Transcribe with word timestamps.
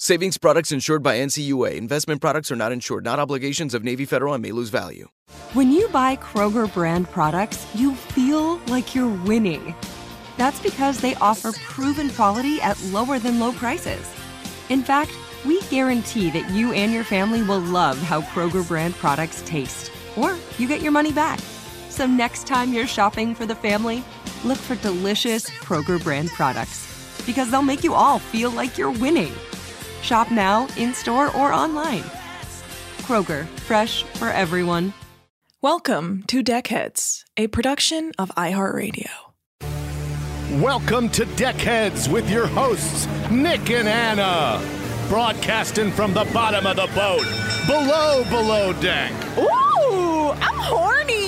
Savings 0.00 0.38
products 0.38 0.70
insured 0.70 1.02
by 1.02 1.16
NCUA. 1.16 1.74
Investment 1.74 2.20
products 2.20 2.52
are 2.52 2.56
not 2.56 2.70
insured, 2.70 3.02
not 3.02 3.18
obligations 3.18 3.74
of 3.74 3.82
Navy 3.82 4.04
Federal 4.04 4.32
and 4.32 4.40
may 4.40 4.52
lose 4.52 4.68
value. 4.68 5.08
When 5.54 5.72
you 5.72 5.88
buy 5.88 6.14
Kroger 6.14 6.72
brand 6.72 7.10
products, 7.10 7.66
you 7.74 7.96
feel 7.96 8.58
like 8.68 8.94
you're 8.94 9.12
winning. 9.24 9.74
That's 10.36 10.60
because 10.60 11.00
they 11.00 11.16
offer 11.16 11.50
proven 11.50 12.10
quality 12.10 12.60
at 12.60 12.80
lower 12.92 13.18
than 13.18 13.40
low 13.40 13.50
prices. 13.50 14.08
In 14.68 14.84
fact, 14.84 15.10
we 15.44 15.60
guarantee 15.62 16.30
that 16.30 16.48
you 16.50 16.72
and 16.74 16.92
your 16.92 17.02
family 17.02 17.42
will 17.42 17.58
love 17.58 17.98
how 17.98 18.20
Kroger 18.20 18.66
brand 18.68 18.94
products 18.94 19.42
taste, 19.46 19.90
or 20.14 20.36
you 20.58 20.68
get 20.68 20.80
your 20.80 20.92
money 20.92 21.10
back. 21.10 21.40
So 21.88 22.06
next 22.06 22.46
time 22.46 22.72
you're 22.72 22.86
shopping 22.86 23.34
for 23.34 23.46
the 23.46 23.56
family, 23.56 24.04
look 24.44 24.58
for 24.58 24.76
delicious 24.76 25.50
Kroger 25.50 26.00
brand 26.00 26.28
products 26.28 26.86
because 27.26 27.50
they'll 27.50 27.62
make 27.62 27.82
you 27.82 27.94
all 27.94 28.20
feel 28.20 28.52
like 28.52 28.78
you're 28.78 28.92
winning. 28.92 29.32
Shop 30.02 30.30
now, 30.30 30.68
in 30.76 30.94
store, 30.94 31.34
or 31.36 31.52
online. 31.52 32.04
Kroger, 33.02 33.46
fresh 33.66 34.02
for 34.02 34.28
everyone. 34.28 34.92
Welcome 35.60 36.22
to 36.28 36.42
Deckheads, 36.42 37.24
a 37.36 37.48
production 37.48 38.12
of 38.18 38.30
iHeartRadio. 38.36 39.10
Welcome 40.62 41.08
to 41.10 41.26
Deckheads 41.26 42.10
with 42.10 42.30
your 42.30 42.46
hosts, 42.46 43.06
Nick 43.30 43.70
and 43.70 43.88
Anna. 43.88 44.62
Broadcasting 45.08 45.90
from 45.90 46.14
the 46.14 46.24
bottom 46.32 46.66
of 46.66 46.76
the 46.76 46.86
boat, 46.94 47.26
below, 47.66 48.24
below 48.30 48.72
deck. 48.80 49.12
Ooh, 49.36 50.30
I'm 50.30 50.58
horny. 50.58 51.27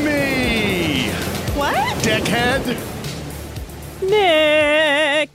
Nicky. 4.01 5.31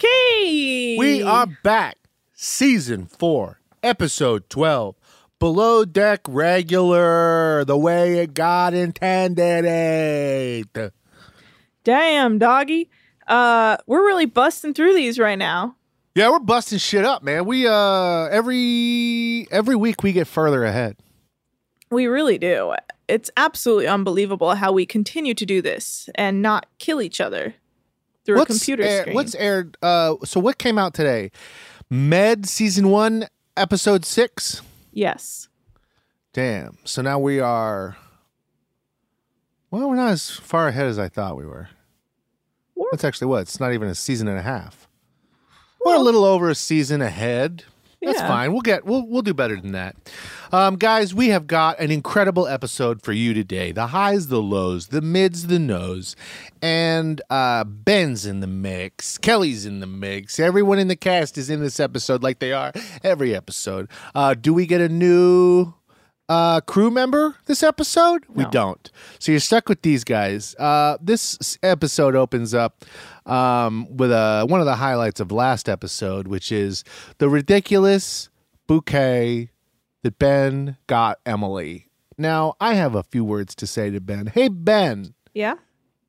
We 0.98 1.22
are 1.22 1.46
back. 1.62 1.96
Season 2.34 3.06
4, 3.06 3.58
Episode 3.82 4.50
12. 4.50 4.94
Below 5.38 5.86
Deck 5.86 6.20
Regular, 6.28 7.64
the 7.64 7.78
way 7.78 8.18
it 8.18 8.34
got 8.34 8.74
intended. 8.74 9.64
it. 9.64 10.92
Damn, 11.82 12.38
doggy. 12.38 12.90
Uh, 13.26 13.78
we're 13.86 14.04
really 14.04 14.26
busting 14.26 14.74
through 14.74 14.92
these 14.92 15.18
right 15.18 15.38
now. 15.38 15.76
Yeah, 16.14 16.28
we're 16.28 16.40
busting 16.40 16.76
shit 16.76 17.06
up, 17.06 17.22
man. 17.22 17.46
We 17.46 17.66
uh 17.66 18.24
every 18.24 19.48
every 19.50 19.76
week 19.76 20.02
we 20.02 20.12
get 20.12 20.26
further 20.26 20.62
ahead. 20.64 20.96
We 21.90 22.06
really 22.06 22.36
do. 22.36 22.74
It's 23.08 23.30
absolutely 23.36 23.86
unbelievable 23.86 24.54
how 24.56 24.72
we 24.72 24.84
continue 24.86 25.34
to 25.34 25.46
do 25.46 25.62
this 25.62 26.08
and 26.16 26.42
not 26.42 26.66
kill 26.78 27.00
each 27.00 27.20
other 27.20 27.54
through 28.24 28.40
a 28.42 28.46
computer 28.46 28.82
air- 28.82 29.02
screen. 29.02 29.14
What's 29.14 29.34
aired 29.36 29.76
uh 29.82 30.16
so 30.24 30.40
what 30.40 30.58
came 30.58 30.78
out 30.78 30.92
today? 30.94 31.30
Med 31.88 32.46
season 32.46 32.88
1 32.90 33.26
episode 33.56 34.04
6. 34.04 34.62
yes. 34.92 35.48
Damn. 36.32 36.76
So 36.84 37.00
now 37.00 37.18
we 37.18 37.40
are 37.40 37.96
Well, 39.70 39.88
we're 39.88 39.96
not 39.96 40.10
as 40.12 40.30
far 40.30 40.68
ahead 40.68 40.86
as 40.86 40.98
I 40.98 41.08
thought 41.08 41.36
we 41.36 41.46
were. 41.46 41.68
We're- 42.74 42.88
That's 42.92 43.04
actually 43.04 43.28
what? 43.28 43.42
It's 43.42 43.58
not 43.60 43.72
even 43.72 43.88
a 43.88 43.94
season 43.94 44.28
and 44.28 44.38
a 44.38 44.42
half. 44.42 44.86
We're 45.84 45.94
a 45.94 46.00
little 46.00 46.24
over 46.24 46.50
a 46.50 46.54
season 46.54 47.00
ahead. 47.00 47.64
That's 48.02 48.20
Yeah. 48.20 48.28
fine. 48.28 48.52
We'll 48.52 48.60
get 48.62 48.84
we'll 48.84 49.06
we'll 49.06 49.22
do 49.22 49.34
better 49.34 49.58
than 49.60 49.72
that. 49.72 49.96
Um, 50.52 50.76
guys, 50.76 51.14
we 51.14 51.28
have 51.28 51.46
got 51.46 51.80
an 51.80 51.90
incredible 51.90 52.46
episode 52.46 53.02
for 53.02 53.12
you 53.12 53.34
today. 53.34 53.72
The 53.72 53.88
highs, 53.88 54.28
the 54.28 54.40
lows, 54.42 54.88
the 54.88 55.00
mids, 55.00 55.46
the 55.46 55.58
nos, 55.58 56.14
and 56.62 57.20
uh, 57.30 57.64
Ben's 57.64 58.26
in 58.26 58.40
the 58.40 58.46
mix. 58.46 59.18
Kelly's 59.18 59.66
in 59.66 59.80
the 59.80 59.86
mix. 59.86 60.38
Everyone 60.38 60.78
in 60.78 60.88
the 60.88 60.96
cast 60.96 61.36
is 61.38 61.50
in 61.50 61.60
this 61.60 61.80
episode, 61.80 62.22
like 62.22 62.38
they 62.38 62.52
are 62.52 62.72
every 63.02 63.34
episode. 63.34 63.88
Uh, 64.14 64.34
do 64.34 64.52
we 64.54 64.66
get 64.66 64.80
a 64.80 64.88
new 64.88 65.72
uh, 66.28 66.60
crew 66.62 66.90
member 66.90 67.36
this 67.46 67.62
episode? 67.62 68.24
We 68.28 68.44
don't. 68.46 68.90
So 69.18 69.32
you're 69.32 69.40
stuck 69.40 69.68
with 69.68 69.82
these 69.82 70.04
guys. 70.04 70.54
Uh, 70.56 70.98
this 71.00 71.58
episode 71.62 72.16
opens 72.16 72.52
up 72.54 72.84
um, 73.26 73.86
with 73.96 74.10
a, 74.12 74.44
one 74.48 74.60
of 74.60 74.66
the 74.66 74.76
highlights 74.76 75.20
of 75.20 75.30
last 75.32 75.68
episode, 75.68 76.26
which 76.28 76.50
is 76.50 76.84
the 77.18 77.28
ridiculous 77.28 78.28
bouquet 78.66 79.50
that 80.02 80.18
Ben 80.18 80.76
got 80.86 81.18
Emily. 81.24 81.88
Now, 82.18 82.54
I 82.60 82.74
have 82.74 82.94
a 82.94 83.02
few 83.02 83.24
words 83.24 83.54
to 83.56 83.66
say 83.66 83.90
to 83.90 84.00
Ben. 84.00 84.26
Hey, 84.28 84.48
Ben, 84.48 85.14
Yeah. 85.34 85.54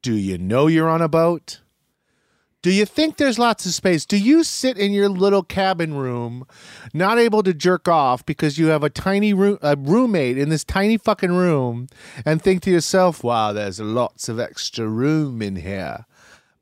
do 0.01 0.13
you 0.13 0.37
know 0.37 0.67
you're 0.67 0.89
on 0.89 1.01
a 1.01 1.09
boat? 1.09 1.61
Do 2.63 2.71
you 2.71 2.85
think 2.85 3.17
there's 3.17 3.37
lots 3.37 3.67
of 3.67 3.73
space? 3.73 4.03
Do 4.03 4.17
you 4.17 4.43
sit 4.43 4.79
in 4.79 4.91
your 4.91 5.09
little 5.09 5.43
cabin 5.43 5.93
room, 5.93 6.45
not 6.91 7.19
able 7.19 7.43
to 7.43 7.53
jerk 7.53 7.87
off 7.87 8.25
because 8.25 8.57
you 8.57 8.67
have 8.67 8.83
a 8.83 8.89
tiny 8.89 9.31
room, 9.31 9.59
a 9.61 9.75
roommate 9.77 10.39
in 10.39 10.49
this 10.49 10.63
tiny 10.63 10.97
fucking 10.97 11.33
room, 11.33 11.87
and 12.25 12.41
think 12.41 12.63
to 12.63 12.71
yourself, 12.71 13.23
"Wow, 13.23 13.53
there's 13.53 13.79
lots 13.79 14.27
of 14.27 14.39
extra 14.39 14.87
room 14.87 15.41
in 15.41 15.57
here. 15.57 16.05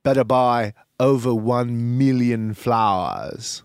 Better 0.04 0.26
buy 0.26 0.74
over 1.00 1.34
one 1.34 1.98
million 1.98 2.54
flowers." 2.54 3.64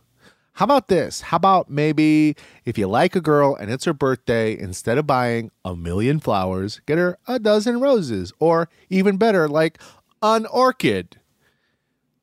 How 0.54 0.64
about 0.64 0.88
this? 0.88 1.22
How 1.22 1.36
about 1.36 1.68
maybe 1.70 2.36
if 2.64 2.78
you 2.78 2.86
like 2.86 3.16
a 3.16 3.20
girl 3.20 3.56
and 3.56 3.70
it's 3.70 3.86
her 3.86 3.92
birthday, 3.92 4.56
instead 4.56 4.98
of 4.98 5.06
buying 5.06 5.50
a 5.64 5.74
million 5.74 6.20
flowers, 6.20 6.80
get 6.86 6.98
her 6.98 7.18
a 7.26 7.38
dozen 7.38 7.80
roses, 7.80 8.32
or 8.38 8.68
even 8.88 9.16
better, 9.16 9.48
like 9.48 9.80
an 10.22 10.46
orchid. 10.46 11.16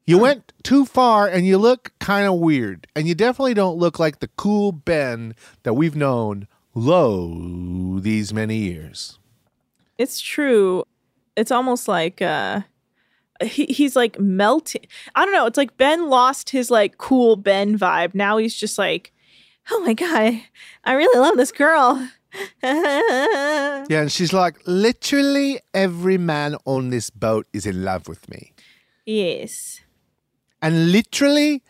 You 0.07 0.17
went 0.17 0.53
too 0.63 0.85
far 0.85 1.27
and 1.27 1.45
you 1.45 1.57
look 1.57 1.91
kind 1.99 2.25
of 2.27 2.35
weird. 2.39 2.87
And 2.95 3.07
you 3.07 3.13
definitely 3.13 3.53
don't 3.53 3.77
look 3.77 3.99
like 3.99 4.19
the 4.19 4.29
cool 4.29 4.71
Ben 4.71 5.35
that 5.63 5.73
we've 5.73 5.95
known 5.95 6.47
low 6.73 7.99
these 7.99 8.33
many 8.33 8.55
years. 8.55 9.19
It's 9.97 10.21
true. 10.21 10.85
It's 11.35 11.51
almost 11.51 11.87
like 11.87 12.21
uh 12.21 12.61
he, 13.43 13.65
he's 13.65 13.95
like 13.95 14.17
melting. 14.19 14.85
I 15.13 15.25
don't 15.25 15.33
know. 15.33 15.45
It's 15.45 15.57
like 15.57 15.77
Ben 15.77 16.09
lost 16.09 16.49
his 16.51 16.71
like 16.71 16.97
cool 16.97 17.35
Ben 17.35 17.77
vibe. 17.77 18.15
Now 18.15 18.37
he's 18.37 18.55
just 18.55 18.77
like, 18.77 19.11
oh 19.69 19.81
my 19.81 19.93
god, 19.93 20.41
I 20.85 20.93
really 20.93 21.19
love 21.19 21.35
this 21.37 21.51
girl. 21.51 22.09
Yeah, 22.63 24.01
and 24.01 24.11
she's 24.11 24.31
like, 24.33 24.57
literally 24.65 25.59
every 25.73 26.17
man 26.17 26.55
on 26.65 26.89
this 26.91 27.09
boat 27.09 27.47
is 27.53 27.65
in 27.65 27.83
love 27.83 28.07
with 28.07 28.29
me. 28.29 28.53
yes. 29.05 29.81
And 30.61 30.91
literally, 30.91 31.63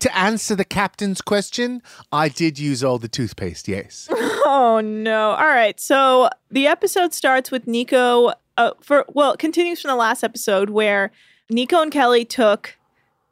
to 0.00 0.16
answer 0.16 0.54
the 0.54 0.64
captain's 0.64 1.20
question, 1.20 1.82
I 2.12 2.28
did 2.28 2.58
use 2.58 2.84
all 2.84 2.98
the 2.98 3.08
toothpaste, 3.08 3.68
yes. 3.68 4.08
Oh 4.50 4.80
no. 4.80 5.32
All 5.32 5.46
right. 5.46 5.78
So 5.78 6.30
the 6.50 6.66
episode 6.66 7.12
starts 7.12 7.50
with 7.50 7.66
Nico 7.66 8.32
uh, 8.56 8.70
for 8.80 9.04
well, 9.08 9.32
it 9.32 9.38
continues 9.38 9.82
from 9.82 9.90
the 9.90 9.96
last 9.96 10.24
episode 10.24 10.70
where 10.70 11.10
Nico 11.50 11.82
and 11.82 11.92
Kelly 11.92 12.24
took 12.24 12.78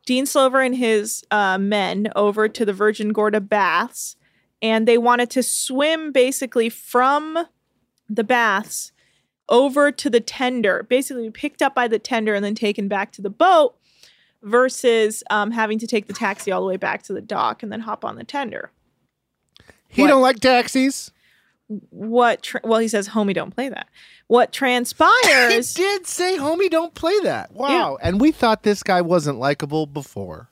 Dean 0.04 0.26
Slover 0.26 0.60
and 0.60 0.76
his 0.76 1.24
uh, 1.30 1.56
men 1.56 2.12
over 2.14 2.48
to 2.48 2.66
the 2.66 2.74
Virgin 2.74 3.14
Gorda 3.14 3.40
baths 3.40 4.16
and 4.60 4.86
they 4.86 4.98
wanted 4.98 5.30
to 5.30 5.42
swim 5.42 6.12
basically 6.12 6.68
from 6.68 7.46
the 8.10 8.24
baths 8.24 8.92
over 9.48 9.90
to 9.92 10.10
the 10.10 10.20
tender, 10.20 10.82
basically 10.82 11.30
picked 11.30 11.62
up 11.62 11.74
by 11.74 11.88
the 11.88 11.98
tender 11.98 12.34
and 12.34 12.44
then 12.44 12.54
taken 12.54 12.88
back 12.88 13.10
to 13.12 13.22
the 13.22 13.30
boat 13.30 13.76
versus 14.46 15.22
um, 15.30 15.50
having 15.50 15.78
to 15.80 15.86
take 15.86 16.06
the 16.06 16.12
taxi 16.12 16.50
all 16.52 16.60
the 16.62 16.66
way 16.66 16.76
back 16.76 17.02
to 17.02 17.12
the 17.12 17.20
dock 17.20 17.62
and 17.62 17.70
then 17.70 17.80
hop 17.80 18.04
on 18.04 18.16
the 18.16 18.24
tender. 18.24 18.70
He 19.88 20.02
What? 20.02 20.08
don't 20.08 20.22
like 20.22 20.40
taxis. 20.40 21.10
what 21.90 22.42
tra- 22.42 22.60
well 22.62 22.78
he 22.78 22.86
says 22.86 23.08
homie 23.08 23.34
don't 23.34 23.50
play 23.54 23.68
that 23.68 23.88
what 24.28 24.52
transpires? 24.52 25.10
He 25.24 25.28
transpires 25.30 25.74
did 25.74 26.06
say, 26.06 26.36
homie, 26.38 26.68
don't 26.70 26.94
play 26.94 27.16
that. 27.24 27.52
Wow. 27.52 27.96
And 28.02 28.20
we 28.20 28.30
thought 28.32 28.62
this 28.64 28.82
guy 28.82 29.00
wasn't 29.00 29.38
likable 29.38 29.86
before. 29.86 30.48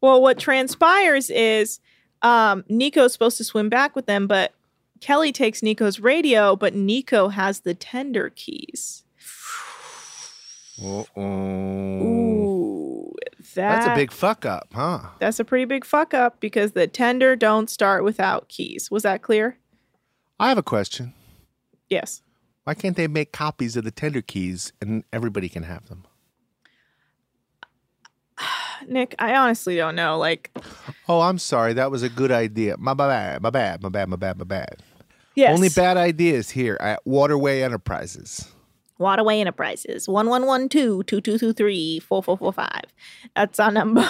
well 0.00 0.20
what 0.20 0.38
transpires 0.38 1.30
is 1.30 1.80
um 2.22 2.64
nico's 2.68 3.12
supposed 3.12 3.36
to 3.36 3.44
swim 3.44 3.68
back 3.68 3.94
with 3.96 4.06
them 4.06 4.26
but 4.26 4.52
kelly 5.00 5.30
takes 5.32 5.62
nico's 5.62 6.00
radio 6.00 6.56
but 6.56 6.74
nico 6.74 7.28
has 7.28 7.60
the 7.60 7.74
tender 7.74 8.30
keys 8.34 9.04
ooh 10.82 11.04
that, 13.54 13.76
That's 13.76 13.86
a 13.86 13.94
big 13.94 14.12
fuck 14.12 14.44
up, 14.46 14.68
huh? 14.74 15.00
that's 15.18 15.40
a 15.40 15.44
pretty 15.44 15.64
big 15.64 15.84
fuck 15.84 16.14
up 16.14 16.40
because 16.40 16.72
the 16.72 16.86
tender 16.86 17.34
don't 17.36 17.68
start 17.70 18.04
without 18.04 18.48
keys 18.48 18.90
was 18.90 19.02
that 19.04 19.22
clear 19.22 19.58
I 20.38 20.48
have 20.48 20.58
a 20.58 20.62
question. 20.62 21.14
yes 21.88 22.22
Why 22.64 22.74
can't 22.74 22.96
they 22.96 23.06
make 23.08 23.32
copies 23.32 23.76
of 23.76 23.84
the 23.84 23.90
tender 23.90 24.22
keys 24.22 24.72
and 24.80 25.04
everybody 25.12 25.48
can 25.48 25.62
have 25.64 25.88
them? 25.88 26.04
nick 28.88 29.14
i 29.18 29.34
honestly 29.34 29.76
don't 29.76 29.94
know 29.94 30.18
like 30.18 30.50
Oh, 31.08 31.20
I'm 31.20 31.38
sorry. 31.38 31.74
That 31.74 31.90
was 31.90 32.02
a 32.02 32.08
good 32.08 32.32
idea. 32.32 32.76
My 32.78 32.94
bad. 32.94 33.42
My 33.42 33.50
bad. 33.50 33.82
My 33.82 33.90
bad. 33.90 34.08
My 34.08 34.16
bad. 34.16 34.38
My 34.38 34.44
bad. 34.44 34.76
yes 35.34 35.54
Only 35.54 35.68
bad 35.68 35.98
ideas 35.98 36.48
here 36.48 36.78
at 36.80 37.00
Waterway 37.04 37.60
Enterprises. 37.60 38.50
Waterway 38.98 39.40
Enterprises, 39.40 40.06
1112-2223-4445. 40.08 42.80
That's 43.34 43.58
our 43.60 43.70
number. 43.72 44.00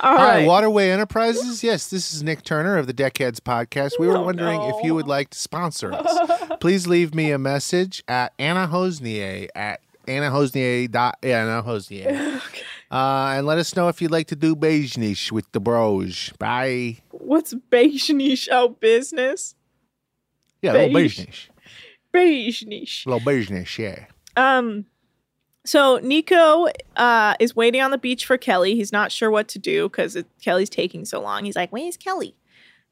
All 0.00 0.16
Hi, 0.16 0.38
right. 0.38 0.46
Waterway 0.46 0.90
Enterprises. 0.90 1.62
Yes, 1.62 1.88
this 1.90 2.12
is 2.12 2.22
Nick 2.22 2.42
Turner 2.42 2.76
of 2.78 2.86
the 2.86 2.94
Deckheads 2.94 3.40
podcast. 3.40 3.92
We 3.98 4.08
were 4.08 4.16
Oh, 4.16 4.22
wondering 4.22 4.60
if 4.62 4.76
you 4.82 4.94
would 4.94 5.06
like 5.06 5.30
to 5.30 5.38
sponsor 5.38 5.92
us. 5.92 6.56
Please 6.60 6.86
leave 6.86 7.14
me 7.14 7.30
a 7.30 7.38
message 7.38 8.02
at 8.08 8.32
Anna 8.38 8.66
Hossnieh 8.66 9.48
at 9.54 9.80
Anna 10.08 10.30
Hossnieh 10.30 10.90
dot 10.90 11.18
Anna 11.22 11.62
Hossnieh. 11.62 12.40
Uh, 12.92 13.34
and 13.36 13.46
let 13.46 13.56
us 13.56 13.76
know 13.76 13.86
if 13.86 14.02
you'd 14.02 14.10
like 14.10 14.26
to 14.26 14.34
do 14.34 14.56
beige 14.56 14.96
niche 14.96 15.30
with 15.30 15.46
the 15.52 15.60
bros. 15.60 16.32
Bye. 16.40 16.96
What's 17.12 17.54
beige 17.54 18.10
niche 18.10 18.48
out 18.48 18.80
business? 18.80 19.54
Yeah, 20.60 20.72
Beige. 20.72 20.92
beige 20.92 21.18
niche. 21.20 21.50
Beige 22.12 22.64
niche. 22.64 23.04
Little 23.06 23.20
beige 23.20 23.50
niche, 23.50 23.78
yeah. 23.78 24.06
Um 24.36 24.86
so 25.64 25.98
Nico 25.98 26.68
uh 26.96 27.34
is 27.38 27.54
waiting 27.54 27.80
on 27.82 27.90
the 27.90 27.98
beach 27.98 28.24
for 28.26 28.36
Kelly. 28.38 28.74
He's 28.74 28.92
not 28.92 29.12
sure 29.12 29.30
what 29.30 29.48
to 29.48 29.58
do 29.58 29.88
because 29.88 30.16
Kelly's 30.42 30.70
taking 30.70 31.04
so 31.04 31.20
long. 31.20 31.44
He's 31.44 31.56
like, 31.56 31.70
"Where's 31.70 31.96
Kelly?" 31.96 32.34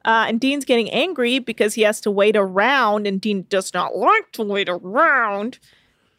Uh, 0.04 0.26
and 0.28 0.40
Dean's 0.40 0.64
getting 0.64 0.88
angry 0.90 1.38
because 1.38 1.74
he 1.74 1.82
has 1.82 2.00
to 2.02 2.10
wait 2.10 2.36
around, 2.36 3.06
and 3.06 3.20
Dean 3.20 3.44
does 3.48 3.74
not 3.74 3.96
like 3.96 4.30
to 4.32 4.42
wait 4.44 4.68
around. 4.68 5.58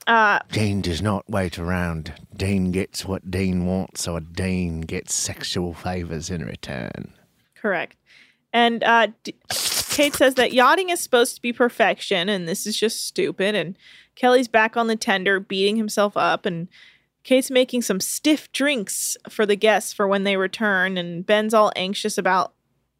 Uh, 0.05 0.39
Dean 0.51 0.81
does 0.81 1.01
not 1.01 1.27
wait 1.29 1.57
around. 1.57 2.13
Dean 2.35 2.71
gets 2.71 3.05
what 3.05 3.31
Dean 3.31 3.65
wants, 3.65 4.07
or 4.07 4.19
Dean 4.19 4.81
gets 4.81 5.13
sexual 5.13 5.73
favors 5.73 6.29
in 6.29 6.43
return. 6.45 7.13
Correct. 7.55 7.95
And 8.51 8.83
uh, 8.83 9.07
D- 9.23 9.35
Kate 9.89 10.15
says 10.15 10.35
that 10.35 10.53
yachting 10.53 10.89
is 10.89 10.99
supposed 10.99 11.35
to 11.35 11.41
be 11.41 11.53
perfection, 11.53 12.29
and 12.29 12.47
this 12.47 12.65
is 12.65 12.77
just 12.77 13.05
stupid. 13.05 13.55
And 13.55 13.77
Kelly's 14.15 14.47
back 14.47 14.77
on 14.77 14.87
the 14.87 14.95
tender, 14.95 15.39
beating 15.39 15.75
himself 15.75 16.15
up, 16.15 16.45
and 16.45 16.67
Kate's 17.23 17.51
making 17.51 17.81
some 17.81 17.99
stiff 17.99 18.51
drinks 18.51 19.17
for 19.29 19.45
the 19.45 19.55
guests 19.55 19.93
for 19.93 20.07
when 20.07 20.23
they 20.23 20.37
return. 20.37 20.97
And 20.97 21.25
Ben's 21.25 21.53
all 21.53 21.71
anxious 21.75 22.17
about 22.17 22.53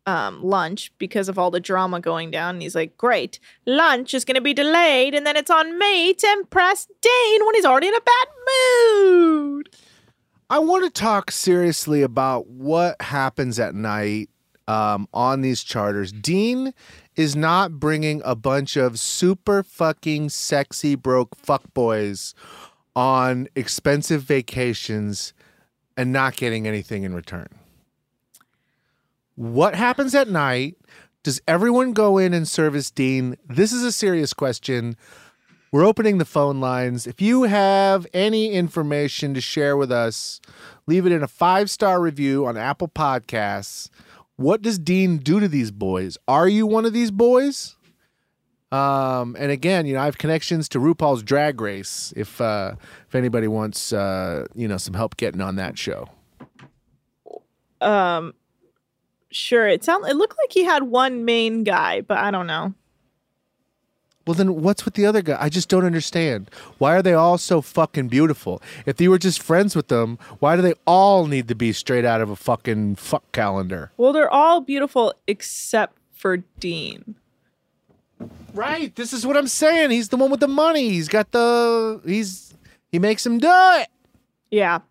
um, 0.05 0.43
lunch 0.43 0.91
because 0.97 1.29
of 1.29 1.37
all 1.37 1.51
the 1.51 1.59
drama 1.59 1.99
going 1.99 2.31
down. 2.31 2.55
And 2.55 2.61
he's 2.61 2.75
like, 2.75 2.97
"Great, 2.97 3.39
lunch 3.65 4.13
is 4.13 4.25
going 4.25 4.35
to 4.35 4.41
be 4.41 4.53
delayed, 4.53 5.13
and 5.13 5.25
then 5.25 5.37
it's 5.37 5.51
on 5.51 5.77
me 5.77 6.13
to 6.13 6.27
impress 6.31 6.87
Dane 7.01 7.45
when 7.45 7.55
he's 7.55 7.65
already 7.65 7.87
in 7.87 7.95
a 7.95 8.01
bad 8.01 8.27
mood." 8.47 9.69
I 10.51 10.57
want 10.57 10.83
to 10.83 10.89
talk 10.89 11.29
seriously 11.29 12.01
about 12.01 12.47
what 12.47 12.99
happens 13.01 13.59
at 13.59 13.75
night 13.75 14.29
um, 14.69 15.07
on 15.11 15.41
these 15.41 15.63
charters. 15.63 16.11
Dean 16.11 16.75
is 17.15 17.35
not 17.35 17.79
bringing 17.79 18.21
a 18.23 18.35
bunch 18.35 18.77
of 18.77 18.99
super 18.99 19.63
fucking 19.63 20.29
sexy 20.29 20.93
broke 20.93 21.35
fuckboys 21.35 22.35
on 22.95 23.47
expensive 23.55 24.21
vacations 24.21 25.33
and 25.97 26.13
not 26.13 26.35
getting 26.35 26.67
anything 26.67 27.01
in 27.01 27.15
return. 27.15 27.47
What 29.33 29.73
happens 29.73 30.13
at 30.13 30.29
night? 30.29 30.77
Does 31.23 31.41
everyone 31.47 31.93
go 31.93 32.19
in 32.19 32.33
and 32.33 32.47
service 32.47 32.91
Dean? 32.91 33.37
This 33.47 33.73
is 33.73 33.83
a 33.83 33.91
serious 33.91 34.33
question. 34.33 34.95
We're 35.71 35.85
opening 35.85 36.19
the 36.19 36.25
phone 36.25 36.59
lines. 36.59 37.07
If 37.07 37.21
you 37.21 37.43
have 37.43 38.05
any 38.13 38.51
information 38.51 39.33
to 39.33 39.41
share 39.41 39.75
with 39.75 39.91
us, 39.91 40.39
leave 40.85 41.07
it 41.07 41.11
in 41.11 41.23
a 41.23 41.27
five 41.27 41.71
star 41.71 41.99
review 41.99 42.45
on 42.45 42.55
Apple 42.55 42.87
Podcasts. 42.87 43.89
What 44.39 44.61
does 44.61 44.79
Dean 44.79 45.17
do 45.17 45.41
to 45.41 45.49
these 45.49 45.69
boys? 45.69 46.17
Are 46.25 46.47
you 46.47 46.65
one 46.65 46.85
of 46.85 46.93
these 46.93 47.11
boys? 47.11 47.75
Um, 48.71 49.35
and 49.37 49.51
again, 49.51 49.85
you 49.85 49.95
know, 49.95 49.99
I 49.99 50.05
have 50.05 50.17
connections 50.17 50.69
to 50.69 50.79
RuPaul's 50.79 51.23
Drag 51.23 51.59
Race. 51.59 52.13
If 52.15 52.39
uh, 52.39 52.75
if 53.05 53.15
anybody 53.15 53.49
wants, 53.49 53.91
uh, 53.91 54.45
you 54.55 54.69
know, 54.69 54.77
some 54.77 54.93
help 54.93 55.17
getting 55.17 55.41
on 55.41 55.57
that 55.57 55.77
show. 55.77 56.07
Um, 57.81 58.33
sure. 59.29 59.67
It 59.67 59.83
sound 59.83 60.05
it 60.05 60.15
looked 60.15 60.37
like 60.37 60.53
he 60.53 60.63
had 60.63 60.83
one 60.83 61.25
main 61.25 61.65
guy, 61.65 61.99
but 61.99 62.19
I 62.19 62.31
don't 62.31 62.47
know. 62.47 62.73
Well, 64.29 64.35
then 64.35 64.61
what's 64.61 64.85
with 64.85 64.93
the 64.93 65.07
other 65.07 65.23
guy? 65.23 65.39
I 65.41 65.49
just 65.49 65.69
don't 65.69 65.85
understand. 65.85 66.51
Why 66.77 66.95
are 66.95 67.01
they 67.01 67.15
all 67.15 67.39
so 67.39 67.61
fucking 67.61 68.09
beautiful? 68.09 68.61
If 68.85 69.01
you 69.01 69.09
were 69.09 69.17
just 69.17 69.41
friends 69.41 69.75
with 69.75 69.87
them, 69.87 70.19
why 70.37 70.55
do 70.55 70.61
they 70.61 70.75
all 70.85 71.25
need 71.25 71.47
to 71.47 71.55
be 71.55 71.73
straight 71.73 72.05
out 72.05 72.21
of 72.21 72.29
a 72.29 72.35
fucking 72.35 72.97
fuck 72.97 73.23
calendar? 73.31 73.91
Well, 73.97 74.13
they're 74.13 74.29
all 74.29 74.61
beautiful 74.61 75.15
except 75.25 75.97
for 76.11 76.37
Dean. 76.59 77.15
Right. 78.53 78.95
This 78.95 79.13
is 79.13 79.25
what 79.25 79.35
I'm 79.35 79.47
saying. 79.47 79.89
He's 79.89 80.09
the 80.09 80.17
one 80.17 80.29
with 80.29 80.41
the 80.41 80.47
money. 80.47 80.89
He's 80.89 81.07
got 81.07 81.31
the. 81.31 81.99
He's. 82.05 82.53
He 82.91 82.99
makes 82.99 83.25
him 83.25 83.39
do 83.39 83.49
it. 83.51 83.87
Yeah. 84.51 84.81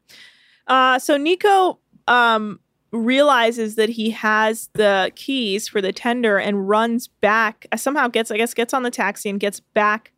Uh, 0.67 0.99
so 0.99 1.17
Nico 1.17 1.79
um, 2.09 2.59
realizes 2.91 3.75
that 3.75 3.91
he 3.91 4.11
has 4.11 4.71
the 4.73 5.13
keys 5.15 5.69
for 5.69 5.81
the 5.81 5.93
tender 5.93 6.39
and 6.39 6.69
runs 6.69 7.09
back. 7.09 7.67
uh, 7.73 7.77
Somehow 7.77 8.09
gets, 8.09 8.31
I 8.31 8.37
guess, 8.37 8.55
gets 8.55 8.73
on 8.73 8.83
the 8.83 8.91
taxi 8.91 9.29
and 9.29 9.39
gets 9.39 9.61
back 9.61 10.13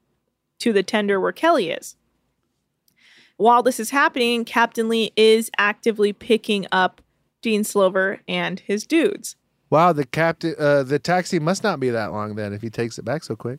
to 0.61 0.73
the 0.73 0.83
tender 0.83 1.21
where 1.21 1.33
Kelly 1.33 1.71
is. 1.71 1.97
While 3.37 3.62
this 3.62 3.81
is 3.81 3.91
happening, 3.91 4.45
Captain 4.45 4.89
Lee 4.89 5.12
is 5.17 5.50
actively 5.57 6.12
picking 6.12 6.67
up 6.71 7.00
Dean 7.43 7.65
Slover 7.65 8.21
and 8.29 8.61
his 8.61 8.87
dudes. 8.87 9.37
Wow. 9.71 9.93
The 9.93 10.05
captain. 10.05 10.55
Uh, 10.59 10.83
the 10.83 10.99
taxi 10.99 11.39
must 11.39 11.62
not 11.65 11.81
be 11.81 11.91
that 11.91 12.12
long 12.12 12.35
then 12.35 12.53
if 12.53 12.61
he 12.61 12.69
takes 12.71 12.99
it 12.99 13.05
back 13.05 13.25
so 13.25 13.37
quick. 13.37 13.59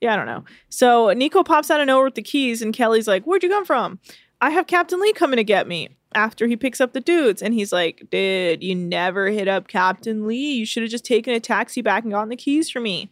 Yeah, 0.00 0.14
I 0.14 0.16
don't 0.16 0.26
know. 0.26 0.44
So 0.68 1.10
Nico 1.12 1.44
pops 1.44 1.70
out 1.70 1.80
of 1.80 1.86
nowhere 1.86 2.06
with 2.06 2.14
the 2.16 2.22
keys, 2.22 2.60
and 2.60 2.74
Kelly's 2.74 3.06
like, 3.06 3.24
Where'd 3.24 3.42
you 3.42 3.48
come 3.48 3.64
from? 3.64 4.00
I 4.40 4.50
have 4.50 4.66
Captain 4.66 5.00
Lee 5.00 5.12
coming 5.12 5.36
to 5.36 5.44
get 5.44 5.68
me 5.68 5.90
after 6.14 6.46
he 6.46 6.56
picks 6.56 6.80
up 6.80 6.92
the 6.92 7.00
dudes. 7.00 7.42
And 7.42 7.54
he's 7.54 7.72
like, 7.72 8.08
Dude, 8.10 8.62
you 8.62 8.74
never 8.74 9.28
hit 9.28 9.48
up 9.48 9.68
Captain 9.68 10.26
Lee. 10.26 10.54
You 10.54 10.66
should 10.66 10.82
have 10.82 10.90
just 10.90 11.04
taken 11.04 11.34
a 11.34 11.40
taxi 11.40 11.82
back 11.82 12.04
and 12.04 12.12
gotten 12.12 12.28
the 12.28 12.36
keys 12.36 12.70
for 12.70 12.80
me. 12.80 13.10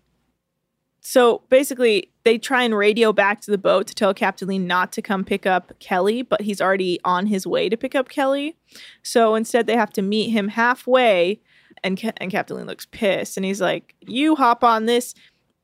So 1.04 1.42
basically, 1.48 2.10
they 2.22 2.38
try 2.38 2.62
and 2.62 2.76
radio 2.76 3.12
back 3.12 3.40
to 3.42 3.50
the 3.50 3.58
boat 3.58 3.88
to 3.88 3.94
tell 3.94 4.14
Captain 4.14 4.46
Lee 4.46 4.58
not 4.58 4.92
to 4.92 5.02
come 5.02 5.24
pick 5.24 5.46
up 5.46 5.72
Kelly, 5.80 6.22
but 6.22 6.42
he's 6.42 6.60
already 6.60 7.00
on 7.04 7.26
his 7.26 7.44
way 7.44 7.68
to 7.68 7.76
pick 7.76 7.96
up 7.96 8.08
Kelly. 8.08 8.56
So 9.02 9.34
instead, 9.34 9.66
they 9.66 9.76
have 9.76 9.92
to 9.94 10.02
meet 10.02 10.30
him 10.30 10.48
halfway. 10.48 11.40
And 11.82 12.00
and 12.18 12.30
Captain 12.30 12.56
Lee 12.56 12.62
looks 12.62 12.86
pissed, 12.86 13.36
and 13.36 13.44
he's 13.44 13.60
like, 13.60 13.96
"You 14.00 14.36
hop 14.36 14.62
on 14.62 14.86
this 14.86 15.14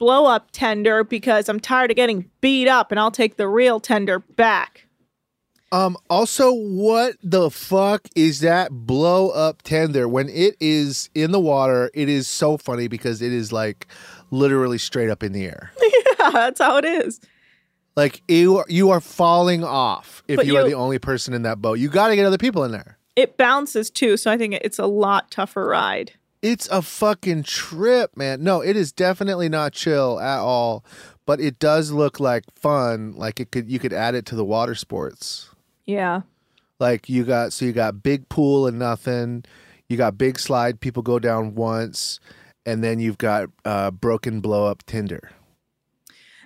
blow 0.00 0.26
up 0.26 0.49
tender 0.50 1.04
because 1.04 1.49
I'm 1.49 1.61
tired 1.61 1.92
of 1.92 1.97
getting 1.97 2.28
beat 2.40 2.66
up, 2.66 2.90
and 2.90 2.99
I'll 2.99 3.12
take 3.12 3.37
the 3.37 3.47
real 3.47 3.78
tender 3.78 4.18
back." 4.18 4.88
Um. 5.70 5.96
Also, 6.08 6.52
what 6.52 7.16
the 7.22 7.50
fuck 7.50 8.08
is 8.14 8.40
that 8.40 8.70
blow 8.72 9.30
up 9.30 9.62
tender? 9.62 10.08
When 10.08 10.28
it 10.28 10.56
is 10.60 11.10
in 11.14 11.30
the 11.30 11.40
water, 11.40 11.90
it 11.94 12.08
is 12.08 12.26
so 12.28 12.56
funny 12.56 12.88
because 12.88 13.20
it 13.20 13.32
is 13.32 13.52
like 13.52 13.87
literally 14.30 14.78
straight 14.78 15.10
up 15.10 15.22
in 15.22 15.32
the 15.32 15.44
air. 15.44 15.72
yeah, 15.82 16.30
that's 16.30 16.60
how 16.60 16.76
it 16.78 16.84
is. 16.84 17.20
Like 17.96 18.22
you, 18.28 18.58
are, 18.58 18.66
you 18.68 18.90
are 18.90 19.00
falling 19.00 19.64
off 19.64 20.22
if 20.28 20.37
But 20.37 20.46
you, 20.46 20.56
are 20.56 20.62
you- 20.62 20.68
the 20.68 20.75
only 20.76 20.98
person 21.00 21.34
in 21.34 21.42
that 21.42 21.60
boat. 21.60 21.78
You 21.80 21.88
got 21.88 22.08
to 22.08 22.16
get 22.16 22.25
other 22.26 22.38
people 22.38 22.62
in 22.64 22.70
there. 22.70 22.96
It 23.16 23.37
bounces 23.37 23.90
too, 23.90 24.16
so 24.16 24.30
I 24.30 24.38
think 24.38 24.54
it's 24.54 24.78
a 24.78 24.87
lot 24.87 25.30
tougher 25.32 25.66
ride. 25.66 26.12
It's 26.40 26.68
a 26.68 26.80
fucking 26.82 27.42
trip, 27.42 28.16
man. 28.16 28.44
No, 28.44 28.60
it 28.60 28.76
is 28.76 28.92
definitely 28.92 29.48
not 29.48 29.72
chill 29.72 30.20
at 30.20 30.38
all, 30.38 30.84
but 31.26 31.40
it 31.40 31.58
does 31.58 31.90
look 31.90 32.20
like 32.20 32.44
fun. 32.54 33.14
Like 33.16 33.40
it 33.40 33.50
could 33.50 33.68
you 33.68 33.80
could 33.80 33.92
add 33.92 34.14
it 34.14 34.25
to 34.26 34.37
the 34.37 34.44
water 34.44 34.76
sports. 34.76 35.50
Yeah. 35.88 36.21
Like 36.78 37.09
you 37.09 37.25
got 37.25 37.52
so 37.52 37.64
you 37.64 37.73
got 37.73 38.02
big 38.02 38.28
pool 38.28 38.66
and 38.66 38.78
nothing. 38.78 39.45
You 39.88 39.97
got 39.97 40.18
big 40.18 40.38
slide, 40.38 40.80
people 40.80 41.02
go 41.02 41.18
down 41.18 41.54
once, 41.54 42.21
and 42.66 42.85
then 42.85 43.00
you've 43.00 43.18
got 43.18 43.49
uh 43.64 43.90
broken 43.90 44.40
blow 44.40 44.66
up 44.66 44.85
Tinder. 44.85 45.30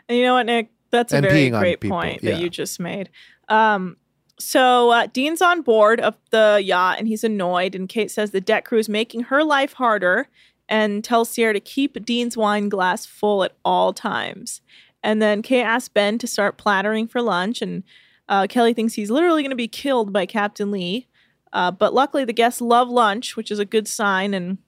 And 0.09 0.17
you 0.17 0.25
know 0.25 0.35
what, 0.35 0.47
Nick? 0.47 0.71
That's 0.91 1.13
a 1.13 1.17
And 1.17 1.27
very 1.27 1.51
great 1.51 1.81
point 1.81 2.23
yeah. 2.23 2.33
that 2.33 2.41
you 2.41 2.49
just 2.49 2.79
made. 2.79 3.11
Um, 3.49 3.97
so 4.39 4.91
uh, 4.91 5.07
Dean's 5.13 5.43
on 5.43 5.63
board 5.63 6.01
of 6.01 6.15
the 6.31 6.61
yacht 6.63 6.99
and 6.99 7.09
he's 7.09 7.25
annoyed. 7.25 7.75
And 7.75 7.89
Kate 7.89 8.11
says 8.11 8.31
the 8.31 8.41
deck 8.41 8.65
crew 8.65 8.79
is 8.79 8.89
making 8.89 9.25
her 9.25 9.43
life 9.43 9.75
harder 9.75 10.29
and 10.69 11.03
tells 11.03 11.31
Sierra 11.31 11.55
to 11.55 11.61
keep 11.61 12.05
Dean's 12.05 12.37
wine 12.37 12.69
glass 12.69 13.07
full 13.07 13.43
at 13.43 13.53
all 13.65 13.93
times. 13.93 14.61
And 15.03 15.21
then 15.21 15.43
Kate 15.43 15.63
asks 15.63 15.89
Ben 15.89 16.19
to 16.19 16.27
start 16.27 16.59
plattering 16.59 17.09
for 17.09 17.21
lunch. 17.21 17.61
And 17.61 17.83
uh, 18.29 18.47
Kelly 18.49 18.73
thinks 18.75 18.95
he's 18.95 19.11
literally 19.11 19.43
going 19.43 19.51
to 19.51 19.57
be 19.57 19.69
killed 19.69 20.13
by 20.13 20.27
Captain 20.27 20.71
Lee. 20.71 21.09
Uh, 21.53 21.71
but 21.71 21.93
luckily, 21.93 22.25
the 22.25 22.33
guests 22.33 22.61
love 22.61 22.89
lunch, 22.89 23.37
which 23.37 23.51
is 23.51 23.59
a 23.59 23.65
good 23.65 23.87
sign. 23.87 24.33
And 24.33 24.59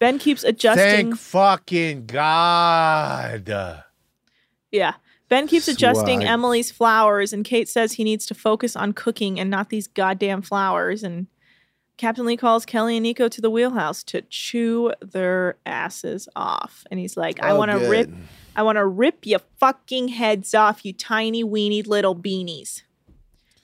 Ben 0.00 0.18
keeps 0.18 0.42
adjusting. 0.42 0.84
Thank 1.12 1.16
fucking 1.18 2.06
God. 2.06 3.82
Yeah. 4.70 4.94
Ben 5.28 5.46
keeps 5.48 5.66
adjusting 5.68 6.20
Swine. 6.20 6.28
Emily's 6.28 6.70
flowers, 6.70 7.32
and 7.32 7.44
Kate 7.44 7.68
says 7.68 7.92
he 7.92 8.04
needs 8.04 8.26
to 8.26 8.34
focus 8.34 8.76
on 8.76 8.92
cooking 8.92 9.40
and 9.40 9.50
not 9.50 9.70
these 9.70 9.88
goddamn 9.88 10.42
flowers. 10.42 11.02
And 11.02 11.26
Captain 11.96 12.24
Lee 12.26 12.36
calls 12.36 12.64
Kelly 12.64 12.96
and 12.96 13.02
Nico 13.02 13.26
to 13.28 13.40
the 13.40 13.50
wheelhouse 13.50 14.04
to 14.04 14.22
chew 14.22 14.92
their 15.00 15.56
asses 15.66 16.28
off. 16.36 16.84
And 16.90 17.00
he's 17.00 17.16
like, 17.16 17.42
I 17.42 17.50
Oh, 17.50 17.58
want 17.58 17.70
to 17.72 17.78
good. 17.78 17.90
rip 17.90 18.10
I 18.54 18.62
want 18.62 18.76
to 18.76 18.86
rip 18.86 19.26
your 19.26 19.40
fucking 19.58 20.08
heads 20.08 20.54
off, 20.54 20.84
you 20.84 20.92
tiny 20.92 21.42
weeny 21.44 21.82
little 21.82 22.14
beanies. 22.16 22.82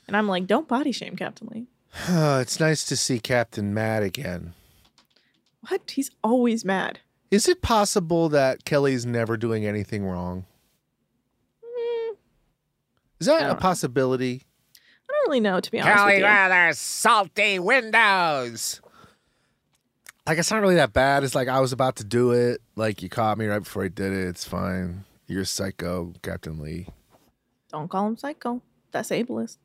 And 0.07 0.17
I'm 0.17 0.29
like, 0.29 0.47
don't 0.47 0.69
body 0.69 0.93
shame 0.93 1.17
Captain 1.17 1.49
Lee. 1.53 1.67
it's 2.41 2.59
nice 2.59 2.85
to 2.85 2.97
see 2.97 3.19
Captain 3.19 3.73
mad 3.73 4.03
again. 4.03 4.55
What? 5.69 5.93
He's 5.93 6.11
always 6.25 6.65
mad. 6.65 7.01
Is 7.31 7.49
it 7.49 7.63
possible 7.63 8.29
that 8.31 8.65
Kelly's 8.65 9.07
never 9.07 9.37
doing 9.37 9.65
anything 9.65 10.05
wrong? 10.05 10.45
Mm. 11.65 12.17
Is 13.21 13.27
that 13.27 13.37
a 13.37 13.41
don't 13.41 13.49
know. 13.51 13.55
possibility? 13.57 14.43
I 14.77 15.13
don't 15.13 15.29
really 15.29 15.41
know, 15.41 15.61
to 15.61 15.71
be 15.71 15.81
honest 15.81 16.05
with 16.05 16.19
you. 16.19 16.25
rather 16.25 16.73
salty 16.75 17.59
windows. 17.59 18.81
Like 20.27 20.39
it's 20.39 20.51
not 20.51 20.61
really 20.61 20.77
that 20.77 20.93
bad. 20.93 21.25
It's 21.25 21.35
like 21.35 21.49
I 21.49 21.61
was 21.61 21.73
about 21.73 21.97
to 21.97 22.05
do 22.05 22.33
it. 22.33 22.61
Like 22.77 23.03
you 23.03 23.09
caught 23.09 23.39
me 23.39 23.47
right 23.47 23.59
before 23.59 23.85
I 23.85 23.89
did 23.89 24.13
it. 24.13 24.29
It's 24.29 24.45
fine. 24.45 25.05
You're 25.27 25.45
psycho, 25.45 26.13
Captain 26.23 26.59
Lee. 26.61 26.89
Don't 27.71 27.89
call 27.89 28.07
him 28.07 28.17
psycho. 28.17 28.61
That's 28.93 29.09
ableist. 29.11 29.57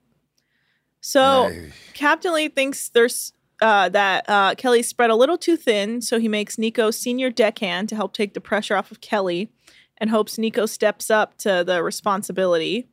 So. 1.07 1.49
Captain 1.93 2.33
Lee 2.33 2.49
thinks 2.49 2.89
there's 2.89 3.31
uh, 3.61 3.87
that 3.87 4.25
uh, 4.27 4.55
Kelly 4.55 4.83
spread 4.83 5.09
a 5.09 5.15
little 5.15 5.37
too 5.37 5.55
thin, 5.55 6.01
so 6.01 6.19
he 6.19 6.27
makes 6.27 6.57
Nico 6.57 6.91
senior 6.91 7.29
deckhand 7.29 7.87
to 7.87 7.95
help 7.95 8.13
take 8.13 8.33
the 8.33 8.41
pressure 8.41 8.75
off 8.75 8.91
of 8.91 8.99
Kelly, 8.99 9.49
and 9.97 10.09
hopes 10.09 10.37
Nico 10.37 10.65
steps 10.65 11.09
up 11.09 11.37
to 11.37 11.63
the 11.65 11.81
responsibility. 11.81 12.89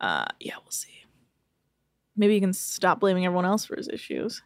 Uh, 0.00 0.24
yeah, 0.40 0.54
we'll 0.64 0.70
see. 0.70 1.04
Maybe 2.16 2.34
he 2.34 2.40
can 2.40 2.54
stop 2.54 3.00
blaming 3.00 3.26
everyone 3.26 3.44
else 3.44 3.66
for 3.66 3.76
his 3.76 3.88
issues. 3.88 4.40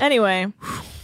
Anyway, 0.00 0.52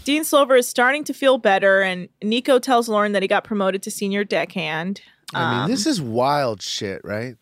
Dean 0.02 0.25
Slover 0.25 0.56
is 0.56 0.66
starting 0.66 1.04
to 1.04 1.14
feel 1.14 1.38
better, 1.38 1.80
and 1.80 2.08
Nico 2.25 2.58
tells 2.58 2.88
Lauren 2.88 3.12
that 3.12 3.23
he 3.23 3.28
got 3.28 3.44
promoted 3.44 3.85
to 3.85 3.90
senior 3.92 4.25
deckhand. 4.25 5.00
I 5.35 5.50
mean, 5.50 5.61
Um, 5.64 5.71
this 5.71 5.87
is 5.87 6.00
wild 6.00 6.62
shit, 6.62 7.00
right? 7.04 7.37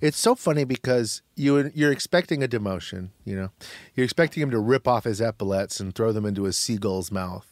It's 0.00 0.18
so 0.18 0.34
funny 0.34 0.64
because 0.64 1.22
you 1.36 1.70
you're 1.74 1.92
expecting 1.92 2.42
a 2.42 2.48
demotion, 2.48 3.10
you 3.24 3.36
know. 3.36 3.50
You're 3.94 4.04
expecting 4.04 4.42
him 4.42 4.50
to 4.50 4.58
rip 4.58 4.88
off 4.88 5.04
his 5.04 5.20
epaulets 5.20 5.78
and 5.78 5.94
throw 5.94 6.10
them 6.12 6.26
into 6.26 6.46
a 6.46 6.52
seagull's 6.52 7.12
mouth. 7.12 7.46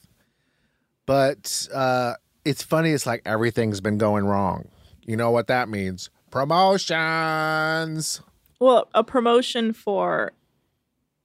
But 1.06 1.68
uh 1.72 2.14
it's 2.44 2.62
funny 2.62 2.90
it's 2.92 3.06
like 3.06 3.22
everything's 3.24 3.80
been 3.80 3.98
going 3.98 4.26
wrong. 4.26 4.68
You 5.04 5.16
know 5.16 5.30
what 5.30 5.46
that 5.46 5.68
means? 5.68 6.10
Promotions 6.30 8.20
well, 8.58 8.88
a 8.94 9.04
promotion 9.04 9.72
for 9.72 10.32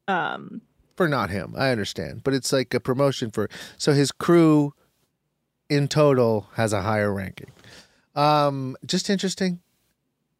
um 0.07 0.61
for 0.95 1.07
not 1.07 1.31
him. 1.31 1.55
I 1.57 1.71
understand, 1.71 2.23
but 2.23 2.33
it's 2.35 2.53
like 2.53 2.73
a 2.75 2.79
promotion 2.79 3.31
for 3.31 3.49
so 3.77 3.93
his 3.93 4.11
crew 4.11 4.75
in 5.69 5.87
total 5.87 6.49
has 6.55 6.73
a 6.73 6.81
higher 6.81 7.11
ranking. 7.11 7.49
Um 8.15 8.75
just 8.85 9.09
interesting. 9.09 9.59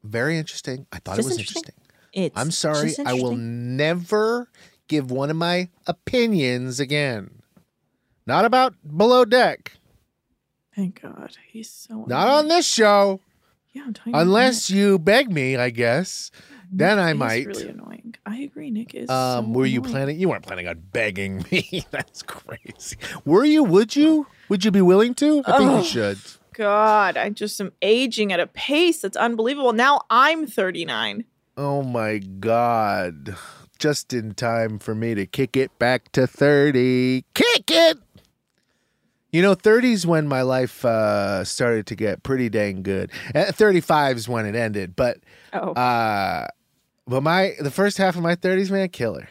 Very 0.04 0.38
interesting. 0.38 0.88
I 0.92 0.98
thought 1.00 1.16
Just 1.18 1.28
it 1.28 1.32
was 1.32 1.38
interesting. 1.40 1.63
interesting. 2.13 2.25
It's 2.25 2.38
I'm 2.38 2.51
sorry. 2.51 2.94
I 3.06 3.13
will 3.13 3.36
never 3.38 4.50
give 4.88 5.12
one 5.12 5.30
of 5.30 5.36
my 5.38 5.70
opinions 5.88 6.80
again. 6.80 7.42
Not 8.25 8.46
about 8.46 8.74
below 8.98 9.25
deck. 9.25 9.74
Thank 10.75 11.01
God, 11.01 11.36
he's 11.48 11.70
so 11.70 12.06
Not 12.08 12.28
on 12.28 12.48
this 12.48 12.66
show. 12.68 13.20
Yeah, 13.74 13.84
I'm 13.86 13.94
telling 13.94 14.16
Unless 14.16 14.70
you 14.70 15.00
beg 15.00 15.32
me, 15.32 15.56
I 15.56 15.70
guess. 15.70 16.32
Then 16.72 17.00
I 17.00 17.13
might. 17.13 17.48
Really 17.48 17.70
annoying. 17.70 18.16
I 18.25 18.38
agree. 18.40 18.72
Nick 18.72 18.96
is. 18.96 19.10
Um, 19.10 19.46
so 19.48 19.51
were 19.51 19.66
you 19.66 19.80
annoying. 19.80 19.92
planning? 19.94 20.20
You 20.20 20.30
weren't 20.30 20.44
planning 20.46 20.68
on 20.68 20.82
begging 20.94 21.46
me. 21.51 21.86
That's 21.92 22.22
crazy. 22.24 22.96
Were 23.25 23.44
you? 23.46 23.63
Would 23.63 23.96
you? 23.96 24.28
Would 24.50 24.63
you 24.66 24.72
be 24.72 24.82
willing 24.82 25.13
to? 25.16 25.42
I 25.46 25.58
think 25.58 25.70
Oh. 25.72 25.78
you 25.80 25.84
should. 25.84 26.18
God, 26.53 27.17
I 27.17 27.29
just 27.29 27.60
am 27.62 27.72
aging 27.81 28.34
at 28.34 28.39
a 28.39 28.48
pace 28.48 29.01
that's 29.01 29.17
unbelievable. 29.17 29.74
Now 29.74 30.01
I'm 30.10 30.46
39. 30.48 31.25
Oh 31.58 31.81
my 31.84 32.17
god! 32.17 33.36
Just 33.77 34.13
in 34.13 34.34
time 34.34 34.79
for 34.79 34.96
me 34.96 35.13
to 35.15 35.25
kick 35.25 35.58
it 35.58 35.77
back 35.79 36.12
to 36.13 36.25
thirty. 36.25 37.25
Kick 37.34 37.70
it. 37.70 37.98
You 39.31 39.41
know, 39.41 39.55
30's 39.55 40.05
when 40.05 40.27
my 40.27 40.41
life 40.41 40.84
uh, 40.84 41.43
started 41.46 41.88
to 41.88 41.96
get 41.96 42.22
pretty 42.24 42.50
dang 42.50 42.84
good. 42.84 43.12
At 43.34 43.55
35 43.55 44.17
is 44.17 44.27
when 44.29 44.46
it 44.46 44.55
ended, 44.55 44.93
but 44.96 45.20
Oh, 45.53 45.72
uh, 45.72 46.48
but 47.08 47.22
my 47.22 47.53
the 47.60 47.72
first 47.72 47.98
half 47.98 48.15
of 48.15 48.22
my 48.24 48.36
30s, 48.36 48.70
man, 48.72 48.89
killer. 48.89 49.29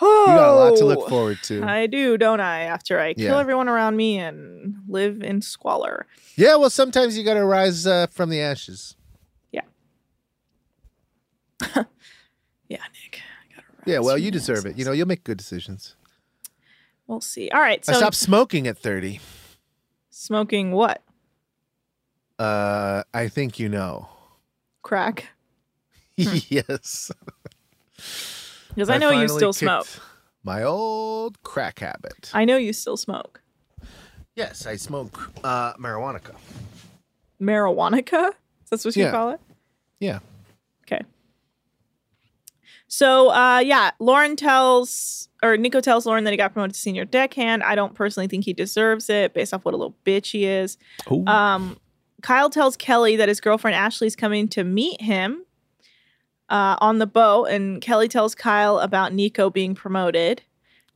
You 0.00 0.06
got 0.06 0.50
a 0.50 0.54
lot 0.54 0.76
to 0.76 0.84
look 0.84 1.08
forward 1.08 1.38
to. 1.44 1.64
I 1.64 1.86
do, 1.86 2.16
don't 2.16 2.40
I? 2.40 2.62
After 2.62 3.00
I 3.00 3.14
kill 3.14 3.24
Yeah. 3.34 3.38
everyone 3.40 3.68
around 3.68 3.96
me 3.96 4.18
and 4.18 4.76
live 4.88 5.22
in 5.22 5.42
squalor. 5.42 6.06
Yeah, 6.36 6.54
well, 6.56 6.70
sometimes 6.70 7.18
you 7.18 7.24
got 7.24 7.34
to 7.34 7.44
rise 7.44 7.86
uh, 7.86 8.06
from 8.08 8.30
the 8.30 8.40
ashes. 8.40 8.94
Yeah, 9.50 9.62
yeah, 11.74 11.82
Nick. 12.68 13.20
I 13.56 13.90
Yeah, 13.90 13.98
well, 14.00 14.16
you 14.16 14.30
deserve 14.30 14.66
it. 14.66 14.78
You 14.78 14.84
know, 14.84 14.92
you'll 14.92 15.08
make 15.08 15.24
good 15.24 15.36
decisions. 15.38 15.96
We'll 17.08 17.20
see. 17.20 17.48
All 17.50 17.60
right, 17.60 17.84
so 17.84 17.92
I 17.94 17.96
stopped 17.96 18.16
smoking 18.16 18.68
at 18.68 18.78
30. 18.78 19.18
smoking 20.10 20.72
what? 20.72 21.02
Uh, 22.38 23.02
I 23.12 23.26
think 23.28 23.58
you 23.58 23.68
know. 23.68 24.08
Crack? 24.82 25.30
yes. 26.16 27.10
Because 28.74 28.90
I 28.90 28.98
know 28.98 29.10
you 29.10 29.28
still 29.28 29.52
smoke. 29.52 29.86
My 30.44 30.62
old 30.62 31.42
crack 31.42 31.80
habit. 31.80 32.30
I 32.32 32.44
know 32.44 32.56
you 32.56 32.72
still 32.72 32.96
smoke. 32.96 33.40
yes, 34.36 34.66
I 34.66 34.76
smoke 34.76 35.30
uh, 35.44 35.74
marijuana. 35.74 36.20
Marijuanica? 37.40 38.32
That's 38.70 38.84
what 38.84 38.96
you 38.96 39.04
Yeah. 39.04 39.10
call 39.10 39.30
it? 39.30 39.40
Yeah. 40.00 40.20
Okay. 40.86 41.02
So, 42.86 43.30
uh, 43.30 43.58
yeah, 43.58 43.90
Lauren 43.98 44.34
tells, 44.36 45.28
or 45.42 45.56
Nico 45.56 45.80
tells 45.80 46.06
Lauren 46.06 46.24
that 46.24 46.30
he 46.30 46.36
got 46.36 46.52
promoted 46.52 46.74
to 46.74 46.80
senior 46.80 47.04
deckhand. 47.04 47.62
I 47.62 47.74
don't 47.74 47.94
personally 47.94 48.28
think 48.28 48.44
he 48.44 48.52
deserves 48.54 49.10
it 49.10 49.34
based 49.34 49.52
off 49.52 49.64
what 49.64 49.74
a 49.74 49.76
little 49.76 49.96
bitch 50.06 50.30
he 50.30 50.46
is. 50.46 50.78
Ooh. 51.10 51.24
Um, 51.26 51.78
Kyle 52.22 52.48
tells 52.50 52.76
Kelly 52.76 53.16
that 53.16 53.28
his 53.28 53.40
girlfriend 53.40 53.74
Ashley's 53.74 54.16
coming 54.16 54.48
to 54.48 54.64
meet 54.64 55.00
him 55.02 55.44
uh, 56.48 56.76
on 56.80 56.98
the 56.98 57.06
boat, 57.06 57.46
and 57.46 57.80
Kelly 57.80 58.08
tells 58.08 58.34
Kyle 58.34 58.78
about 58.78 59.12
Nico 59.12 59.50
being 59.50 59.74
promoted. 59.74 60.42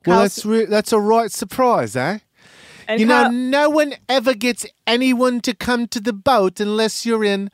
Well, 0.07 0.23
that's 0.23 0.45
re- 0.45 0.65
that's 0.65 0.93
a 0.93 0.99
right 0.99 1.31
surprise, 1.31 1.95
eh? 1.95 2.19
and 2.89 3.01
you 3.01 3.07
know, 3.07 3.29
no 3.29 3.71
one 3.71 3.95
ever 4.09 4.35
gets 4.35 4.67
anyone 4.87 5.41
to 5.43 5.55
come 5.55 5.87
to 5.89 6.01
the 6.01 6.13
boat 6.13 6.61
unless 6.61 7.07
you're 7.07 7.25
in 7.25 7.51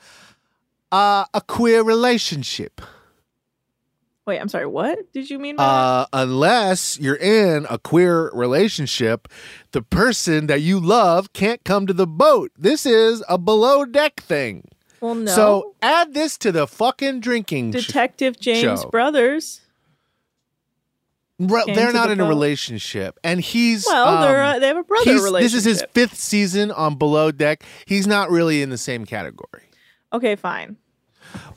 uh, 0.91 1.27
a 1.35 1.41
queer 1.41 1.83
relationship. 1.83 2.81
wait, 4.27 4.39
I'm 4.39 4.49
sorry. 4.49 4.67
What 4.67 5.13
did 5.13 5.31
you 5.31 5.39
mean 5.39 5.57
by 5.57 5.65
that? 5.65 5.71
Uh, 5.71 6.07
unless 6.13 6.99
you're 6.99 7.17
in 7.17 7.67
a 7.71 7.79
queer 7.79 8.31
relationship, 8.33 9.29
the 9.73 9.83
person 9.83 10.47
that 10.47 10.61
you 10.61 10.81
love 10.81 11.33
can't 11.33 11.63
come 11.65 11.87
to 11.87 11.93
the 11.93 12.07
boat. 12.07 12.51
This 12.59 12.87
is 12.87 13.23
a 13.29 13.39
below 13.39 13.85
deck 13.85 14.21
thing. 14.21 14.65
Well, 15.01 15.15
no. 15.15 15.33
So 15.35 15.75
add 15.83 16.15
this 16.15 16.37
to 16.39 16.53
the 16.53 16.67
fucking 16.67 17.21
drinking. 17.21 17.71
Detective 17.73 18.39
James 18.41 18.83
show. 18.83 18.89
Brothers. 18.91 19.61
Ro- 21.41 21.65
came 21.67 21.77
they're 21.77 21.93
not 21.93 22.07
the 22.09 22.15
in 22.15 22.21
a 22.21 22.27
relationship, 22.27 23.17
and 23.23 23.41
he's 23.41 23.87
Well, 23.87 24.23
they're 24.23 24.43
um, 24.43 24.57
uh, 24.57 24.59
they 24.59 24.67
have 24.67 24.77
a 24.77 24.83
brother 24.83 25.05
relationship. 25.13 25.41
This 25.43 25.55
is 25.55 25.65
his 25.65 25.85
fifth 25.93 26.17
season 26.17 26.73
on 26.73 26.97
Below 26.97 27.31
Deck. 27.31 27.63
He's 27.87 28.09
not 28.09 28.29
really 28.29 28.61
in 28.61 28.71
the 28.71 28.79
same 28.79 29.07
category. 29.07 29.63
Okay, 30.13 30.35
fine. 30.35 30.77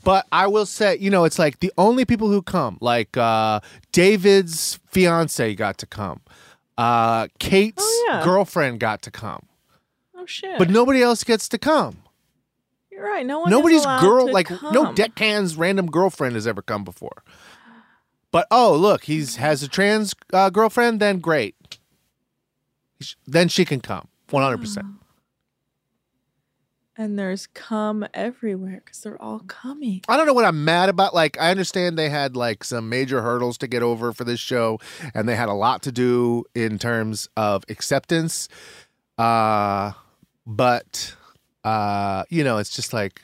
But 0.04 0.28
I 0.32 0.46
will 0.46 0.68
say, 0.68 0.98
you 1.00 1.10
know, 1.10 1.24
it's 1.24 1.40
like 1.40 1.62
the 1.62 1.72
only 1.80 2.06
people 2.06 2.28
who 2.30 2.44
come, 2.44 2.78
like 2.80 3.18
uh, 3.18 3.62
David's 3.92 4.80
fiance 4.90 5.56
got 5.56 5.80
to 5.80 5.88
come, 5.88 6.22
uh, 6.78 7.28
Kate's 7.40 7.82
Oh, 7.84 8.08
yeah. 8.12 8.24
girlfriend 8.24 8.80
got 8.80 9.02
to 9.04 9.12
come, 9.12 9.48
Oh 10.16 10.28
shit. 10.28 10.60
but 10.60 10.70
nobody 10.70 11.02
else 11.02 11.24
gets 11.24 11.50
to 11.50 11.58
come. 11.58 12.01
You're 13.02 13.10
right. 13.10 13.26
No 13.26 13.40
one. 13.40 13.50
Nobody's 13.50 13.84
girl, 13.84 14.28
to 14.28 14.32
like 14.32 14.50
no 14.50 14.84
come. 14.84 14.96
deckhand's 14.96 15.56
random 15.56 15.88
girlfriend 15.88 16.36
has 16.36 16.46
ever 16.46 16.62
come 16.62 16.84
before. 16.84 17.24
But 18.30 18.46
oh, 18.52 18.76
look, 18.76 19.06
he's 19.06 19.38
has 19.38 19.64
a 19.64 19.68
trans 19.68 20.14
uh, 20.32 20.52
girlfriend. 20.52 21.00
Then 21.00 21.18
great. 21.18 21.56
Then 23.26 23.48
she 23.48 23.66
can 23.66 23.82
come, 23.82 24.08
one 24.30 24.44
hundred 24.44 24.60
percent. 24.60 24.86
And 26.96 27.18
there's 27.18 27.48
cum 27.48 28.06
everywhere 28.14 28.84
because 28.86 29.02
they're 29.02 29.20
all 29.20 29.40
coming. 29.40 30.02
I 30.08 30.16
don't 30.16 30.28
know 30.28 30.34
what 30.34 30.46
I'm 30.46 30.64
mad 30.64 30.90
about. 30.90 31.16
Like, 31.16 31.40
I 31.42 31.50
understand 31.50 31.98
they 31.98 32.10
had 32.10 32.36
like 32.36 32.64
some 32.64 32.90
major 32.90 33.24
hurdles 33.24 33.58
to 33.60 33.68
get 33.68 33.82
over 33.82 34.14
for 34.14 34.24
this 34.24 34.40
show, 34.40 34.80
and 35.16 35.28
they 35.28 35.36
had 35.36 35.50
a 35.50 35.54
lot 35.54 35.82
to 35.84 35.92
do 35.92 36.44
in 36.54 36.78
terms 36.78 37.28
of 37.36 37.64
acceptance. 37.70 38.48
Uh, 39.18 39.94
but 40.46 41.16
uh, 41.64 42.24
you 42.30 42.44
know, 42.44 42.58
it's 42.58 42.76
just 42.76 42.94
like 42.94 43.22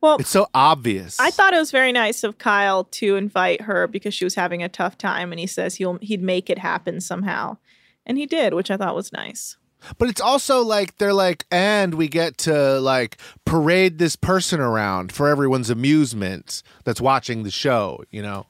Well, 0.00 0.16
it's 0.18 0.30
so 0.30 0.48
obvious. 0.54 1.18
I 1.20 1.30
thought 1.30 1.54
it 1.54 1.58
was 1.58 1.70
very 1.70 1.92
nice 1.92 2.24
of 2.24 2.38
Kyle 2.38 2.84
to 2.84 3.16
invite 3.16 3.62
her 3.62 3.86
because 3.86 4.14
she 4.14 4.24
was 4.24 4.34
having 4.34 4.62
a 4.62 4.68
tough 4.68 4.96
time, 4.98 5.32
and 5.32 5.38
he 5.38 5.46
says 5.46 5.76
he'll 5.76 5.98
he'd 6.02 6.22
make 6.22 6.50
it 6.50 6.58
happen 6.58 7.00
somehow, 7.00 7.58
and 8.06 8.18
he 8.18 8.26
did, 8.26 8.54
which 8.54 8.70
I 8.70 8.76
thought 8.76 8.94
was 8.94 9.12
nice. 9.12 9.56
But 9.96 10.10
it's 10.10 10.20
also 10.20 10.60
like 10.62 10.98
they're 10.98 11.14
like, 11.14 11.46
and 11.50 11.94
we 11.94 12.06
get 12.08 12.36
to 12.38 12.78
like 12.80 13.16
parade 13.46 13.98
this 13.98 14.14
person 14.14 14.60
around 14.60 15.10
for 15.10 15.28
everyone's 15.28 15.70
amusement 15.70 16.62
that's 16.84 17.00
watching 17.00 17.44
the 17.44 17.50
show, 17.50 18.04
you 18.10 18.20
know. 18.20 18.46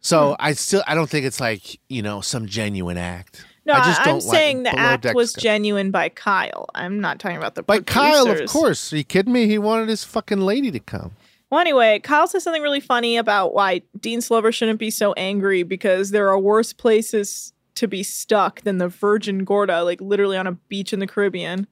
So 0.00 0.30
Hmm. 0.30 0.34
I 0.40 0.52
still 0.54 0.82
I 0.86 0.94
don't 0.94 1.08
think 1.08 1.26
it's 1.26 1.40
like 1.40 1.78
you 1.88 2.02
know 2.02 2.20
some 2.20 2.46
genuine 2.46 2.98
act. 2.98 3.44
No, 3.66 3.72
I 3.74 4.08
am 4.08 4.20
saying 4.20 4.64
the 4.64 4.78
act 4.78 5.14
was 5.14 5.32
genuine 5.32 5.90
by 5.90 6.10
Kyle. 6.10 6.68
I'm 6.74 7.00
not 7.00 7.18
talking 7.18 7.38
about 7.38 7.54
the 7.54 7.62
By 7.62 7.80
Kyle, 7.80 8.28
of 8.30 8.48
course. 8.48 8.92
Are 8.92 8.98
you 8.98 9.04
kidding 9.04 9.32
me? 9.32 9.46
He 9.46 9.58
wanted 9.58 9.88
his 9.88 10.04
fucking 10.04 10.40
lady 10.40 10.70
to 10.70 10.80
come. 10.80 11.12
Well, 11.50 11.60
anyway, 11.60 12.00
Kyle 12.00 12.26
says 12.26 12.42
something 12.42 12.62
really 12.62 12.80
funny 12.80 13.16
about 13.16 13.54
why 13.54 13.82
Dean 13.98 14.20
Slover 14.20 14.50
shouldn't 14.50 14.78
be 14.80 14.90
so 14.90 15.12
angry 15.14 15.62
because 15.62 16.10
there 16.10 16.28
are 16.28 16.38
worse 16.38 16.72
places 16.72 17.52
to 17.76 17.86
be 17.86 18.02
stuck 18.02 18.62
than 18.62 18.78
the 18.78 18.88
Virgin 18.88 19.44
Gorda, 19.44 19.82
like 19.82 20.00
literally 20.00 20.36
on 20.36 20.46
a 20.46 20.52
beach 20.52 20.92
in 20.92 20.98
the 21.00 21.06
Caribbean. 21.06 21.66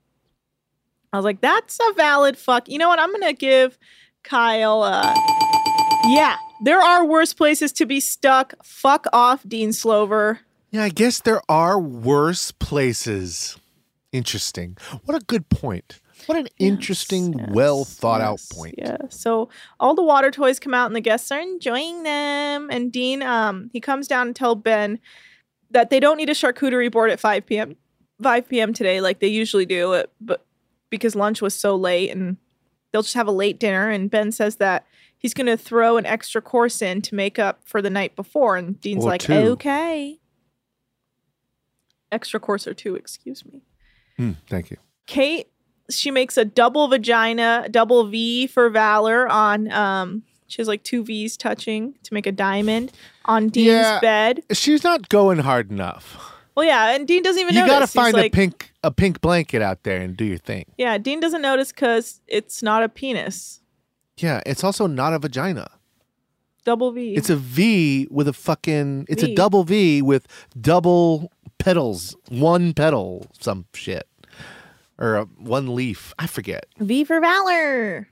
I 1.12 1.16
was 1.18 1.25
like, 1.25 1.40
that's 1.40 1.78
a 1.80 1.92
valid 1.94 2.38
fuck. 2.38 2.68
You 2.68 2.78
know 2.78 2.88
what? 2.88 2.99
I'm 2.99 3.12
gonna 3.12 3.32
give 3.32 3.78
Kyle. 4.23 4.82
Uh, 4.82 5.14
yeah, 6.06 6.36
there 6.64 6.80
are 6.80 7.04
worse 7.04 7.34
places 7.34 7.73
to 7.73 7.86
be 7.86 8.00
stuck. 8.00 8.54
Fuck 8.64 9.06
off, 9.12 9.43
Dean 9.47 9.73
Slover. 9.73 10.40
Yeah, 10.73 10.82
I 10.85 10.89
guess 10.89 11.21
there 11.21 11.43
are 11.49 11.78
worse 11.78 12.50
places. 12.50 13.56
Interesting. 14.11 14.76
What 15.04 15.21
a 15.21 15.25
good 15.25 15.49
point. 15.49 16.00
What 16.26 16.39
an 16.39 16.49
interesting, 16.58 17.32
Yes, 17.39 17.49
well 17.52 17.85
thought 17.85 18.21
out 18.21 18.39
yes, 18.41 18.52
point. 18.52 18.75
Yeah. 18.78 18.97
So 19.08 19.49
all 19.80 19.95
the 19.95 20.02
water 20.04 20.30
toys 20.30 20.58
come 20.61 20.73
out 20.75 20.87
and 20.87 20.95
the 20.97 21.00
guests 21.00 21.30
are 21.32 21.41
enjoying 21.41 22.04
them. 22.04 22.69
And 22.71 22.93
Dean, 22.93 23.23
um, 23.23 23.71
he 23.73 23.80
comes 23.80 24.06
down 24.06 24.28
and 24.28 24.37
tells 24.37 24.58
Ben 24.58 24.99
that 25.71 25.91
they 25.91 25.99
don't 26.00 26.17
need 26.17 26.30
a 26.30 26.35
charcuterie 26.35 26.91
board 26.93 27.11
at 27.11 27.19
5 27.21 27.45
p.m. 27.47 27.76
5 28.23 28.49
p.m. 28.49 28.73
today 28.73 29.00
like 29.00 29.19
they 29.19 29.26
usually 29.28 29.67
do, 29.67 29.95
it, 29.95 30.11
but 30.21 30.45
because 30.91 31.17
lunch 31.17 31.43
was 31.43 31.54
so 31.54 31.75
late 31.75 32.11
and 32.11 32.37
they'll 32.93 33.02
just 33.02 33.15
have 33.15 33.26
a 33.26 33.32
late 33.32 33.58
dinner. 33.58 33.89
And 33.91 34.11
Ben 34.11 34.30
says 34.30 34.56
that 34.56 34.87
he's 35.19 35.35
going 35.35 35.49
to 35.49 35.56
throw 35.56 35.97
an 35.97 36.06
extra 36.06 36.41
course 36.41 36.80
in 36.82 37.02
to 37.02 37.15
make 37.17 37.39
up 37.39 37.61
for 37.65 37.82
the 37.82 37.91
night 37.91 38.15
before. 38.15 38.56
And 38.56 38.80
Dean's 38.80 39.04
Or 39.04 39.08
like, 39.08 39.23
two. 39.23 39.32
okay. 39.32 40.21
Extra 42.12 42.38
course 42.38 42.66
or 42.68 42.75
two, 42.75 42.94
excuse 42.94 43.44
me. 43.44 43.62
Hmm, 44.16 44.32
thank 44.48 44.70
you. 44.70 44.76
Kate, 45.06 45.48
she 45.90 46.10
makes 46.10 46.36
a 46.36 46.44
double 46.44 46.86
vagina, 46.88 47.66
double 47.70 48.06
V 48.06 48.46
for 48.46 48.68
Valor 48.70 49.26
on 49.28 49.70
um 49.72 50.22
she 50.46 50.60
has 50.60 50.68
like 50.68 50.82
two 50.84 51.02
V's 51.02 51.36
touching 51.38 51.94
to 52.02 52.12
make 52.12 52.26
a 52.26 52.32
diamond 52.32 52.92
on 53.25 53.48
Dean's 53.48 53.68
Yeah. 53.68 54.00
bed. 54.00 54.42
She's 54.52 54.84
not 54.84 55.08
going 55.08 55.38
hard 55.38 55.70
enough. 55.70 56.30
Well, 56.54 56.66
yeah, 56.66 56.94
and 56.94 57.08
Dean 57.08 57.22
doesn't 57.22 57.40
even 57.40 57.54
you 57.54 57.60
notice. 57.62 57.72
got 57.72 57.78
to 57.78 57.84
He's 57.86 58.12
find 58.14 58.26
a 58.26 58.30
pink 58.30 58.72
a 58.84 58.90
pink 58.90 59.22
blanket 59.22 59.62
out 59.62 59.84
there 59.84 60.02
and 60.02 60.14
do 60.14 60.25
your 60.26 60.36
thing. 60.36 60.66
Yeah, 60.76 60.98
Dean 60.98 61.18
doesn't 61.20 61.40
notice 61.40 61.72
because 61.72 62.20
it's 62.28 62.62
not 62.62 62.82
a 62.82 62.88
penis. 62.90 63.60
Yeah, 64.18 64.42
it's 64.44 64.62
also 64.62 64.86
not 64.86 65.14
a 65.14 65.18
vagina. 65.18 65.70
Double 66.64 66.92
V. 66.92 67.14
It's 67.16 67.30
a 67.30 67.36
V 67.36 68.06
with 68.10 68.28
a 68.28 68.32
fucking. 68.34 69.06
It's 69.08 69.22
V. 69.22 69.32
a 69.32 69.34
double 69.34 69.64
V 69.64 70.02
with 70.02 70.26
double 70.60 71.32
petals, 71.62 72.16
one 72.28 72.75
petal, 72.75 73.26
some 73.40 73.66
shit, 73.72 74.08
or 74.98 75.14
a, 75.14 75.25
one 75.25 75.75
leaf. 75.75 76.12
I 76.18 76.26
forget. 76.26 76.66
V 76.78 77.04
for 77.04 77.20
Valor. 77.20 78.08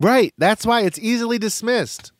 Right. 0.00 0.34
That's 0.38 0.66
why 0.66 0.82
it's 0.82 0.98
easily 0.98 1.38
dismissed. 1.38 2.12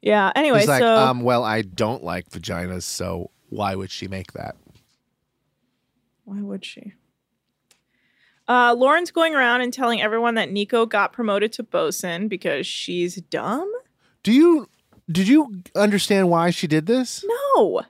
Yeah. 0.00 0.32
Anyway, 0.34 0.60
He's 0.60 0.68
like, 0.68 0.80
so 0.80 0.96
um, 0.96 1.20
well, 1.22 1.44
I 1.44 1.62
don't 1.62 2.02
like 2.02 2.28
vaginas, 2.30 2.82
so 2.82 3.30
why 3.50 3.74
would 3.74 3.90
she 3.90 4.08
make 4.08 4.32
that? 4.32 4.56
why 6.24 6.40
would 6.40 6.64
she? 6.64 6.92
Uh, 8.48 8.74
Lauren's 8.76 9.10
going 9.10 9.34
around 9.34 9.60
and 9.60 9.72
telling 9.72 10.00
everyone 10.00 10.34
that 10.34 10.50
Nico 10.50 10.86
got 10.86 11.12
promoted 11.12 11.52
to 11.54 11.62
bosun 11.62 12.28
because 12.28 12.66
she's 12.66 13.16
dumb. 13.16 13.70
Do 14.22 14.32
you 14.32 14.68
did 15.10 15.28
you 15.28 15.62
understand 15.74 16.30
why 16.30 16.50
she 16.50 16.66
did 16.66 16.86
this? 16.86 17.24
No. 17.56 17.82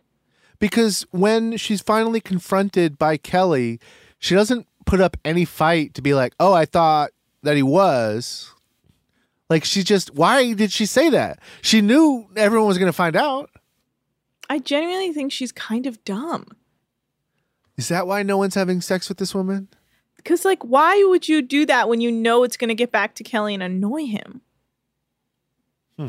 Because 0.62 1.05
when 1.11 1.57
she's 1.57 1.81
finally 1.81 2.20
confronted 2.20 2.96
by 2.96 3.16
Kelly, 3.16 3.81
she 4.20 4.37
doesn't 4.37 4.68
put 4.87 5.01
up 5.01 5.16
any 5.25 5.44
fight 5.44 5.92
to 5.94 6.03
be 6.03 6.14
like, 6.14 6.35
"Oh, 6.38 6.53
I 6.53 6.66
thought 6.66 7.11
that 7.42 7.57
he 7.57 7.64
was." 7.64 8.55
Like 9.51 9.64
she 9.64 9.83
just 9.83 10.14
why 10.14 10.53
did 10.53 10.70
she 10.70 10.87
say 10.87 11.11
that? 11.11 11.40
She 11.62 11.81
knew 11.81 12.29
everyone 12.37 12.68
was 12.68 12.79
going 12.79 12.88
to 12.88 12.92
find 12.92 13.16
out. 13.16 13.51
I 14.48 14.61
genuinely 14.61 15.12
think 15.12 15.33
she's 15.33 15.51
kind 15.51 15.85
of 15.85 16.05
dumb. 16.05 16.46
Is 17.77 17.88
that 17.88 18.07
why 18.07 18.22
no 18.22 18.37
one's 18.37 18.55
having 18.55 18.81
sex 18.81 19.09
with 19.09 19.18
this 19.18 19.35
woman? 19.35 19.66
Because, 20.14 20.44
like, 20.44 20.62
why 20.62 21.03
would 21.09 21.29
you 21.29 21.42
do 21.42 21.66
that 21.66 21.88
when 21.88 22.01
you 22.01 22.12
know 22.12 22.44
it's 22.44 22.57
going 22.57 22.68
to 22.68 22.77
get 22.77 22.92
back 22.92 23.16
to 23.16 23.25
Kelly 23.25 23.55
and 23.55 23.64
annoy 23.64 24.07
him? 24.07 24.42
Hmm. 25.98 26.09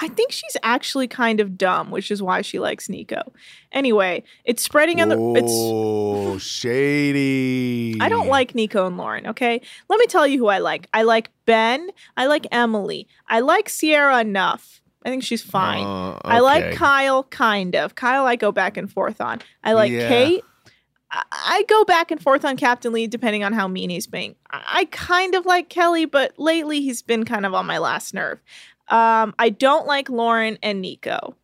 I 0.00 0.08
think 0.08 0.30
she's 0.30 0.56
actually 0.62 1.08
kind 1.08 1.40
of 1.40 1.58
dumb, 1.58 1.90
which 1.90 2.10
is 2.10 2.22
why 2.22 2.40
she 2.42 2.58
likes 2.60 2.88
Nico. 2.88 3.32
Anyway, 3.72 4.22
it's 4.44 4.62
spreading 4.62 5.00
on 5.00 5.08
the. 5.08 5.16
It's. 5.36 5.52
Oh, 5.52 6.38
shady. 7.12 7.96
I 8.00 8.08
don't 8.08 8.28
like 8.28 8.54
Nico 8.54 8.86
and 8.86 8.96
Lauren, 8.96 9.26
okay? 9.26 9.60
Let 9.88 9.98
me 9.98 10.06
tell 10.06 10.26
you 10.26 10.38
who 10.38 10.46
I 10.46 10.58
like. 10.58 10.88
I 10.92 11.02
like 11.02 11.30
Ben. 11.46 11.90
I 12.16 12.26
like 12.26 12.46
Emily. 12.52 13.08
I 13.28 13.40
like 13.40 13.68
Sierra 13.68 14.20
enough. 14.20 14.80
I 15.04 15.10
think 15.10 15.22
she's 15.22 15.42
fine. 15.42 15.84
Uh, 15.84 16.18
I 16.24 16.40
like. 16.40 16.74
Kyle, 16.74 17.24
kind 17.24 17.74
of. 17.74 17.94
Kyle, 17.94 18.26
I 18.26 18.36
go 18.36 18.52
back 18.52 18.76
and 18.76 18.90
forth 18.92 19.20
on. 19.20 19.40
I 19.64 19.72
like 19.72 19.90
Yeah. 19.90 20.08
Kate. 20.08 20.44
I- 21.10 21.22
I 21.30 21.64
go 21.68 21.84
back 21.84 22.10
and 22.10 22.22
forth 22.22 22.44
on 22.44 22.58
Captain 22.58 22.92
Lee 22.92 23.06
depending 23.06 23.42
on 23.42 23.54
how 23.54 23.66
mean 23.66 23.88
he's 23.88 24.06
being. 24.06 24.34
I 24.50 24.62
I 24.70 24.84
kind 24.90 25.34
of 25.34 25.46
like 25.46 25.70
Kelly, 25.70 26.04
but 26.04 26.38
lately 26.38 26.82
he's 26.82 27.00
been 27.00 27.24
kind 27.24 27.46
of 27.46 27.54
on 27.54 27.64
my 27.64 27.78
last 27.78 28.12
nerve. 28.12 28.40
Um, 28.90 29.34
I 29.38 29.50
don't 29.50 29.86
like 29.86 30.08
Lauren 30.08 30.58
and 30.62 30.80
Nico. 30.80 31.36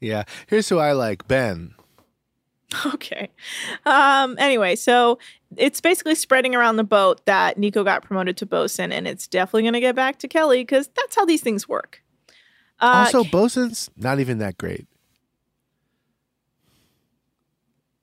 Yeah. 0.00 0.24
Here's 0.46 0.68
who 0.68 0.78
I 0.78 0.92
like 0.92 1.26
Ben. 1.28 1.74
Okay. 2.86 3.30
Um, 3.84 4.36
anyway, 4.38 4.76
so 4.76 5.18
it's 5.56 5.80
basically 5.80 6.14
spreading 6.14 6.54
around 6.54 6.76
the 6.76 6.84
boat 6.84 7.20
that 7.26 7.58
Nico 7.58 7.82
got 7.82 8.04
promoted 8.04 8.36
to 8.36 8.46
bosun, 8.46 8.92
and 8.92 9.08
it's 9.08 9.26
definitely 9.26 9.62
going 9.62 9.74
to 9.74 9.80
get 9.80 9.96
back 9.96 10.20
to 10.20 10.28
Kelly 10.28 10.60
because 10.62 10.88
that's 10.94 11.16
how 11.16 11.24
these 11.24 11.40
things 11.40 11.68
work. 11.68 12.00
Uh, 12.78 13.06
also, 13.12 13.24
Bosun's 13.24 13.90
not 13.96 14.20
even 14.20 14.38
that 14.38 14.56
great. 14.56 14.86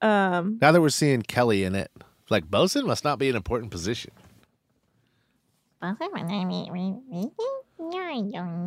Um, 0.01 0.57
Now 0.61 0.73
that 0.73 0.81
we're 0.81 0.89
seeing 0.89 1.21
Kelly 1.21 1.63
in 1.63 1.73
it, 1.73 1.89
like 2.29 2.49
bosun 2.51 2.85
must 2.85 3.03
not 3.05 3.19
be 3.19 3.29
an 3.29 3.37
important 3.37 3.71
position. 3.71 4.11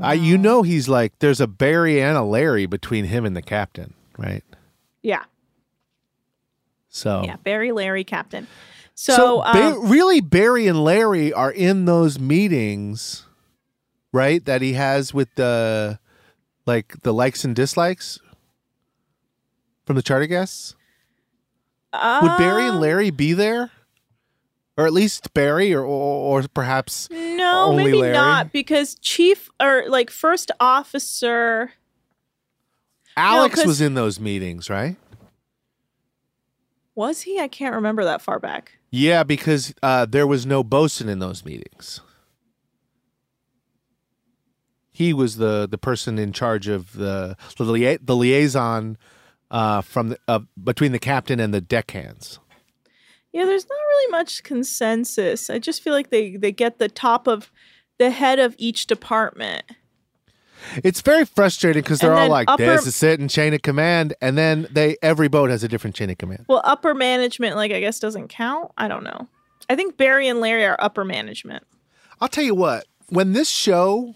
Uh, 0.02 0.12
you 0.12 0.38
know 0.38 0.62
he's 0.62 0.88
like 0.88 1.18
there's 1.18 1.40
a 1.40 1.46
Barry 1.46 2.00
and 2.00 2.16
a 2.16 2.22
Larry 2.22 2.66
between 2.66 3.04
him 3.06 3.24
and 3.24 3.36
the 3.36 3.42
captain, 3.42 3.94
right? 4.18 4.44
yeah, 5.02 5.24
So 6.88 7.22
yeah. 7.24 7.36
Barry, 7.36 7.72
Larry, 7.72 8.04
Captain. 8.04 8.46
So. 8.94 9.16
So, 9.16 9.42
Ba- 9.42 9.76
um, 9.76 9.88
really, 9.90 10.20
Barry 10.20 10.66
and 10.66 10.84
Larry 10.84 11.32
are 11.32 11.50
in 11.50 11.86
those 11.86 12.18
meetings, 12.18 13.24
right? 14.12 14.44
That 14.44 14.60
he 14.60 14.74
has 14.74 15.14
with 15.14 15.28
the 15.36 15.98
like 16.66 17.00
the 17.02 17.12
likes 17.12 17.44
and 17.44 17.56
dislikes 17.56 18.18
from 19.86 19.96
the 19.96 20.02
charter 20.02 20.26
guests. 20.26 20.74
Would 21.92 22.36
Barry 22.38 22.66
and 22.66 22.76
uh, 22.76 22.80
Larry 22.80 23.10
be 23.10 23.32
there, 23.32 23.70
or 24.76 24.86
at 24.86 24.92
least 24.92 25.32
Barry, 25.34 25.74
or 25.74 25.82
or, 25.82 26.42
or 26.42 26.48
perhaps 26.54 27.08
No, 27.52 27.72
maybe 27.76 27.92
Larry? 27.98 28.12
not 28.12 28.52
because 28.52 28.94
chief 28.96 29.50
or 29.60 29.84
like 29.88 30.10
first 30.10 30.50
officer. 30.60 31.72
Alex 33.16 33.56
'cause- 33.56 33.66
was 33.66 33.80
in 33.80 33.94
those 33.94 34.18
meetings, 34.20 34.70
right? 34.70 34.96
Was 36.94 37.22
he? 37.22 37.38
I 37.40 37.48
can't 37.48 37.74
remember 37.74 38.04
that 38.04 38.20
far 38.20 38.38
back. 38.38 38.72
Yeah, 38.90 39.22
because 39.22 39.72
uh, 39.82 40.04
there 40.06 40.26
was 40.26 40.44
no 40.44 40.62
bosun 40.62 41.08
in 41.08 41.18
those 41.18 41.44
meetings. 41.44 42.00
He 44.92 45.12
was 45.14 45.36
the 45.36 45.66
the 45.70 45.78
person 45.78 46.18
in 46.18 46.32
charge 46.32 46.68
of 46.68 46.92
the 46.92 47.36
the, 47.56 47.64
lia- 47.64 47.98
the 48.02 48.16
liaison 48.16 48.98
uh, 49.50 49.80
from 49.80 50.10
the, 50.10 50.18
uh, 50.28 50.40
between 50.62 50.92
the 50.92 50.98
captain 50.98 51.40
and 51.40 51.54
the 51.54 51.60
deckhands. 51.60 52.38
Yeah, 53.32 53.44
there's 53.44 53.68
not 53.68 53.76
really 53.78 54.10
much 54.10 54.42
consensus. 54.42 55.50
I 55.50 55.58
just 55.58 55.82
feel 55.82 55.92
like 55.92 56.10
they 56.10 56.36
they 56.36 56.52
get 56.52 56.78
the 56.78 56.88
top 56.88 57.26
of 57.28 57.50
the 57.98 58.10
head 58.10 58.38
of 58.38 58.54
each 58.58 58.86
department. 58.86 59.64
It's 60.84 61.00
very 61.00 61.24
frustrating 61.24 61.82
because 61.82 62.00
they're 62.00 62.12
all 62.14 62.28
like, 62.28 62.48
upper- 62.50 62.64
"There's 62.64 62.86
a 62.86 62.92
certain 62.92 63.28
chain 63.28 63.54
of 63.54 63.62
command," 63.62 64.14
and 64.20 64.36
then 64.36 64.66
they 64.70 64.96
every 65.02 65.28
boat 65.28 65.48
has 65.50 65.62
a 65.64 65.68
different 65.68 65.96
chain 65.96 66.10
of 66.10 66.18
command. 66.18 66.44
Well, 66.48 66.60
upper 66.64 66.94
management, 66.94 67.56
like 67.56 67.72
I 67.72 67.80
guess, 67.80 67.98
doesn't 67.98 68.28
count. 68.28 68.70
I 68.76 68.88
don't 68.88 69.04
know. 69.04 69.28
I 69.70 69.76
think 69.76 69.96
Barry 69.96 70.28
and 70.28 70.40
Larry 70.40 70.64
are 70.66 70.76
upper 70.78 71.04
management. 71.04 71.64
I'll 72.20 72.28
tell 72.28 72.44
you 72.44 72.54
what. 72.54 72.84
When 73.08 73.32
this 73.32 73.48
show 73.48 74.14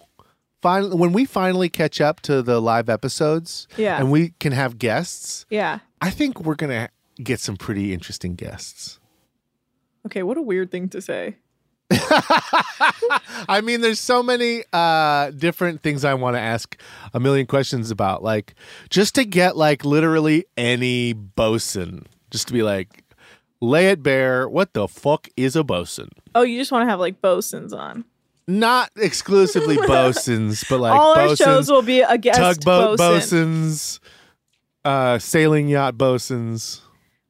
finally, 0.61 0.97
when 0.97 1.13
we 1.13 1.25
finally 1.25 1.69
catch 1.69 2.01
up 2.01 2.21
to 2.23 2.43
the 2.43 2.61
live 2.61 2.89
episodes, 2.89 3.67
Yeah. 3.77 3.99
and 3.99 4.11
we 4.11 4.31
can 4.41 4.53
have 4.53 4.79
guests, 4.79 5.47
Yeah. 5.51 5.79
I 6.01 6.11
think 6.11 6.41
we're 6.41 6.55
gonna 6.57 6.91
get 7.23 7.41
some 7.41 7.57
pretty 7.57 7.93
interesting 7.95 8.35
guests. 8.35 8.99
Okay, 10.07 10.23
what 10.23 10.37
a 10.37 10.43
weird 10.43 10.71
thing 10.71 10.89
to 10.91 11.01
say. 11.01 11.37
I 11.91 13.61
mean, 13.63 13.81
there's 13.81 14.01
so 14.01 14.23
many 14.23 14.65
uh, 14.73 15.31
different 15.31 15.83
things 15.83 16.05
I 16.05 16.15
want 16.15 16.37
to 16.37 16.41
ask 16.41 16.79
a 17.13 17.21
million 17.21 17.47
questions 17.47 17.91
about. 17.91 18.23
Like, 18.23 18.55
just 18.91 19.15
to 19.17 19.25
get 19.25 19.57
like 19.57 19.85
literally 19.85 20.45
any 20.57 21.13
bosun, 21.13 22.07
just 22.31 22.49
to 22.49 22.53
be 22.53 22.63
like, 22.63 23.05
lay 23.61 23.89
it 23.89 24.03
bare. 24.03 24.49
What 24.49 24.73
the 24.75 24.89
fuck 24.89 25.29
is 25.37 25.57
a 25.57 25.65
bosun? 25.65 26.11
Oh, 26.35 26.43
you 26.43 26.59
just 26.59 26.73
want 26.73 26.87
to 26.87 26.91
have 26.91 27.01
like 27.01 27.21
bosuns 27.21 27.73
on. 27.73 28.05
Not 28.47 28.91
exclusively 28.97 29.77
bosuns, 29.87 30.65
but 30.69 30.81
like 30.81 30.99
All 30.99 31.19
our 31.19 31.37
shows 31.37 31.71
will 31.71 31.83
be 31.83 32.01
a 32.01 32.19
guest 32.19 32.39
tugboat 32.39 32.99
bosun. 32.99 33.21
bosuns, 33.21 34.01
uh, 34.85 35.19
sailing 35.19 35.69
yacht 35.69 35.97
bosuns. 35.97 36.83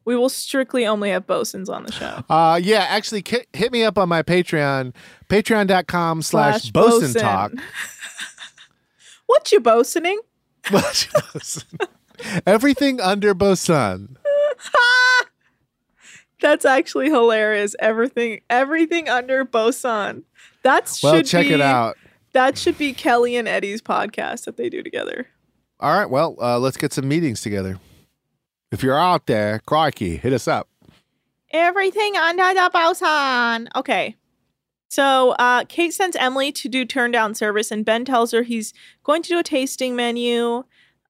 We 0.05 0.17
will 0.17 0.29
strictly 0.29 0.87
only 0.87 1.11
have 1.11 1.27
bosuns 1.27 1.69
on 1.69 1.85
the 1.85 1.93
show. 1.93 2.25
Uh, 2.29 2.61
yeah, 2.63 2.87
actually, 2.89 3.23
ki- 3.23 3.47
hit 3.53 3.73
me 3.73 3.85
up 3.85 3.97
on 3.97 4.09
my 4.09 4.23
Patreon, 4.23 4.93
patreon.com 5.29 6.23
slash 6.23 6.63
Slash 6.63 6.71
bosun 6.73 7.15
talk. 7.15 7.53
What 9.27 9.51
you 9.53 9.61
bosuning? 9.61 10.21
Much 10.71 11.11
bosun. 11.13 11.65
Everything 12.47 13.01
under 13.01 13.35
bosun. 13.35 14.17
That's 16.41 16.65
actually 16.67 17.09
hilarious. 17.09 17.75
Everything, 17.79 18.41
everything 18.51 19.09
under 19.09 19.45
bosun. 19.45 20.25
That's 20.63 21.03
Well, 21.03 21.17
should 21.17 21.27
check 21.27 21.47
be, 21.47 21.55
it 21.55 21.61
out. 21.61 21.97
That 22.33 22.59
should 22.59 22.77
be 22.77 22.93
Kelly 22.93 23.37
and 23.37 23.49
Eddie's 23.49 23.81
podcast 23.81 24.45
that 24.45 24.57
they 24.57 24.69
do 24.69 24.83
together. 24.83 25.29
All 25.81 25.97
right, 25.97 26.09
well, 26.09 26.37
uh, 26.41 26.59
let's 26.59 26.77
get 26.77 26.93
some 26.93 27.09
meetings 27.09 27.41
together. 27.41 27.79
If 28.75 28.83
you're 28.83 28.99
out 28.99 29.27
there, 29.27 29.61
crikey, 29.61 30.17
hit 30.17 30.33
us 30.33 30.49
up. 30.49 30.69
Everything 31.53 32.17
under 32.17 32.53
the 32.53 32.69
bosun. 32.73 33.69
Okay. 33.77 34.17
So 34.89 35.31
uh, 35.39 35.65
Kate 35.69 35.95
sends 35.95 36.17
Emily 36.17 36.51
to 36.51 36.69
do 36.69 36.85
turn 36.85 37.13
down 37.13 37.37
service, 37.37 37.71
and 37.71 37.85
Ben 37.85 38.05
tells 38.05 38.33
her 38.33 38.43
he's 38.43 38.75
going 39.05 39.23
to 39.23 39.29
do 39.29 39.39
a 39.39 39.45
tasting 39.45 39.95
menu. 39.95 40.65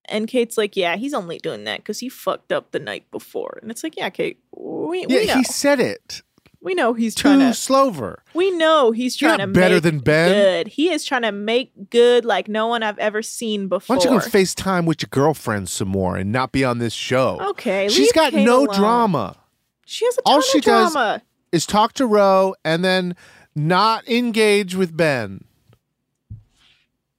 And 0.04 0.28
Kate's 0.28 0.58
like, 0.58 0.76
"Yeah, 0.76 0.96
he's 0.96 1.14
only 1.14 1.38
doing 1.38 1.64
that 1.64 1.78
because 1.78 2.00
he 2.00 2.10
fucked 2.10 2.52
up 2.52 2.72
the 2.72 2.78
night 2.78 3.10
before." 3.10 3.58
And 3.62 3.70
it's 3.70 3.82
like, 3.82 3.96
"Yeah, 3.96 4.10
Kate, 4.10 4.38
we, 4.54 5.06
we 5.06 5.24
Yeah, 5.24 5.24
know, 5.24 5.34
he 5.38 5.44
said 5.44 5.80
it 5.80 6.20
we 6.64 6.74
know 6.74 6.94
he's 6.94 7.14
trying 7.14 7.38
to, 7.38 7.54
Slover. 7.54 8.22
we 8.34 8.50
know 8.52 8.90
he's 8.90 9.14
trying 9.14 9.38
to 9.38 9.46
better 9.46 9.74
make 9.76 9.82
than 9.84 9.98
Ben. 10.00 10.32
good. 10.32 10.68
He 10.72 10.90
is 10.90 11.04
trying 11.04 11.22
to 11.22 11.30
make 11.32 11.90
good 11.90 12.24
like 12.24 12.48
no 12.48 12.66
one 12.66 12.82
I've 12.82 12.98
ever 12.98 13.22
seen 13.22 13.68
before." 13.68 13.96
Why 13.96 14.02
don't 14.02 14.14
you 14.14 14.20
go 14.20 14.26
FaceTime 14.26 14.86
with 14.86 15.02
your 15.02 15.08
girlfriend 15.10 15.68
some 15.68 15.88
more 15.88 16.16
and 16.16 16.32
not 16.32 16.50
be 16.50 16.64
on 16.64 16.78
this 16.78 16.92
show? 16.94 17.38
Okay, 17.50 17.88
She's 17.88 18.10
got 18.12 18.32
Kate 18.32 18.44
no 18.44 18.64
alone. 18.64 18.74
drama. 18.76 19.36
She 19.86 20.04
has 20.06 20.14
a 20.18 20.22
ton 20.22 20.32
All 20.32 20.38
of 20.40 20.44
she 20.46 20.60
does- 20.60 20.92
drama. 20.92 21.22
Is 21.52 21.66
talk 21.66 21.92
to 21.92 22.06
Roe 22.06 22.56
and 22.64 22.84
then 22.84 23.14
not 23.54 24.08
engage 24.08 24.74
with 24.74 24.96
Ben. 24.96 25.44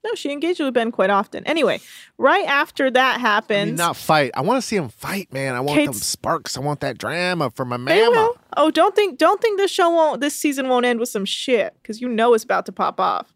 No, 0.06 0.14
she 0.14 0.32
engaged 0.32 0.60
with 0.60 0.72
Ben 0.76 0.92
quite 0.92 1.10
often. 1.10 1.44
Anyway, 1.48 1.80
right 2.20 2.46
after 2.46 2.92
that 2.92 3.16
I 3.16 3.20
happens, 3.20 3.66
mean, 3.72 3.76
not 3.76 3.96
fight. 3.98 4.30
I 4.36 4.42
want 4.42 4.62
to 4.62 4.68
see 4.68 4.76
him 4.76 4.90
fight, 4.90 5.34
man. 5.34 5.56
I 5.56 5.62
want 5.62 5.84
them 5.84 5.94
sparks. 5.94 6.56
I 6.56 6.60
want 6.60 6.80
that 6.82 7.00
drama 7.00 7.50
for 7.50 7.66
my 7.66 7.78
mama. 7.78 8.32
Oh, 8.56 8.70
don't 8.70 8.96
think 8.96 9.18
don't 9.18 9.42
think 9.42 9.58
this 9.58 9.72
show 9.72 9.90
won't 9.90 10.22
this 10.22 10.36
season 10.36 10.70
won't 10.70 10.86
end 10.86 11.00
with 11.00 11.10
some 11.10 11.26
shit 11.26 11.74
because 11.82 12.02
you 12.02 12.08
know 12.08 12.36
it's 12.36 12.44
about 12.44 12.68
to 12.68 12.72
pop 12.72 13.00
off. 13.00 13.34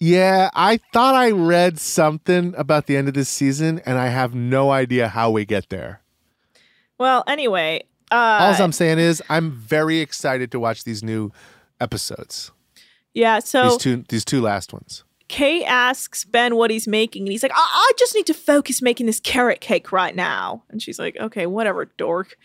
Yeah, 0.00 0.50
I 0.52 0.80
thought 0.92 1.14
I 1.14 1.30
read 1.30 1.78
something 1.78 2.54
about 2.58 2.86
the 2.86 2.96
end 2.96 3.06
of 3.06 3.14
this 3.14 3.28
season, 3.28 3.80
and 3.86 3.96
I 3.96 4.08
have 4.08 4.34
no 4.34 4.72
idea 4.72 5.06
how 5.08 5.30
we 5.30 5.44
get 5.44 5.68
there. 5.70 6.02
Well, 6.98 7.22
anyway, 7.28 7.84
uh, 8.10 8.14
All 8.56 8.62
I'm 8.62 8.72
saying 8.72 8.98
is, 8.98 9.22
I'm 9.28 9.52
very 9.52 10.00
excited 10.00 10.50
to 10.50 10.60
watch 10.60 10.82
these 10.84 11.02
new 11.04 11.30
episodes. 11.80 12.50
yeah. 13.14 13.38
So 13.38 13.70
these 13.70 13.76
two, 13.78 14.04
these 14.08 14.24
two 14.24 14.40
last 14.40 14.72
ones. 14.72 15.04
Kate 15.34 15.64
asks 15.64 16.24
Ben 16.24 16.54
what 16.54 16.70
he's 16.70 16.86
making, 16.86 17.22
and 17.22 17.32
he's 17.32 17.42
like, 17.42 17.50
I-, 17.52 17.56
"I 17.56 17.92
just 17.98 18.14
need 18.14 18.26
to 18.26 18.34
focus 18.34 18.80
making 18.80 19.06
this 19.06 19.18
carrot 19.18 19.60
cake 19.60 19.90
right 19.90 20.14
now." 20.14 20.62
And 20.70 20.80
she's 20.80 20.96
like, 20.96 21.16
"Okay, 21.16 21.44
whatever, 21.44 21.86
dork." 21.96 22.38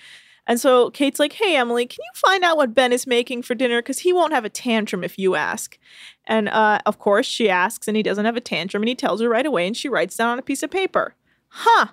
And 0.47 0.60
so 0.60 0.89
Kate's 0.89 1.19
like, 1.19 1.34
"Hey, 1.34 1.56
Emily, 1.56 1.86
can 1.86 1.99
you 1.99 2.19
find 2.19 2.43
out 2.43 2.58
what 2.58 2.73
Ben 2.73 2.91
is 2.91 3.06
making 3.06 3.43
for 3.43 3.54
dinner? 3.54 3.80
Because 3.80 3.99
he 3.99 4.12
won't 4.12 4.34
have 4.34 4.43
a 4.43 4.49
tantrum 4.49 5.04
if 5.04 5.19
you 5.19 5.36
ask." 5.36 5.78
And 6.25 6.49
uh, 6.49 6.80
of 6.88 6.97
course, 6.97 7.28
she 7.28 7.47
asks, 7.47 7.88
and 7.88 7.95
he 7.95 8.02
doesn't 8.02 8.25
have 8.25 8.36
a 8.36 8.41
tantrum, 8.41 8.82
and 8.82 8.89
he 8.89 8.95
tells 8.95 9.21
her 9.21 9.30
right 9.30 9.45
away, 9.45 9.67
and 9.67 9.78
she 9.78 9.88
writes 9.88 10.17
down 10.17 10.30
on 10.30 10.39
a 10.39 10.41
piece 10.41 10.63
of 10.63 10.71
paper. 10.71 11.13
Huh. 11.49 11.89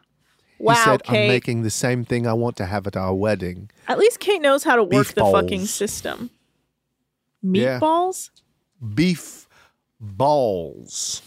Wow, 0.58 0.72
he 0.76 0.80
said, 0.80 1.04
Kate. 1.04 1.24
"I'm 1.24 1.28
making 1.28 1.62
the 1.62 1.68
same 1.68 2.06
thing 2.06 2.26
I 2.26 2.32
want 2.32 2.56
to 2.56 2.64
have 2.64 2.86
at 2.86 2.96
our 2.96 3.14
wedding." 3.14 3.70
At 3.86 3.98
least 3.98 4.18
Kate 4.18 4.40
knows 4.40 4.64
how 4.64 4.76
to 4.76 4.82
work 4.82 5.08
Beef 5.08 5.14
the 5.14 5.30
fucking 5.30 5.58
balls. 5.58 5.70
system. 5.70 6.30
Yeah. 7.42 7.80
Meatballs? 7.80 8.30
Beef 8.94 9.45
balls. 10.00 11.22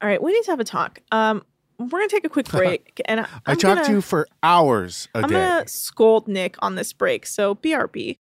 All 0.00 0.08
right, 0.08 0.22
we 0.22 0.32
need 0.32 0.42
to 0.44 0.50
have 0.50 0.60
a 0.60 0.64
talk. 0.64 1.00
Um, 1.12 1.44
we're 1.78 2.00
gonna 2.00 2.08
take 2.08 2.24
a 2.24 2.28
quick 2.28 2.48
break, 2.50 3.00
and 3.06 3.20
I, 3.20 3.24
i 3.24 3.52
I'm 3.52 3.56
talked 3.56 3.76
gonna, 3.76 3.84
to 3.84 3.92
you 3.92 4.00
for 4.00 4.26
hours 4.42 5.08
a 5.14 5.18
I'm 5.18 5.28
day. 5.28 5.34
gonna 5.34 5.68
scold 5.68 6.28
Nick 6.28 6.56
on 6.60 6.74
this 6.74 6.92
break. 6.92 7.26
So 7.26 7.54
BRB. 7.54 8.18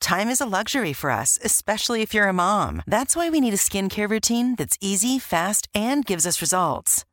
Time 0.00 0.28
is 0.28 0.40
a 0.40 0.46
luxury 0.46 0.92
for 0.92 1.10
us, 1.10 1.38
especially 1.44 2.02
if 2.02 2.12
you're 2.12 2.26
a 2.26 2.32
mom. 2.32 2.82
That's 2.86 3.14
why 3.14 3.30
we 3.30 3.40
need 3.40 3.54
a 3.54 3.58
skincare 3.58 4.08
routine 4.08 4.56
that's 4.56 4.76
easy, 4.80 5.18
fast, 5.18 5.68
and 5.74 6.04
gives 6.04 6.26
us 6.26 6.40
results. 6.40 7.04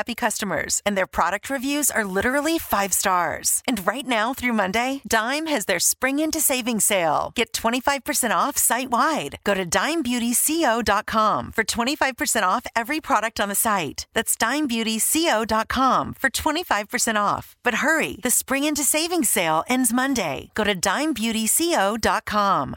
happy 0.00 0.14
customers, 0.14 0.80
and 0.86 0.96
their 0.96 1.06
product 1.06 1.50
reviews 1.50 1.90
are 1.90 2.14
literally 2.16 2.58
five 2.58 2.92
stars. 2.92 3.62
And 3.68 3.86
right 3.86 4.06
now 4.06 4.34
through 4.34 4.54
Monday, 4.54 5.00
Dime 5.06 5.46
has 5.46 5.66
their 5.66 5.80
spring 5.92 6.20
into 6.20 6.40
savings 6.40 6.86
sale. 6.86 7.32
Get 7.34 7.52
25% 7.52 8.30
off 8.42 8.56
site 8.56 8.90
wide. 8.90 9.38
Go 9.44 9.54
to 9.54 9.66
dimebeautyco.com 9.78 11.52
for 11.52 11.64
25% 11.64 12.42
off 12.42 12.66
every 12.74 13.00
product 13.00 13.40
on 13.40 13.48
the 13.50 13.54
site. 13.54 14.06
That's 14.14 14.36
dimebeautyco.com 14.36 16.14
for 16.14 16.30
25% 16.30 17.16
off. 17.16 17.56
But 17.62 17.74
hurry, 17.84 18.18
the 18.22 18.30
spring 18.30 18.64
into 18.64 18.84
savings 18.84 19.28
sale 19.28 19.64
ends 19.68 19.92
Monday. 19.92 20.50
Go 20.54 20.64
to 20.64 20.74
dimebeautyco.com. 20.74 22.76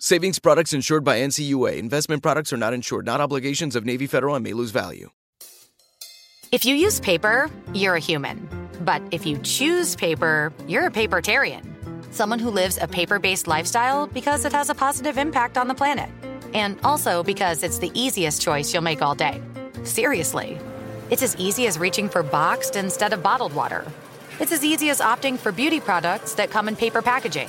Savings 0.00 0.38
products 0.38 0.72
insured 0.72 1.02
by 1.02 1.18
NCUA. 1.18 1.76
Investment 1.76 2.22
products 2.22 2.52
are 2.52 2.56
not 2.56 2.72
insured, 2.72 3.04
not 3.04 3.20
obligations 3.20 3.74
of 3.74 3.84
Navy 3.84 4.06
Federal 4.06 4.36
and 4.36 4.44
may 4.44 4.52
lose 4.52 4.70
value. 4.70 5.10
If 6.52 6.64
you 6.64 6.76
use 6.76 7.00
paper, 7.00 7.50
you're 7.74 7.96
a 7.96 8.00
human. 8.00 8.48
But 8.82 9.02
if 9.10 9.26
you 9.26 9.38
choose 9.38 9.96
paper, 9.96 10.52
you're 10.68 10.86
a 10.86 10.90
papertarian. 10.92 11.64
Someone 12.14 12.38
who 12.38 12.48
lives 12.48 12.78
a 12.80 12.86
paper 12.86 13.18
based 13.18 13.48
lifestyle 13.48 14.06
because 14.06 14.44
it 14.44 14.52
has 14.52 14.70
a 14.70 14.74
positive 14.74 15.18
impact 15.18 15.58
on 15.58 15.66
the 15.66 15.74
planet. 15.74 16.10
And 16.54 16.78
also 16.84 17.24
because 17.24 17.64
it's 17.64 17.78
the 17.78 17.90
easiest 17.92 18.40
choice 18.40 18.72
you'll 18.72 18.84
make 18.84 19.02
all 19.02 19.16
day. 19.16 19.42
Seriously. 19.82 20.60
It's 21.10 21.24
as 21.24 21.34
easy 21.38 21.66
as 21.66 21.76
reaching 21.76 22.08
for 22.08 22.22
boxed 22.22 22.76
instead 22.76 23.12
of 23.12 23.20
bottled 23.20 23.52
water. 23.52 23.84
It's 24.38 24.52
as 24.52 24.64
easy 24.64 24.90
as 24.90 25.00
opting 25.00 25.36
for 25.36 25.50
beauty 25.50 25.80
products 25.80 26.34
that 26.34 26.52
come 26.52 26.68
in 26.68 26.76
paper 26.76 27.02
packaging. 27.02 27.48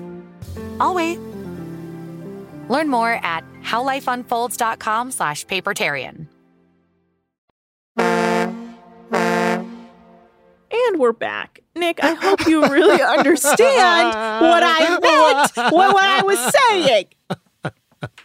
I'll 0.81 0.95
wait. 0.95 1.19
Learn 2.67 2.89
more 2.89 3.11
at 3.11 3.43
howlifeunfolds.com 3.61 5.11
slash 5.11 5.45
papertarian. 5.45 6.25
And 10.73 10.99
we're 10.99 11.13
back. 11.13 11.59
Nick, 11.75 12.03
I 12.03 12.15
hope 12.15 12.47
you 12.47 12.65
really 12.65 12.99
understand 13.17 14.07
what 14.07 14.63
I 14.65 14.97
meant 15.01 15.55
when, 15.71 15.91
what 15.93 16.03
I 16.03 16.23
was 16.23 16.39
saying. 16.69 17.05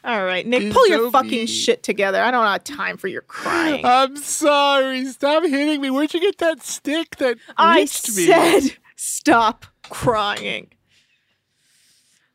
All 0.02 0.24
right, 0.24 0.46
Nick, 0.46 0.72
pull 0.72 0.88
your 0.88 1.10
fucking 1.10 1.48
shit 1.48 1.82
together. 1.82 2.22
I 2.22 2.30
don't 2.30 2.46
have 2.46 2.64
time 2.64 2.96
for 2.96 3.08
your 3.08 3.20
crying. 3.20 3.84
I'm 3.84 4.16
sorry. 4.16 5.04
Stop 5.06 5.44
hitting 5.44 5.82
me. 5.82 5.90
Where'd 5.90 6.14
you 6.14 6.20
get 6.20 6.38
that 6.38 6.62
stick 6.62 7.16
that 7.16 7.36
I 7.58 7.80
reached 7.80 8.16
me? 8.16 8.24
said 8.24 8.76
stop 8.94 9.66
crying. 9.90 10.68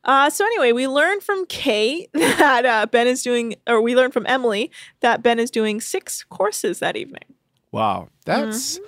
Uh, 0.04 0.28
so 0.30 0.44
anyway, 0.44 0.72
we 0.72 0.86
learned 0.88 1.22
from 1.22 1.46
Kate 1.46 2.10
that 2.14 2.64
uh, 2.66 2.86
Ben 2.86 3.06
is 3.06 3.22
doing, 3.22 3.54
or 3.68 3.80
we 3.80 3.94
learned 3.94 4.12
from 4.12 4.26
Emily 4.26 4.70
that 5.00 5.22
Ben 5.22 5.38
is 5.38 5.50
doing 5.50 5.80
six 5.80 6.24
courses 6.24 6.80
that 6.80 6.96
evening. 6.96 7.24
Wow, 7.70 8.08
that's 8.24 8.78
Mm-hmm. 8.78 8.84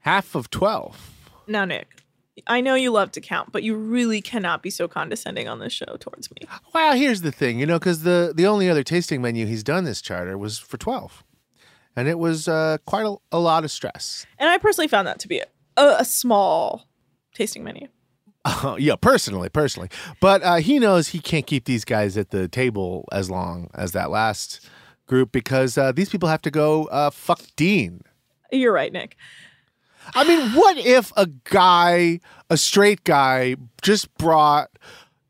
half 0.00 0.34
of 0.34 0.50
twelve. 0.50 1.10
Now, 1.46 1.64
Nick, 1.64 1.88
I 2.46 2.60
know 2.60 2.74
you 2.74 2.90
love 2.90 3.10
to 3.12 3.20
count, 3.20 3.52
but 3.52 3.62
you 3.62 3.74
really 3.76 4.20
cannot 4.22 4.62
be 4.62 4.70
so 4.70 4.88
condescending 4.88 5.48
on 5.48 5.58
this 5.58 5.72
show 5.72 5.96
towards 5.98 6.30
me. 6.30 6.48
Well, 6.72 6.94
here's 6.94 7.20
the 7.22 7.32
thing, 7.32 7.58
you 7.58 7.66
know, 7.66 7.78
because 7.78 8.02
the 8.02 8.32
the 8.34 8.46
only 8.46 8.68
other 8.70 8.82
tasting 8.82 9.20
menu 9.20 9.46
he's 9.46 9.62
done 9.62 9.84
this 9.84 10.00
charter 10.00 10.38
was 10.38 10.58
for 10.58 10.78
twelve, 10.78 11.22
and 11.94 12.08
it 12.08 12.18
was 12.18 12.48
uh, 12.48 12.78
quite 12.86 13.04
a, 13.06 13.16
a 13.32 13.38
lot 13.38 13.64
of 13.64 13.70
stress. 13.70 14.26
And 14.38 14.48
I 14.48 14.58
personally 14.58 14.88
found 14.88 15.06
that 15.06 15.18
to 15.20 15.28
be 15.28 15.40
a, 15.40 15.46
a, 15.76 15.96
a 16.00 16.04
small 16.04 16.86
tasting 17.34 17.62
menu. 17.64 17.88
Uh, 18.44 18.76
yeah, 18.78 18.96
personally, 18.96 19.48
personally, 19.48 19.88
but 20.20 20.42
uh, 20.42 20.56
he 20.56 20.78
knows 20.78 21.08
he 21.08 21.20
can't 21.20 21.46
keep 21.46 21.64
these 21.64 21.84
guys 21.84 22.16
at 22.16 22.30
the 22.30 22.48
table 22.48 23.06
as 23.12 23.30
long 23.30 23.68
as 23.74 23.92
that 23.92 24.10
last 24.10 24.68
group 25.06 25.32
because 25.32 25.76
uh, 25.76 25.92
these 25.92 26.08
people 26.08 26.28
have 26.28 26.42
to 26.42 26.50
go 26.50 26.84
uh, 26.86 27.10
fuck 27.10 27.42
Dean. 27.56 28.02
You're 28.52 28.72
right, 28.72 28.92
Nick. 28.92 29.16
I 30.14 30.24
mean, 30.24 30.50
what 30.52 30.78
if 30.78 31.12
a 31.16 31.26
guy, 31.44 32.20
a 32.48 32.56
straight 32.56 33.04
guy, 33.04 33.56
just 33.82 34.12
brought 34.16 34.70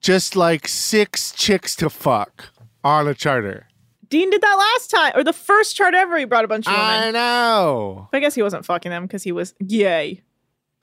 just 0.01 0.37
like 0.37 0.69
six 0.69 1.33
chicks 1.33 1.75
to 1.77 1.91
fuck 1.91 2.47
on 2.85 3.09
a 3.09 3.15
charter? 3.15 3.67
Dean 4.09 4.31
did 4.31 4.43
that 4.43 4.55
last 4.55 4.91
time, 4.91 5.13
or 5.15 5.23
the 5.23 5.33
first 5.33 5.77
chart 5.77 5.95
ever. 5.95 6.19
He 6.19 6.25
brought 6.25 6.45
a 6.45 6.49
bunch 6.49 6.67
of 6.67 6.73
women. 6.73 6.85
I 6.85 7.11
know. 7.13 8.09
But 8.11 8.19
I 8.19 8.21
guess 8.21 8.35
he 8.35 8.43
wasn't 8.43 8.65
fucking 8.65 8.91
them 8.91 9.05
because 9.07 9.23
he 9.23 9.33
was 9.33 9.55
yay. 9.61 10.23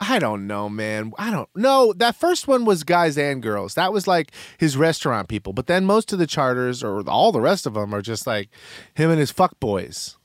I 0.00 0.20
don't 0.20 0.46
know, 0.46 0.68
man. 0.68 1.12
I 1.18 1.30
don't 1.30 1.48
know. 1.56 1.92
That 1.92 2.14
first 2.14 2.46
one 2.46 2.64
was 2.64 2.84
guys 2.84 3.18
and 3.18 3.42
girls. 3.42 3.74
That 3.74 3.92
was 3.92 4.06
like 4.06 4.30
his 4.56 4.76
restaurant 4.76 5.28
people. 5.28 5.52
But 5.52 5.66
then 5.66 5.84
most 5.84 6.12
of 6.12 6.20
the 6.20 6.26
charters, 6.26 6.84
or 6.84 7.02
all 7.08 7.32
the 7.32 7.40
rest 7.40 7.66
of 7.66 7.74
them, 7.74 7.92
are 7.92 8.02
just 8.02 8.26
like 8.26 8.48
him 8.94 9.10
and 9.10 9.18
his 9.18 9.32
fuck 9.32 9.58
boys. 9.58 10.16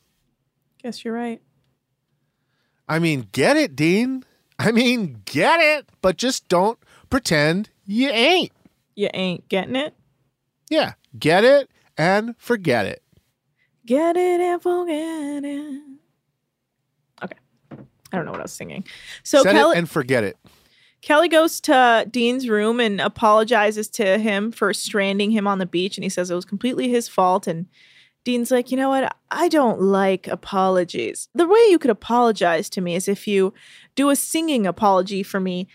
Guess 0.84 1.04
you're 1.04 1.14
right. 1.14 1.42
I 2.88 3.00
mean, 3.00 3.30
get 3.32 3.58
it, 3.58 3.76
Dean. 3.76 4.24
I 4.60 4.72
mean, 4.72 5.22
get 5.26 5.60
it, 5.60 5.90
but 6.02 6.18
just 6.18 6.48
don't 6.48 6.78
pretend 7.10 7.70
you 7.86 8.10
ain't. 8.10 8.52
You 8.96 9.10
ain't 9.14 9.50
getting 9.50 9.76
it. 9.76 9.96
Yeah, 10.70 10.94
get 11.18 11.44
it 11.44 11.70
and 11.98 12.36
forget 12.38 12.86
it. 12.86 13.02
Get 13.86 14.16
it 14.18 14.40
and 14.40 14.62
forget 14.62 15.44
it. 15.44 15.82
I 18.14 18.18
don't 18.18 18.26
know 18.26 18.32
what 18.32 18.40
I 18.40 18.44
was 18.44 18.54
singing. 18.54 18.86
So 19.24 19.42
Set 19.42 19.54
Kelly, 19.54 19.76
it 19.76 19.80
and 19.80 19.90
forget 19.90 20.24
it. 20.24 20.38
Kelly 21.02 21.28
goes 21.28 21.60
to 21.62 22.08
Dean's 22.10 22.48
room 22.48 22.80
and 22.80 23.02
apologizes 23.02 23.90
to 23.90 24.18
him 24.18 24.52
for 24.52 24.74
stranding 24.74 25.32
him 25.32 25.48
on 25.48 25.58
the 25.58 25.66
beach. 25.66 25.98
And 25.98 26.04
he 26.04 26.10
says 26.10 26.32
it 26.32 26.36
was 26.36 26.46
completely 26.46 26.90
his 26.90 27.10
fault. 27.10 27.46
And 27.48 27.66
Dean's 28.24 28.52
like, 28.52 28.72
you 28.72 28.78
know 28.78 28.90
what? 28.90 29.14
I 29.30 29.50
don't 29.50 29.82
like 29.82 30.28
apologies. 30.28 31.28
The 31.36 31.48
way 31.48 31.60
you 31.70 31.78
could 31.78 31.92
apologize 31.92 32.70
to 32.70 32.82
me 32.82 32.96
is 32.96 33.10
if 33.10 33.28
you 33.28 33.54
do 33.96 34.10
a 34.10 34.16
singing 34.16 34.66
apology 34.66 35.24
for 35.24 35.42
me, 35.42 35.68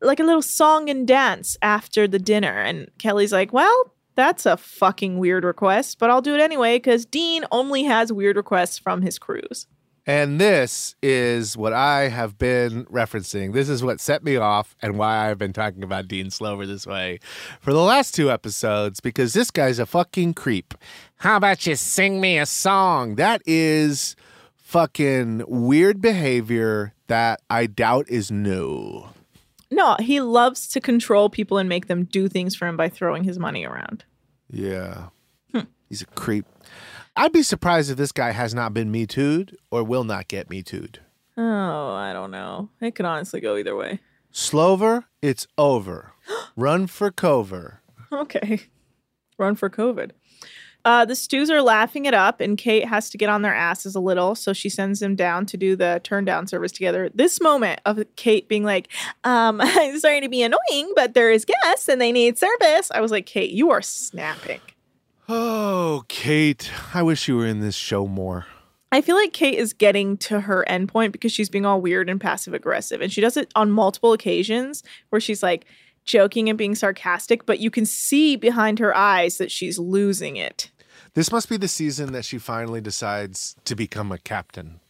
like 0.00 0.20
a 0.20 0.24
little 0.24 0.42
song 0.42 0.88
and 0.88 1.06
dance 1.06 1.56
after 1.60 2.08
the 2.08 2.18
dinner. 2.18 2.58
And 2.58 2.90
Kelly's 2.98 3.32
like, 3.32 3.52
well, 3.52 3.92
that's 4.14 4.46
a 4.46 4.56
fucking 4.56 5.18
weird 5.18 5.44
request, 5.44 5.98
but 5.98 6.10
I'll 6.10 6.22
do 6.22 6.34
it 6.34 6.40
anyway 6.40 6.76
because 6.76 7.04
Dean 7.04 7.44
only 7.50 7.84
has 7.84 8.12
weird 8.12 8.36
requests 8.36 8.78
from 8.78 9.02
his 9.02 9.18
cruise. 9.18 9.66
And 10.06 10.40
this 10.40 10.96
is 11.00 11.56
what 11.56 11.72
I 11.72 12.08
have 12.08 12.36
been 12.36 12.86
referencing. 12.86 13.52
This 13.52 13.68
is 13.68 13.84
what 13.84 14.00
set 14.00 14.24
me 14.24 14.36
off 14.36 14.74
and 14.82 14.98
why 14.98 15.30
I've 15.30 15.38
been 15.38 15.52
talking 15.52 15.84
about 15.84 16.08
Dean 16.08 16.30
Slover 16.30 16.66
this 16.66 16.86
way 16.86 17.20
for 17.60 17.72
the 17.72 17.80
last 17.80 18.12
two 18.12 18.30
episodes 18.30 18.98
because 18.98 19.32
this 19.32 19.52
guy's 19.52 19.78
a 19.78 19.86
fucking 19.86 20.34
creep. 20.34 20.74
How 21.18 21.36
about 21.36 21.66
you 21.66 21.76
sing 21.76 22.20
me 22.20 22.36
a 22.36 22.46
song? 22.46 23.14
That 23.14 23.42
is 23.46 24.16
fucking 24.56 25.44
weird 25.46 26.00
behavior 26.00 26.94
that 27.06 27.40
I 27.48 27.66
doubt 27.66 28.08
is 28.08 28.32
new. 28.32 29.04
No, 29.70 29.96
he 30.00 30.20
loves 30.20 30.66
to 30.68 30.80
control 30.80 31.30
people 31.30 31.58
and 31.58 31.68
make 31.68 31.86
them 31.86 32.04
do 32.04 32.28
things 32.28 32.56
for 32.56 32.66
him 32.66 32.76
by 32.76 32.88
throwing 32.88 33.22
his 33.22 33.38
money 33.38 33.64
around. 33.64 34.04
Yeah. 34.50 35.08
Hmm. 35.52 35.60
He's 35.88 36.02
a 36.02 36.06
creep. 36.06 36.44
I'd 37.14 37.32
be 37.32 37.42
surprised 37.42 37.90
if 37.90 37.96
this 37.98 38.12
guy 38.12 38.30
has 38.30 38.54
not 38.54 38.72
been 38.72 38.90
Me 38.90 39.06
Too'd 39.06 39.56
or 39.70 39.84
will 39.84 40.04
not 40.04 40.28
get 40.28 40.48
Me 40.48 40.62
Too'd. 40.62 41.00
Oh, 41.36 41.92
I 41.92 42.12
don't 42.12 42.30
know. 42.30 42.70
It 42.80 42.94
could 42.94 43.06
honestly 43.06 43.40
go 43.40 43.56
either 43.56 43.76
way. 43.76 44.00
Slover, 44.30 45.06
it's 45.20 45.46
over. 45.58 46.12
Run 46.56 46.86
for 46.86 47.10
cover. 47.10 47.82
Okay. 48.10 48.62
Run 49.38 49.56
for 49.56 49.68
COVID. 49.68 50.12
Uh, 50.84 51.04
the 51.04 51.14
stews 51.14 51.48
are 51.48 51.62
laughing 51.62 52.06
it 52.06 52.14
up, 52.14 52.40
and 52.40 52.58
Kate 52.58 52.86
has 52.88 53.08
to 53.10 53.18
get 53.18 53.28
on 53.28 53.42
their 53.42 53.54
asses 53.54 53.94
a 53.94 54.00
little, 54.00 54.34
so 54.34 54.52
she 54.52 54.68
sends 54.68 54.98
them 54.98 55.14
down 55.14 55.46
to 55.46 55.56
do 55.56 55.76
the 55.76 56.00
turn 56.02 56.24
down 56.24 56.46
service 56.48 56.72
together. 56.72 57.08
This 57.14 57.40
moment 57.40 57.80
of 57.86 58.02
Kate 58.16 58.48
being 58.48 58.64
like, 58.64 58.88
um, 59.22 59.60
I'm 59.60 59.98
sorry 60.00 60.20
to 60.22 60.28
be 60.28 60.42
annoying, 60.42 60.92
but 60.96 61.14
there 61.14 61.30
is 61.30 61.44
guests 61.44 61.88
and 61.88 62.00
they 62.00 62.10
need 62.10 62.36
service. 62.36 62.90
I 62.90 63.00
was 63.00 63.12
like, 63.12 63.26
Kate, 63.26 63.52
you 63.52 63.70
are 63.70 63.82
snapping. 63.82 64.60
Oh, 65.28 66.04
Kate, 66.08 66.70
I 66.94 67.02
wish 67.02 67.28
you 67.28 67.36
were 67.36 67.46
in 67.46 67.60
this 67.60 67.74
show 67.74 68.06
more. 68.06 68.46
I 68.90 69.00
feel 69.00 69.16
like 69.16 69.32
Kate 69.32 69.58
is 69.58 69.72
getting 69.72 70.18
to 70.18 70.40
her 70.40 70.64
endpoint 70.68 71.12
because 71.12 71.32
she's 71.32 71.48
being 71.48 71.64
all 71.64 71.80
weird 71.80 72.10
and 72.10 72.20
passive 72.20 72.52
aggressive. 72.52 73.00
And 73.00 73.10
she 73.10 73.22
does 73.22 73.36
it 73.36 73.50
on 73.54 73.70
multiple 73.70 74.12
occasions 74.12 74.82
where 75.08 75.20
she's 75.20 75.42
like 75.42 75.64
joking 76.04 76.48
and 76.48 76.58
being 76.58 76.74
sarcastic, 76.74 77.46
but 77.46 77.58
you 77.58 77.70
can 77.70 77.86
see 77.86 78.36
behind 78.36 78.78
her 78.80 78.94
eyes 78.94 79.38
that 79.38 79.50
she's 79.50 79.78
losing 79.78 80.36
it. 80.36 80.70
This 81.14 81.32
must 81.32 81.48
be 81.48 81.56
the 81.56 81.68
season 81.68 82.12
that 82.12 82.24
she 82.24 82.38
finally 82.38 82.80
decides 82.80 83.56
to 83.64 83.74
become 83.74 84.12
a 84.12 84.18
captain, 84.18 84.80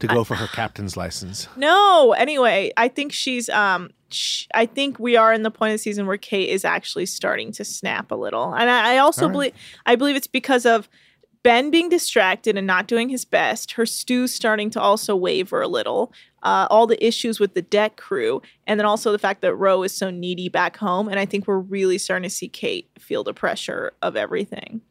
to 0.00 0.06
go 0.06 0.22
for 0.22 0.34
her 0.36 0.46
captain's 0.48 0.96
license. 0.96 1.48
No, 1.56 2.12
anyway, 2.12 2.72
I 2.76 2.88
think 2.88 3.12
she's 3.12 3.48
um 3.48 3.90
I 4.54 4.66
think 4.66 4.98
we 4.98 5.16
are 5.16 5.32
in 5.32 5.42
the 5.42 5.50
point 5.50 5.72
of 5.72 5.74
the 5.74 5.82
season 5.82 6.06
where 6.06 6.16
Kate 6.16 6.48
is 6.48 6.64
actually 6.64 7.06
starting 7.06 7.52
to 7.52 7.64
snap 7.64 8.10
a 8.10 8.14
little. 8.14 8.54
And 8.54 8.70
I, 8.70 8.94
I 8.94 8.98
also 8.98 9.26
right. 9.26 9.32
believe 9.32 9.52
I 9.86 9.96
believe 9.96 10.16
it's 10.16 10.26
because 10.26 10.66
of 10.66 10.88
Ben 11.42 11.70
being 11.70 11.90
distracted 11.90 12.56
and 12.56 12.66
not 12.66 12.86
doing 12.86 13.10
his 13.10 13.24
best, 13.24 13.72
her 13.72 13.84
stew 13.84 14.26
starting 14.26 14.70
to 14.70 14.80
also 14.80 15.14
waver 15.14 15.60
a 15.60 15.68
little. 15.68 16.12
Uh, 16.42 16.66
all 16.70 16.86
the 16.86 17.02
issues 17.06 17.40
with 17.40 17.54
the 17.54 17.62
deck 17.62 17.96
crew, 17.96 18.42
and 18.66 18.78
then 18.78 18.84
also 18.84 19.10
the 19.10 19.18
fact 19.18 19.40
that 19.40 19.54
Roe 19.54 19.82
is 19.82 19.92
so 19.92 20.10
needy 20.10 20.50
back 20.50 20.76
home. 20.76 21.08
And 21.08 21.18
I 21.18 21.24
think 21.24 21.46
we're 21.46 21.58
really 21.58 21.96
starting 21.96 22.28
to 22.28 22.34
see 22.34 22.48
Kate 22.48 22.90
feel 22.98 23.24
the 23.24 23.32
pressure 23.32 23.94
of 24.02 24.14
everything. 24.14 24.82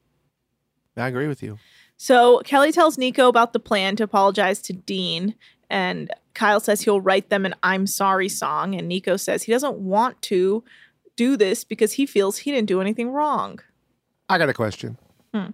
I 0.98 1.08
agree 1.08 1.28
with 1.28 1.44
you. 1.44 1.60
So 1.98 2.40
Kelly 2.40 2.72
tells 2.72 2.98
Nico 2.98 3.28
about 3.28 3.54
the 3.54 3.60
plan 3.60 3.96
to 3.98 4.04
apologize 4.04 4.62
to 4.64 4.74
Dean, 4.74 5.36
and 5.74 6.12
Kyle 6.36 6.60
says 6.60 6.82
he'll 6.82 7.02
write 7.02 7.30
them 7.30 7.46
an 7.48 7.56
I'm 7.64 7.88
sorry 7.88 8.30
song. 8.30 8.76
And 8.76 8.88
Nico 8.88 9.18
says 9.18 9.44
he 9.44 9.52
doesn't 9.52 9.78
want 9.80 10.22
to 10.24 10.64
do 11.16 11.36
this 11.36 11.64
because 11.64 11.94
he 11.94 12.06
feels 12.06 12.38
he 12.38 12.52
didn't 12.52 12.68
do 12.68 12.80
anything 12.80 13.10
wrong. 13.10 13.60
I 14.30 14.38
got 14.38 14.50
a 14.50 14.54
question. 14.54 14.98
Hmm. 15.34 15.48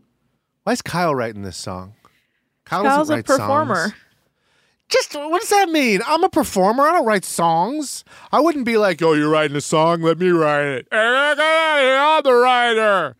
Why 0.63 0.73
is 0.73 0.82
Kyle 0.82 1.15
writing 1.15 1.43
this 1.43 1.55
song? 1.58 1.93
Kyle 2.65 2.84
Kyle's 2.84 3.10
a 3.10 3.23
performer. 3.23 3.75
songs. 3.75 3.93
Just 4.89 5.15
what 5.15 5.39
does 5.39 5.49
that 5.49 5.69
mean? 5.69 6.01
I'm 6.05 6.23
a 6.23 6.29
performer. 6.29 6.84
I 6.84 6.91
don't 6.91 7.05
write 7.05 7.23
songs. 7.23 8.03
I 8.32 8.41
wouldn't 8.41 8.65
be 8.65 8.75
like, 8.75 9.01
"Oh, 9.01 9.13
you're 9.13 9.29
writing 9.29 9.55
a 9.55 9.62
song. 9.62 10.01
Let 10.01 10.19
me 10.19 10.29
write 10.29 10.65
it." 10.65 10.88
I'm 10.91 12.23
the 12.23 12.34
writer. 12.34 13.15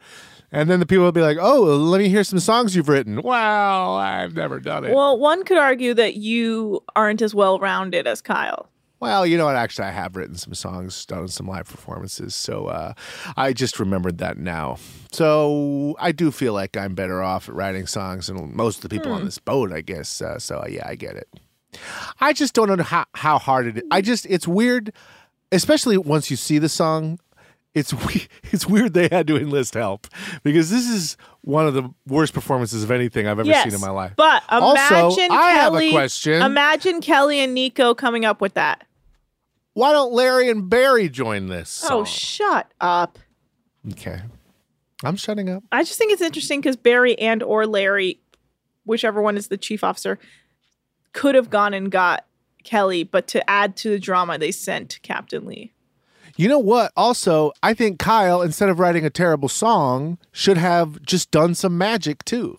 And 0.52 0.70
then 0.70 0.80
the 0.80 0.86
people 0.86 1.06
will 1.06 1.12
be 1.12 1.22
like, 1.22 1.38
"Oh, 1.40 1.62
let 1.62 2.00
me 2.00 2.10
hear 2.10 2.24
some 2.24 2.40
songs 2.40 2.76
you've 2.76 2.90
written." 2.90 3.22
Well, 3.22 3.96
I've 3.98 4.36
never 4.36 4.60
done 4.60 4.86
it. 4.86 4.94
Well, 4.94 5.18
one 5.18 5.44
could 5.44 5.58
argue 5.58 5.94
that 5.94 6.16
you 6.16 6.84
aren't 6.96 7.22
as 7.22 7.36
well 7.36 7.60
rounded 7.60 8.08
as 8.08 8.22
Kyle. 8.22 8.70
Well, 9.00 9.26
you 9.26 9.38
know 9.38 9.46
what? 9.46 9.56
Actually, 9.56 9.88
I 9.88 9.92
have 9.92 10.16
written 10.18 10.36
some 10.36 10.54
songs, 10.54 11.06
done 11.06 11.30
some 11.30 11.48
live 11.48 11.70
performances. 11.70 12.36
So 12.36 12.68
uh, 12.68 12.94
I 13.38 13.54
just 13.54 13.80
remembered 13.80 14.18
that 14.18 14.38
now. 14.38 14.78
So 15.12 15.96
I 16.00 16.12
do 16.12 16.32
feel 16.32 16.54
like 16.54 16.76
I'm 16.76 16.96
better 16.96 17.24
off 17.24 17.48
at 17.48 17.56
writing 17.56 17.88
songs 17.88 18.28
than 18.28 18.56
most 18.56 18.78
of 18.78 18.82
the 18.82 18.90
people 18.90 19.14
on 19.14 19.24
this 19.24 19.38
boat, 19.40 19.72
I 19.72 19.82
guess. 19.82 20.22
Uh, 20.22 20.38
so 20.38 20.66
yeah, 20.68 20.86
I 20.86 20.96
get 20.96 21.16
it. 21.16 21.30
I 22.20 22.34
just 22.34 22.54
don't 22.54 22.68
know 22.68 22.84
how, 22.84 23.06
how 23.14 23.38
hard 23.38 23.68
it 23.68 23.78
is. 23.78 23.84
I 23.90 24.02
just, 24.02 24.26
it's 24.26 24.48
weird, 24.48 24.92
especially 25.52 25.98
once 25.98 26.30
you 26.30 26.36
see 26.36 26.58
the 26.58 26.68
song. 26.70 27.20
It's 27.74 27.94
it's 28.44 28.66
weird 28.66 28.94
they 28.94 29.08
had 29.10 29.28
to 29.28 29.38
enlist 29.38 29.74
help 29.74 30.08
because 30.44 30.70
this 30.70 30.88
is 30.88 31.18
one 31.42 31.68
of 31.68 31.74
the 31.74 31.90
worst 32.08 32.34
performances 32.34 32.84
of 32.84 32.92
anything 32.92 33.28
I've 33.28 33.40
ever 33.40 33.48
yes, 33.48 33.64
seen 33.64 33.74
in 33.74 33.82
my 33.82 33.92
life. 33.92 34.14
But 34.16 34.44
imagine 34.52 34.98
also, 34.98 35.22
I 35.30 35.52
have 35.52 35.74
Kelly. 35.74 35.90
a 35.90 35.92
question. 35.92 36.42
Imagine 36.42 37.02
Kelly 37.02 37.40
and 37.40 37.54
Nico 37.54 37.94
coming 37.94 38.26
up 38.26 38.42
with 38.42 38.56
that. 38.56 38.86
Why 39.74 39.94
don't 39.94 40.12
Larry 40.12 40.50
and 40.50 40.70
Barry 40.70 41.10
join 41.10 41.48
this? 41.48 41.84
Oh, 41.86 41.88
song? 41.88 42.00
Oh, 42.00 42.04
shut 42.06 42.72
up. 42.82 43.20
Okay. 43.92 44.22
I'm 45.04 45.16
shutting 45.16 45.50
up. 45.50 45.64
I 45.72 45.84
just 45.84 45.98
think 45.98 46.12
it's 46.12 46.22
interesting 46.22 46.60
because 46.60 46.76
Barry 46.76 47.18
and 47.18 47.42
or 47.42 47.66
Larry, 47.66 48.20
whichever 48.84 49.22
one 49.22 49.38
is 49.38 49.48
the 49.48 49.58
chief 49.58 49.84
officer, 49.84 50.20
could 51.14 51.36
have 51.36 51.50
gone 51.50 51.74
and 51.74 51.90
got 51.90 52.26
Kelly, 52.64 53.04
but 53.04 53.28
to 53.28 53.50
add 53.50 53.78
to 53.78 53.90
the 53.90 54.00
drama, 54.00 54.38
they 54.38 54.52
sent 54.52 55.00
Captain 55.02 55.46
Lee. 55.46 55.72
You 56.38 56.48
know 56.48 56.60
what? 56.60 56.92
Also, 56.96 57.52
I 57.62 57.74
think 57.74 58.00
Kyle, 58.00 58.42
instead 58.42 58.70
of 58.70 58.80
writing 58.80 59.06
a 59.06 59.10
terrible 59.10 59.50
song, 59.50 60.18
should 60.32 60.58
have 60.58 61.02
just 61.02 61.32
done 61.32 61.56
some 61.56 61.78
magic 61.78 62.24
too. 62.26 62.58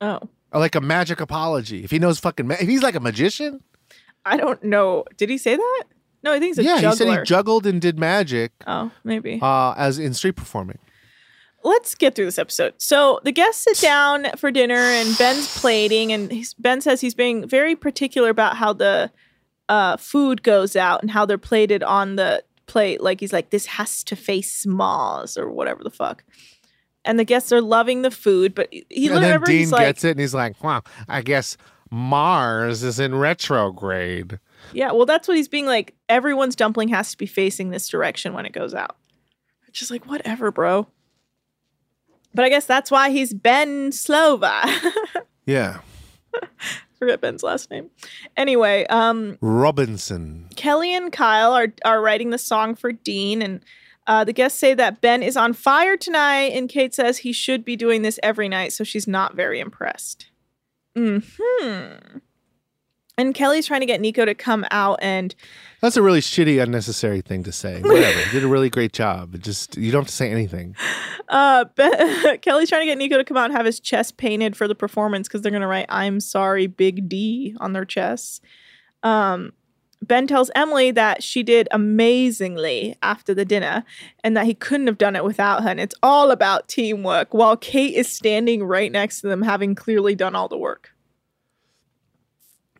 Oh, 0.00 0.20
Or 0.52 0.60
like 0.60 0.74
a 0.74 0.80
magic 0.80 1.20
apology. 1.20 1.84
If 1.84 1.90
he 1.90 1.98
knows 1.98 2.18
fucking, 2.20 2.46
ma- 2.46 2.56
if 2.60 2.68
he's 2.68 2.82
like 2.82 2.94
a 2.94 3.00
magician. 3.00 3.62
I 4.24 4.36
don't 4.36 4.62
know. 4.62 5.04
Did 5.16 5.30
he 5.30 5.38
say 5.38 5.56
that? 5.56 5.84
No, 6.22 6.32
I 6.32 6.40
think 6.40 6.56
he's 6.56 6.58
a 6.58 6.64
yeah, 6.64 6.80
juggler. 6.80 6.90
he 6.90 7.12
said 7.12 7.18
he 7.20 7.24
juggled 7.24 7.66
and 7.66 7.80
did 7.80 7.98
magic 7.98 8.52
oh, 8.66 8.90
maybe. 9.04 9.38
uh, 9.40 9.74
as 9.76 9.98
in 9.98 10.12
street 10.12 10.34
performing. 10.34 10.78
Let's 11.62 11.94
get 11.94 12.14
through 12.14 12.26
this 12.26 12.38
episode. 12.38 12.74
So 12.78 13.20
the 13.24 13.32
guests 13.32 13.64
sit 13.64 13.78
down 13.78 14.26
for 14.36 14.50
dinner, 14.50 14.74
and 14.74 15.16
Ben's 15.18 15.56
plating, 15.58 16.12
and 16.12 16.30
he's, 16.30 16.54
Ben 16.54 16.80
says 16.80 17.00
he's 17.00 17.14
being 17.14 17.48
very 17.48 17.74
particular 17.74 18.28
about 18.28 18.56
how 18.56 18.72
the 18.72 19.10
uh, 19.68 19.96
food 19.96 20.42
goes 20.42 20.76
out 20.76 21.02
and 21.02 21.10
how 21.10 21.26
they're 21.26 21.38
plated 21.38 21.82
on 21.82 22.16
the 22.16 22.42
plate. 22.66 23.00
Like 23.02 23.20
he's 23.20 23.32
like, 23.32 23.50
this 23.50 23.66
has 23.66 24.02
to 24.04 24.16
face 24.16 24.66
Mars 24.66 25.36
or 25.36 25.50
whatever 25.50 25.82
the 25.82 25.90
fuck. 25.90 26.24
And 27.04 27.18
the 27.18 27.24
guests 27.24 27.52
are 27.52 27.60
loving 27.60 28.02
the 28.02 28.10
food, 28.10 28.54
but 28.54 28.68
he 28.72 29.06
and 29.08 29.22
then 29.22 29.40
Dean 29.42 29.56
he's 29.58 29.72
like, 29.72 29.86
gets 29.86 30.02
it 30.04 30.10
and 30.12 30.20
he's 30.20 30.34
like, 30.34 30.62
wow, 30.62 30.82
I 31.08 31.22
guess 31.22 31.56
Mars 31.90 32.82
is 32.82 32.98
in 32.98 33.14
retrograde. 33.14 34.40
yeah, 34.72 34.90
well, 34.90 35.06
that's 35.06 35.28
what 35.28 35.36
he's 35.36 35.46
being 35.46 35.66
like. 35.66 35.94
Everyone's 36.08 36.56
dumpling 36.56 36.88
has 36.88 37.12
to 37.12 37.16
be 37.16 37.26
facing 37.26 37.70
this 37.70 37.88
direction 37.88 38.32
when 38.32 38.44
it 38.44 38.52
goes 38.52 38.74
out. 38.74 38.96
Just 39.70 39.90
like 39.90 40.06
whatever, 40.06 40.50
bro. 40.50 40.88
But 42.34 42.44
I 42.44 42.48
guess 42.48 42.66
that's 42.66 42.90
why 42.90 43.10
he's 43.10 43.32
Ben 43.34 43.92
Slover. 43.92 44.60
Yeah. 45.48 45.78
Forget 47.06 47.20
Ben's 47.20 47.42
last 47.42 47.70
name. 47.70 47.90
Anyway, 48.36 48.84
um, 48.86 49.38
Robinson. 49.40 50.48
Kelly 50.56 50.94
and 50.94 51.12
Kyle 51.12 51.52
are 51.52 51.72
are 51.84 52.02
writing 52.02 52.30
the 52.30 52.38
song 52.38 52.74
for 52.74 52.90
Dean, 52.92 53.42
and 53.42 53.60
uh, 54.06 54.24
the 54.24 54.32
guests 54.32 54.58
say 54.58 54.74
that 54.74 55.00
Ben 55.00 55.22
is 55.22 55.36
on 55.36 55.52
fire 55.52 55.96
tonight, 55.96 56.52
and 56.52 56.68
Kate 56.68 56.94
says 56.94 57.18
he 57.18 57.32
should 57.32 57.64
be 57.64 57.76
doing 57.76 58.02
this 58.02 58.18
every 58.22 58.48
night, 58.48 58.72
so 58.72 58.82
she's 58.82 59.06
not 59.06 59.34
very 59.36 59.60
impressed. 59.60 60.26
Hmm. 60.96 61.18
And 63.18 63.34
Kelly's 63.34 63.66
trying 63.66 63.80
to 63.80 63.86
get 63.86 64.00
Nico 64.00 64.26
to 64.26 64.34
come 64.34 64.66
out 64.70 64.98
and 65.00 65.34
That's 65.80 65.96
a 65.96 66.02
really 66.02 66.20
shitty, 66.20 66.62
unnecessary 66.62 67.22
thing 67.22 67.44
to 67.44 67.52
say. 67.52 67.80
Whatever. 67.80 68.18
you 68.20 68.30
did 68.30 68.44
a 68.44 68.48
really 68.48 68.68
great 68.68 68.92
job. 68.92 69.34
It 69.34 69.42
just 69.42 69.76
you 69.76 69.90
don't 69.90 70.02
have 70.02 70.08
to 70.08 70.14
say 70.14 70.30
anything. 70.30 70.76
uh 71.28 71.64
ben, 71.76 72.38
Kelly's 72.42 72.68
trying 72.68 72.82
to 72.82 72.86
get 72.86 72.98
Nico 72.98 73.16
to 73.16 73.24
come 73.24 73.36
out 73.36 73.46
and 73.46 73.54
have 73.54 73.66
his 73.66 73.80
chest 73.80 74.16
painted 74.18 74.56
for 74.56 74.68
the 74.68 74.74
performance 74.74 75.28
because 75.28 75.40
they're 75.42 75.52
gonna 75.52 75.66
write 75.66 75.86
"I'm 75.88 76.20
sorry, 76.20 76.66
Big 76.66 77.08
D" 77.08 77.56
on 77.58 77.72
their 77.72 77.84
chests. 77.86 78.40
Um, 79.02 79.52
Ben 80.02 80.26
tells 80.26 80.50
Emily 80.54 80.90
that 80.90 81.22
she 81.22 81.42
did 81.42 81.68
amazingly 81.70 82.96
after 83.02 83.32
the 83.34 83.44
dinner 83.44 83.82
and 84.22 84.36
that 84.36 84.44
he 84.46 84.54
couldn't 84.54 84.86
have 84.86 84.98
done 84.98 85.16
it 85.16 85.24
without 85.24 85.62
her. 85.62 85.70
And 85.70 85.80
it's 85.80 85.94
all 86.02 86.30
about 86.30 86.68
teamwork 86.68 87.32
while 87.32 87.56
Kate 87.56 87.94
is 87.94 88.08
standing 88.08 88.62
right 88.62 88.92
next 88.92 89.22
to 89.22 89.28
them, 89.28 89.42
having 89.42 89.74
clearly 89.74 90.14
done 90.14 90.34
all 90.34 90.48
the 90.48 90.58
work. 90.58 90.90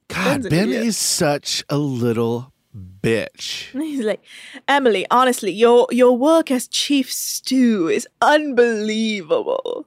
God, 0.09 0.43
Ben's 0.43 0.49
Ben 0.49 0.69
is 0.71 0.97
such 0.97 1.65
a 1.69 1.79
little 1.79 2.53
bitch. 2.77 3.71
He's 3.73 4.05
like, 4.05 4.23
Emily, 4.69 5.07
honestly, 5.11 5.53
your 5.53 5.87
your 5.91 6.17
work 6.17 6.51
as 6.51 6.69
Chief 6.69 7.13
Stew 7.13 7.89
is 7.89 8.07
unbelievable. 8.21 9.87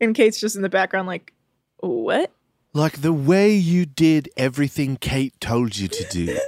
And 0.00 0.14
Kate's 0.14 0.40
just 0.40 0.56
in 0.56 0.62
the 0.62 0.68
background, 0.68 1.06
like, 1.06 1.32
what? 1.78 2.32
Like 2.74 3.02
the 3.02 3.12
way 3.12 3.54
you 3.54 3.86
did 3.86 4.30
everything 4.36 4.96
Kate 4.96 5.38
told 5.40 5.76
you 5.76 5.88
to 5.88 6.04
do. 6.10 6.38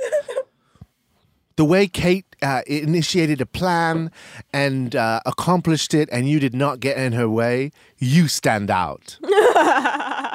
the 1.56 1.64
way 1.64 1.86
Kate 1.86 2.24
uh, 2.42 2.62
initiated 2.66 3.40
a 3.40 3.46
plan 3.46 4.10
and 4.52 4.96
uh, 4.96 5.20
accomplished 5.26 5.94
it, 5.94 6.08
and 6.10 6.28
you 6.28 6.40
did 6.40 6.54
not 6.54 6.80
get 6.80 6.96
in 6.96 7.12
her 7.12 7.28
way, 7.28 7.70
you 7.98 8.26
stand 8.26 8.70
out. 8.70 9.18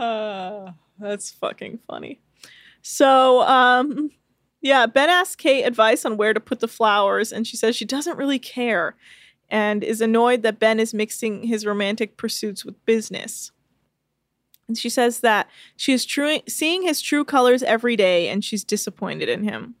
That's 0.98 1.30
fucking 1.30 1.78
funny. 1.86 2.20
So, 2.82 3.42
um, 3.42 4.10
yeah, 4.62 4.86
Ben 4.86 5.10
asks 5.10 5.36
Kate 5.36 5.64
advice 5.64 6.04
on 6.04 6.16
where 6.16 6.32
to 6.34 6.40
put 6.40 6.60
the 6.60 6.68
flowers, 6.68 7.32
and 7.32 7.46
she 7.46 7.56
says 7.56 7.76
she 7.76 7.84
doesn't 7.84 8.16
really 8.18 8.38
care 8.38 8.96
and 9.50 9.82
is 9.82 10.00
annoyed 10.00 10.42
that 10.42 10.58
Ben 10.58 10.78
is 10.78 10.94
mixing 10.94 11.42
his 11.44 11.66
romantic 11.66 12.16
pursuits 12.16 12.64
with 12.64 12.84
business. 12.86 13.50
And 14.68 14.78
she 14.78 14.88
says 14.88 15.20
that 15.20 15.48
she 15.76 15.92
is 15.92 16.04
true, 16.04 16.38
seeing 16.48 16.82
his 16.82 17.00
true 17.00 17.24
colors 17.24 17.62
every 17.64 17.96
day 17.96 18.28
and 18.28 18.44
she's 18.44 18.62
disappointed 18.62 19.28
in 19.28 19.42
him. 19.42 19.74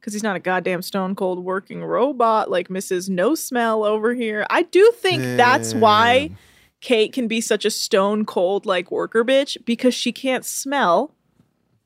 because 0.00 0.12
he's 0.14 0.22
not 0.22 0.36
a 0.36 0.40
goddamn 0.40 0.82
stone 0.82 1.14
cold 1.14 1.44
working 1.44 1.84
robot 1.84 2.48
like 2.50 2.68
Mrs. 2.68 3.10
No 3.10 3.34
Smell 3.34 3.84
over 3.84 4.14
here. 4.14 4.46
I 4.48 4.62
do 4.62 4.92
think 4.96 5.22
that's 5.36 5.74
why 5.74 6.30
Kate 6.86 7.12
can 7.12 7.26
be 7.26 7.40
such 7.40 7.64
a 7.64 7.70
stone 7.70 8.24
cold 8.24 8.64
like 8.64 8.92
worker 8.92 9.24
bitch 9.24 9.56
because 9.64 9.92
she 9.92 10.12
can't 10.12 10.44
smell. 10.44 11.12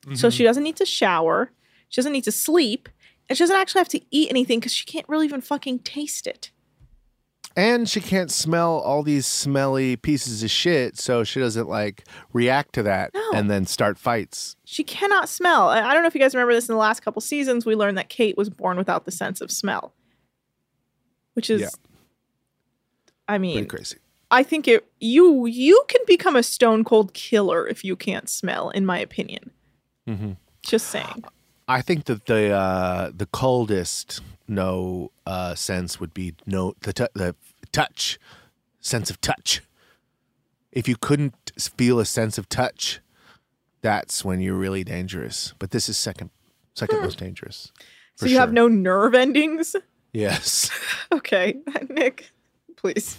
So 0.03 0.11
mm-hmm. 0.11 0.29
she 0.29 0.43
doesn't 0.43 0.61
need 0.61 0.75
to 0.75 0.85
shower. 0.85 1.49
She 1.89 1.99
doesn't 1.99 2.11
need 2.11 2.23
to 2.25 2.31
sleep. 2.31 2.87
And 3.27 3.35
she 3.35 3.41
doesn't 3.41 3.55
actually 3.55 3.79
have 3.79 3.89
to 3.89 4.01
eat 4.11 4.29
anything 4.29 4.59
because 4.59 4.75
she 4.75 4.85
can't 4.85 5.09
really 5.09 5.25
even 5.25 5.41
fucking 5.41 5.79
taste 5.79 6.27
it. 6.27 6.51
And 7.57 7.89
she 7.89 7.99
can't 7.99 8.29
smell 8.29 8.77
all 8.77 9.01
these 9.01 9.25
smelly 9.25 9.95
pieces 9.95 10.43
of 10.43 10.51
shit, 10.51 10.99
so 10.99 11.23
she 11.23 11.39
doesn't 11.39 11.67
like 11.67 12.03
react 12.31 12.73
to 12.73 12.83
that 12.83 13.11
No. 13.15 13.31
and 13.33 13.49
then 13.49 13.65
start 13.65 13.97
fights. 13.97 14.55
She 14.65 14.83
cannot 14.83 15.29
smell. 15.29 15.69
I 15.69 15.81
I 15.81 15.95
don't 15.95 16.03
know 16.03 16.09
if 16.09 16.13
you 16.13 16.21
guys 16.21 16.35
remember 16.35 16.53
this 16.53 16.69
in 16.69 16.73
the 16.73 16.79
last 16.79 16.99
couple 16.99 17.21
seasons. 17.21 17.65
We 17.65 17.73
learned 17.75 17.97
that 17.97 18.09
Kate 18.09 18.37
was 18.37 18.51
born 18.51 18.77
without 18.77 19.05
the 19.05 19.11
sense 19.11 19.41
of 19.41 19.49
smell, 19.49 19.95
which 21.33 21.49
is, 21.49 21.61
Yeah. 21.61 21.69
I 23.27 23.39
mean, 23.39 23.55
Pretty 23.55 23.67
crazy. 23.67 23.97
I 24.31 24.43
think 24.43 24.67
it 24.67 24.87
you 24.99 25.45
you 25.45 25.83
can 25.87 26.01
become 26.07 26.35
a 26.35 26.43
stone 26.43 26.83
cold 26.83 27.13
killer 27.13 27.67
if 27.67 27.83
you 27.83 27.95
can't 27.95 28.29
smell, 28.29 28.69
in 28.69 28.85
my 28.85 28.97
opinion. 28.97 29.51
Mhm. 30.07 30.37
Just 30.63 30.87
saying. 30.87 31.23
I 31.67 31.81
think 31.81 32.05
that 32.05 32.25
the 32.25 32.51
uh, 32.51 33.11
the 33.15 33.25
coldest 33.27 34.21
no 34.47 35.11
uh, 35.25 35.55
sense 35.55 35.99
would 35.99 36.13
be 36.13 36.33
no 36.45 36.73
the 36.81 36.93
t- 36.93 37.05
the 37.13 37.35
touch 37.71 38.19
sense 38.79 39.09
of 39.09 39.19
touch. 39.21 39.61
If 40.71 40.87
you 40.87 40.95
couldn't 40.95 41.51
feel 41.77 41.99
a 41.99 42.05
sense 42.05 42.37
of 42.37 42.47
touch, 42.47 42.99
that's 43.81 44.23
when 44.25 44.39
you're 44.41 44.55
really 44.55 44.83
dangerous. 44.83 45.53
But 45.59 45.71
this 45.71 45.89
is 45.89 45.97
second 45.97 46.29
second 46.73 47.01
most 47.01 47.19
dangerous. 47.19 47.71
So 48.15 48.25
you 48.27 48.37
have 48.37 48.53
no 48.53 48.67
nerve 48.67 49.13
endings. 49.13 49.75
yes. 50.13 50.69
Okay, 51.13 51.57
Nick, 51.89 52.31
please. 52.77 53.17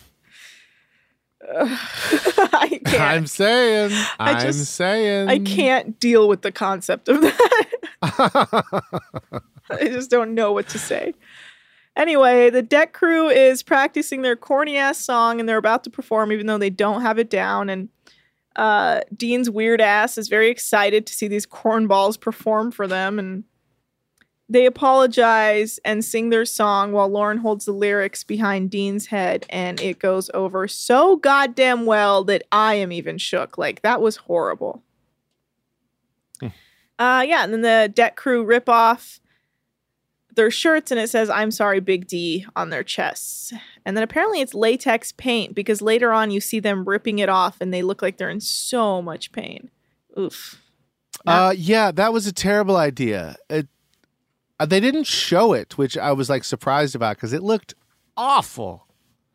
I 1.51 2.81
can't. 2.85 3.01
I'm 3.01 3.27
saying. 3.27 3.91
I 4.19 4.33
I'm 4.33 4.53
saying. 4.53 5.29
I 5.29 5.39
can't 5.39 5.99
deal 5.99 6.29
with 6.29 6.43
the 6.43 6.53
concept 6.53 7.09
of 7.09 7.21
that. 7.21 7.69
I 9.71 9.89
just 9.89 10.11
don't 10.11 10.35
know 10.35 10.53
what 10.53 10.69
to 10.69 10.79
say. 10.79 11.15
Anyway, 11.97 12.49
the 12.49 12.63
deck 12.63 12.93
crew 12.93 13.29
is 13.29 13.63
practicing 13.63 14.23
their 14.23 14.37
corny 14.37 14.77
ass 14.77 14.99
song 14.99 15.41
and 15.41 15.49
they're 15.49 15.59
about 15.59 15.85
to 15.85 15.91
perform 15.91 16.33
even 16.33 16.47
though 16.47 16.59
they 16.59 16.71
don't 16.71 17.03
have 17.03 17.19
it 17.19 17.29
down. 17.29 17.69
And 17.69 17.89
uh, 18.57 19.01
Dean's 19.15 19.51
weird 19.51 19.81
ass 19.81 20.17
is 20.17 20.29
very 20.29 20.49
excited 20.49 21.07
to 21.07 21.13
see 21.13 21.29
these 21.29 21.47
cornballs 21.47 22.19
perform 22.19 22.71
for 22.71 22.87
them. 22.87 23.19
And 23.19 23.45
they 24.53 24.67
apologize 24.67 25.81
and 25.85 26.05
sing 26.05 26.31
their 26.31 26.45
song 26.45 26.93
while 26.93 27.09
Lauren 27.09 27.39
holds 27.39 27.65
the 27.65 27.73
lyrics 27.73 28.23
behind 28.25 28.71
Dean's 28.71 29.07
head. 29.07 29.47
And 29.49 29.81
it 29.81 29.99
goes 29.99 30.31
over 30.35 30.69
so 30.69 31.17
goddamn 31.17 31.87
well 31.87 32.25
that 32.25 32.43
I 32.53 32.75
am 32.75 32.93
even 32.93 33.19
shook. 33.19 33.57
Like, 33.57 33.83
that 33.83 34.01
was 34.01 34.17
horrible. 34.17 34.83
Uh, 36.99 37.25
yeah, 37.27 37.43
and 37.43 37.53
then 37.53 37.63
the 37.63 37.91
deck 37.93 38.15
crew 38.15 38.45
rip 38.45 38.69
off 38.69 39.21
their 40.35 40.51
shirts 40.51 40.91
and 40.91 41.01
it 41.01 41.11
says 41.11 41.29
"I'm 41.29 41.51
sorry, 41.51 41.81
Big 41.81 42.07
D" 42.07 42.47
on 42.55 42.71
their 42.71 42.85
chests. 42.85 43.53
And 43.85 43.97
then 43.97 44.05
apparently 44.05 44.41
it's 44.41 44.55
latex 44.55 45.11
paint 45.11 45.55
because 45.55 45.83
later 45.83 46.13
on 46.13 46.31
you 46.31 46.41
see 46.41 46.61
them 46.61 46.85
ripping 46.85 47.19
it 47.19 47.29
off 47.29 47.57
and 47.61 47.75
they 47.75 47.83
look 47.83 48.03
like 48.03 48.19
they're 48.19 48.31
in 48.31 48.41
so 48.41 49.03
much 49.03 49.33
pain. 49.33 49.71
Oof. 50.17 50.63
Uh, 51.27 51.55
yeah, 51.57 51.91
that 51.91 52.13
was 52.13 52.27
a 52.27 52.33
terrible 52.33 52.77
idea. 52.77 53.37
It, 53.51 53.69
they 54.67 54.81
didn't 54.81 55.07
show 55.07 55.53
it, 55.53 55.77
which 55.79 55.97
I 55.97 56.13
was 56.13 56.29
like 56.29 56.45
surprised 56.45 56.95
about 56.95 57.17
because 57.17 57.33
it 57.33 57.43
looked 57.43 57.75
awful. 58.17 58.87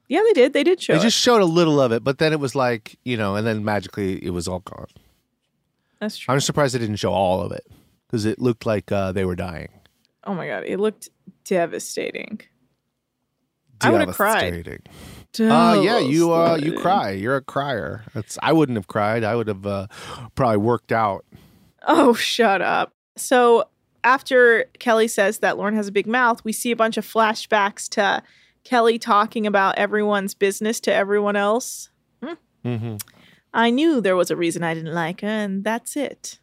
Yeah, 0.07 0.21
they 0.23 0.34
did. 0.34 0.53
They 0.53 0.63
did 0.63 0.82
show 0.82 0.93
they 0.93 0.99
it. 0.99 1.03
just 1.03 1.17
showed 1.17 1.41
a 1.41 1.45
little 1.45 1.82
of 1.82 1.91
it, 1.91 2.03
but 2.03 2.17
then 2.17 2.32
it 2.34 2.39
was 2.39 2.55
like 2.55 2.97
you 3.03 3.17
know, 3.17 3.36
and 3.36 3.45
then 3.45 3.63
magically 3.63 4.23
it 4.23 4.32
was 4.32 4.47
all 4.47 4.59
gone. 4.59 4.88
That's 5.99 6.17
true. 6.17 6.34
I'm 6.34 6.39
surprised 6.39 6.75
they 6.75 6.80
didn't 6.80 6.97
show 6.97 7.11
all 7.11 7.41
of 7.41 7.51
it 7.51 7.65
because 8.07 8.25
it 8.25 8.39
looked 8.39 8.65
like 8.65 8.91
uh, 8.91 9.11
they 9.11 9.25
were 9.25 9.36
dying. 9.36 9.69
Oh 10.23 10.34
my 10.34 10.47
god, 10.47 10.63
it 10.65 10.80
looked 10.80 11.09
devastating. 11.43 12.41
I 13.82 13.91
would 13.91 14.01
have 14.01 14.15
cried. 14.15 14.63
Devastating. 14.63 14.82
Uh, 15.39 15.82
yeah, 15.84 15.99
you 15.99 16.34
uh, 16.34 16.55
you 16.55 16.73
cry. 16.73 17.11
You're 17.11 17.36
a 17.36 17.41
crier. 17.41 18.03
That's 18.13 18.38
I 18.41 18.53
wouldn't 18.53 18.78
have 18.78 18.88
cried. 18.88 19.23
I 19.23 19.36
would 19.36 19.47
have 19.47 19.65
uh, 19.65 19.88
probably 20.36 20.57
worked 20.57 20.91
out. 20.91 21.25
Oh, 21.88 22.13
shut 22.13 22.61
up. 22.61 22.93
So 23.17 23.65
after 24.08 24.70
Kelly 24.80 25.10
says 25.10 25.39
that 25.39 25.58
Lauren 25.58 25.76
has 25.76 25.89
a 25.89 25.91
big 25.91 26.08
mouth, 26.08 26.41
we 26.45 26.53
see 26.53 26.72
a 26.72 26.78
bunch 26.78 26.95
of 26.95 27.05
flashbacks 27.05 27.89
to 27.89 28.24
Kelly 28.64 28.97
talking 28.97 29.45
about 29.45 29.78
everyone's 29.78 30.34
business 30.34 30.80
to 30.82 30.93
everyone 30.93 31.36
else. 31.36 31.89
Mm-hmm. 32.24 32.95
I 33.53 33.70
knew 33.70 33.99
there 33.99 34.16
was 34.16 34.32
a 34.32 34.38
reason 34.38 34.64
I 34.64 34.74
didn't 34.74 34.93
like 34.93 35.22
her, 35.22 35.28
and 35.28 35.64
that's 35.64 35.97
it. 35.97 36.39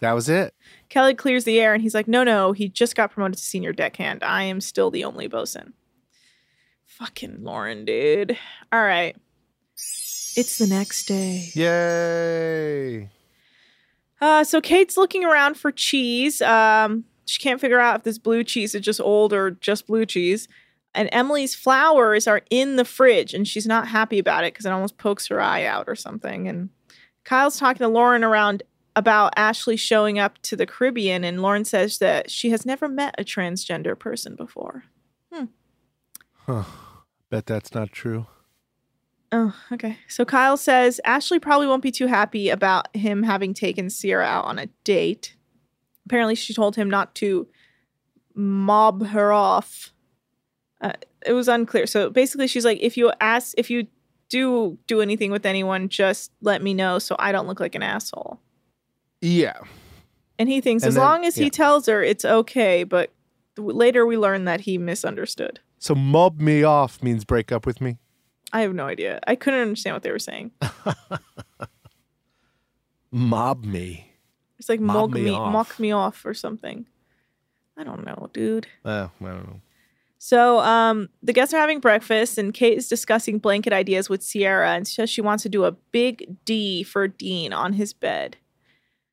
That 0.00 0.12
was 0.12 0.30
it. 0.30 0.54
Kelly 0.88 1.14
clears 1.14 1.44
the 1.44 1.60
air 1.60 1.74
and 1.74 1.82
he's 1.82 1.94
like, 1.94 2.08
No, 2.08 2.24
no, 2.24 2.52
he 2.52 2.68
just 2.68 2.96
got 2.96 3.12
promoted 3.12 3.36
to 3.38 3.44
senior 3.44 3.72
deckhand. 3.72 4.22
I 4.24 4.44
am 4.44 4.60
still 4.60 4.90
the 4.90 5.04
only 5.04 5.28
bosun. 5.28 5.74
Fucking 6.86 7.44
Lauren, 7.44 7.84
dude. 7.84 8.36
All 8.72 8.82
right. 8.82 9.16
It's 10.34 10.58
the 10.58 10.66
next 10.66 11.04
day. 11.04 11.50
Yay! 11.54 13.10
Uh, 14.22 14.44
so 14.44 14.60
Kate's 14.60 14.96
looking 14.96 15.24
around 15.24 15.56
for 15.56 15.72
cheese. 15.72 16.40
Um, 16.40 17.04
she 17.26 17.40
can't 17.40 17.60
figure 17.60 17.80
out 17.80 17.96
if 17.96 18.02
this 18.04 18.18
blue 18.18 18.44
cheese 18.44 18.72
is 18.72 18.80
just 18.80 19.00
old 19.00 19.32
or 19.32 19.50
just 19.50 19.88
blue 19.88 20.06
cheese. 20.06 20.46
And 20.94 21.08
Emily's 21.10 21.56
flowers 21.56 22.28
are 22.28 22.42
in 22.48 22.76
the 22.76 22.84
fridge, 22.84 23.34
and 23.34 23.48
she's 23.48 23.66
not 23.66 23.88
happy 23.88 24.20
about 24.20 24.44
it 24.44 24.52
because 24.52 24.64
it 24.64 24.70
almost 24.70 24.96
pokes 24.96 25.26
her 25.26 25.40
eye 25.40 25.64
out 25.64 25.88
or 25.88 25.96
something. 25.96 26.46
And 26.46 26.68
Kyle's 27.24 27.58
talking 27.58 27.80
to 27.80 27.88
Lauren 27.88 28.22
around 28.22 28.62
about 28.94 29.32
Ashley 29.36 29.76
showing 29.76 30.20
up 30.20 30.40
to 30.42 30.54
the 30.54 30.66
Caribbean, 30.66 31.24
and 31.24 31.42
Lauren 31.42 31.64
says 31.64 31.98
that 31.98 32.30
she 32.30 32.50
has 32.50 32.64
never 32.64 32.88
met 32.88 33.16
a 33.18 33.24
transgender 33.24 33.98
person 33.98 34.36
before. 34.36 34.84
Huh. 36.46 36.64
Bet 37.28 37.46
that's 37.46 37.74
not 37.74 37.90
true. 37.90 38.26
Oh, 39.34 39.54
okay. 39.72 39.96
So 40.08 40.24
Kyle 40.26 40.56
says 40.58 41.00
Ashley 41.04 41.38
probably 41.38 41.66
won't 41.66 41.82
be 41.82 41.90
too 41.90 42.06
happy 42.06 42.50
about 42.50 42.94
him 42.94 43.22
having 43.22 43.54
taken 43.54 43.88
Sierra 43.88 44.26
out 44.26 44.44
on 44.44 44.58
a 44.58 44.66
date. 44.84 45.36
Apparently, 46.06 46.34
she 46.34 46.52
told 46.52 46.76
him 46.76 46.90
not 46.90 47.14
to 47.16 47.48
mob 48.34 49.06
her 49.06 49.32
off. 49.32 49.92
Uh, 50.80 50.92
it 51.24 51.32
was 51.32 51.48
unclear. 51.48 51.86
So 51.86 52.10
basically, 52.10 52.46
she's 52.46 52.64
like, 52.64 52.78
if 52.80 52.96
you 52.96 53.12
ask, 53.20 53.54
if 53.56 53.70
you 53.70 53.86
do 54.28 54.78
do 54.86 55.00
anything 55.00 55.30
with 55.30 55.46
anyone, 55.46 55.88
just 55.88 56.32
let 56.40 56.62
me 56.62 56.74
know 56.74 56.98
so 56.98 57.16
I 57.18 57.32
don't 57.32 57.46
look 57.46 57.60
like 57.60 57.74
an 57.74 57.82
asshole. 57.82 58.40
Yeah. 59.20 59.58
And 60.38 60.48
he 60.48 60.60
thinks 60.60 60.82
And 60.82 60.88
as 60.88 60.94
then- 60.94 61.04
long 61.04 61.24
as 61.24 61.36
he 61.36 61.48
tells 61.50 61.86
her, 61.86 62.02
it's 62.02 62.24
okay. 62.24 62.84
But 62.84 63.12
th- 63.56 63.66
later 63.66 64.04
we 64.04 64.18
learn 64.18 64.44
that 64.46 64.62
he 64.62 64.76
misunderstood. 64.76 65.60
So 65.78 65.94
mob 65.94 66.40
me 66.40 66.62
off 66.64 67.02
means 67.02 67.24
break 67.24 67.50
up 67.52 67.64
with 67.66 67.80
me. 67.80 67.98
I 68.52 68.62
have 68.62 68.74
no 68.74 68.86
idea. 68.86 69.20
I 69.26 69.34
couldn't 69.34 69.60
understand 69.60 69.94
what 69.94 70.02
they 70.02 70.12
were 70.12 70.18
saying. 70.18 70.50
Mob 73.10 73.64
me. 73.64 74.12
It's 74.58 74.68
like 74.68 74.80
Mob 74.80 74.94
mock 74.94 75.10
me 75.10 75.22
me, 75.22 75.30
off. 75.30 75.52
mock 75.52 75.80
me 75.80 75.92
off 75.92 76.24
or 76.24 76.34
something. 76.34 76.86
I 77.76 77.84
don't 77.84 78.04
know, 78.04 78.30
dude. 78.32 78.68
Uh, 78.84 79.08
I 79.20 79.24
don't 79.24 79.46
know. 79.46 79.60
So 80.18 80.60
um, 80.60 81.08
the 81.22 81.32
guests 81.32 81.52
are 81.52 81.58
having 81.58 81.80
breakfast, 81.80 82.38
and 82.38 82.54
Kate 82.54 82.78
is 82.78 82.88
discussing 82.88 83.38
blanket 83.38 83.72
ideas 83.72 84.08
with 84.08 84.22
Sierra, 84.22 84.70
and 84.70 84.86
says 84.86 85.10
she 85.10 85.20
wants 85.20 85.42
to 85.42 85.48
do 85.48 85.64
a 85.64 85.72
big 85.72 86.36
D 86.44 86.84
for 86.84 87.08
Dean 87.08 87.52
on 87.52 87.72
his 87.72 87.92
bed. 87.92 88.36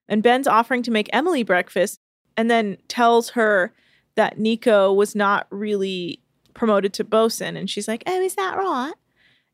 And 0.08 0.22
Ben's 0.22 0.48
offering 0.48 0.84
to 0.84 0.92
make 0.92 1.10
Emily 1.12 1.44
breakfast, 1.44 2.00
and 2.38 2.52
then 2.52 2.78
tells 2.88 3.32
her 3.32 3.74
that 4.16 4.38
Nico 4.38 4.94
was 4.94 5.16
not 5.16 5.48
really 5.50 6.22
promoted 6.54 6.94
to 6.94 7.04
bosun, 7.04 7.58
and 7.58 7.70
she's 7.70 7.88
like, 7.88 8.04
"Oh, 8.06 8.22
is 8.22 8.36
that 8.36 8.58
right?" 8.58 8.94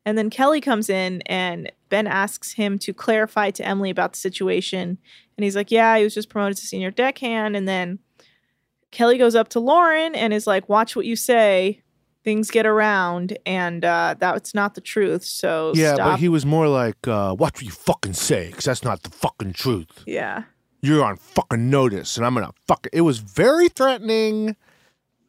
And 0.06 0.16
then 0.16 0.30
Kelly 0.30 0.60
comes 0.62 0.88
in, 0.88 1.20
and 1.22 1.70
Ben 1.88 2.06
asks 2.06 2.52
him 2.52 2.78
to 2.78 2.94
clarify 2.94 3.50
to 3.50 3.66
Emily 3.66 3.90
about 3.90 4.12
the 4.14 4.18
situation, 4.18 4.98
and 5.36 5.44
he's 5.44 5.56
like, 5.56 5.70
"Yeah, 5.70 5.98
he 5.98 6.04
was 6.04 6.14
just 6.14 6.28
promoted 6.30 6.56
to 6.58 6.64
senior 6.66 6.90
deckhand," 6.92 7.56
and 7.56 7.66
then 7.68 7.98
Kelly 8.92 9.18
goes 9.18 9.34
up 9.34 9.48
to 9.48 9.60
Lauren 9.60 10.14
and 10.14 10.32
is 10.32 10.46
like, 10.46 10.68
"Watch 10.68 10.94
what 10.96 11.06
you 11.06 11.16
say. 11.16 11.82
Things 12.24 12.50
get 12.50 12.66
around, 12.66 13.36
and 13.46 13.84
uh, 13.84 14.14
that's 14.18 14.54
not 14.54 14.74
the 14.74 14.80
truth. 14.80 15.24
So 15.24 15.72
Yeah, 15.74 15.94
stop." 15.94 16.12
but 16.12 16.20
he 16.20 16.28
was 16.28 16.46
more 16.46 16.66
like, 16.68 17.06
uh, 17.06 17.34
watch 17.38 17.56
what 17.56 17.62
you 17.62 17.70
fucking 17.70 18.14
say, 18.14 18.48
because 18.48 18.64
that's 18.64 18.84
not 18.84 19.02
the 19.02 19.10
fucking 19.10 19.52
truth. 19.52 20.02
yeah, 20.06 20.44
You're 20.82 21.04
on 21.04 21.16
fucking 21.16 21.68
notice, 21.68 22.16
and 22.16 22.24
I'm 22.24 22.34
gonna 22.34 22.52
fuck 22.66 22.86
it. 22.92 23.00
was 23.02 23.18
very 23.18 23.68
threatening, 23.68 24.56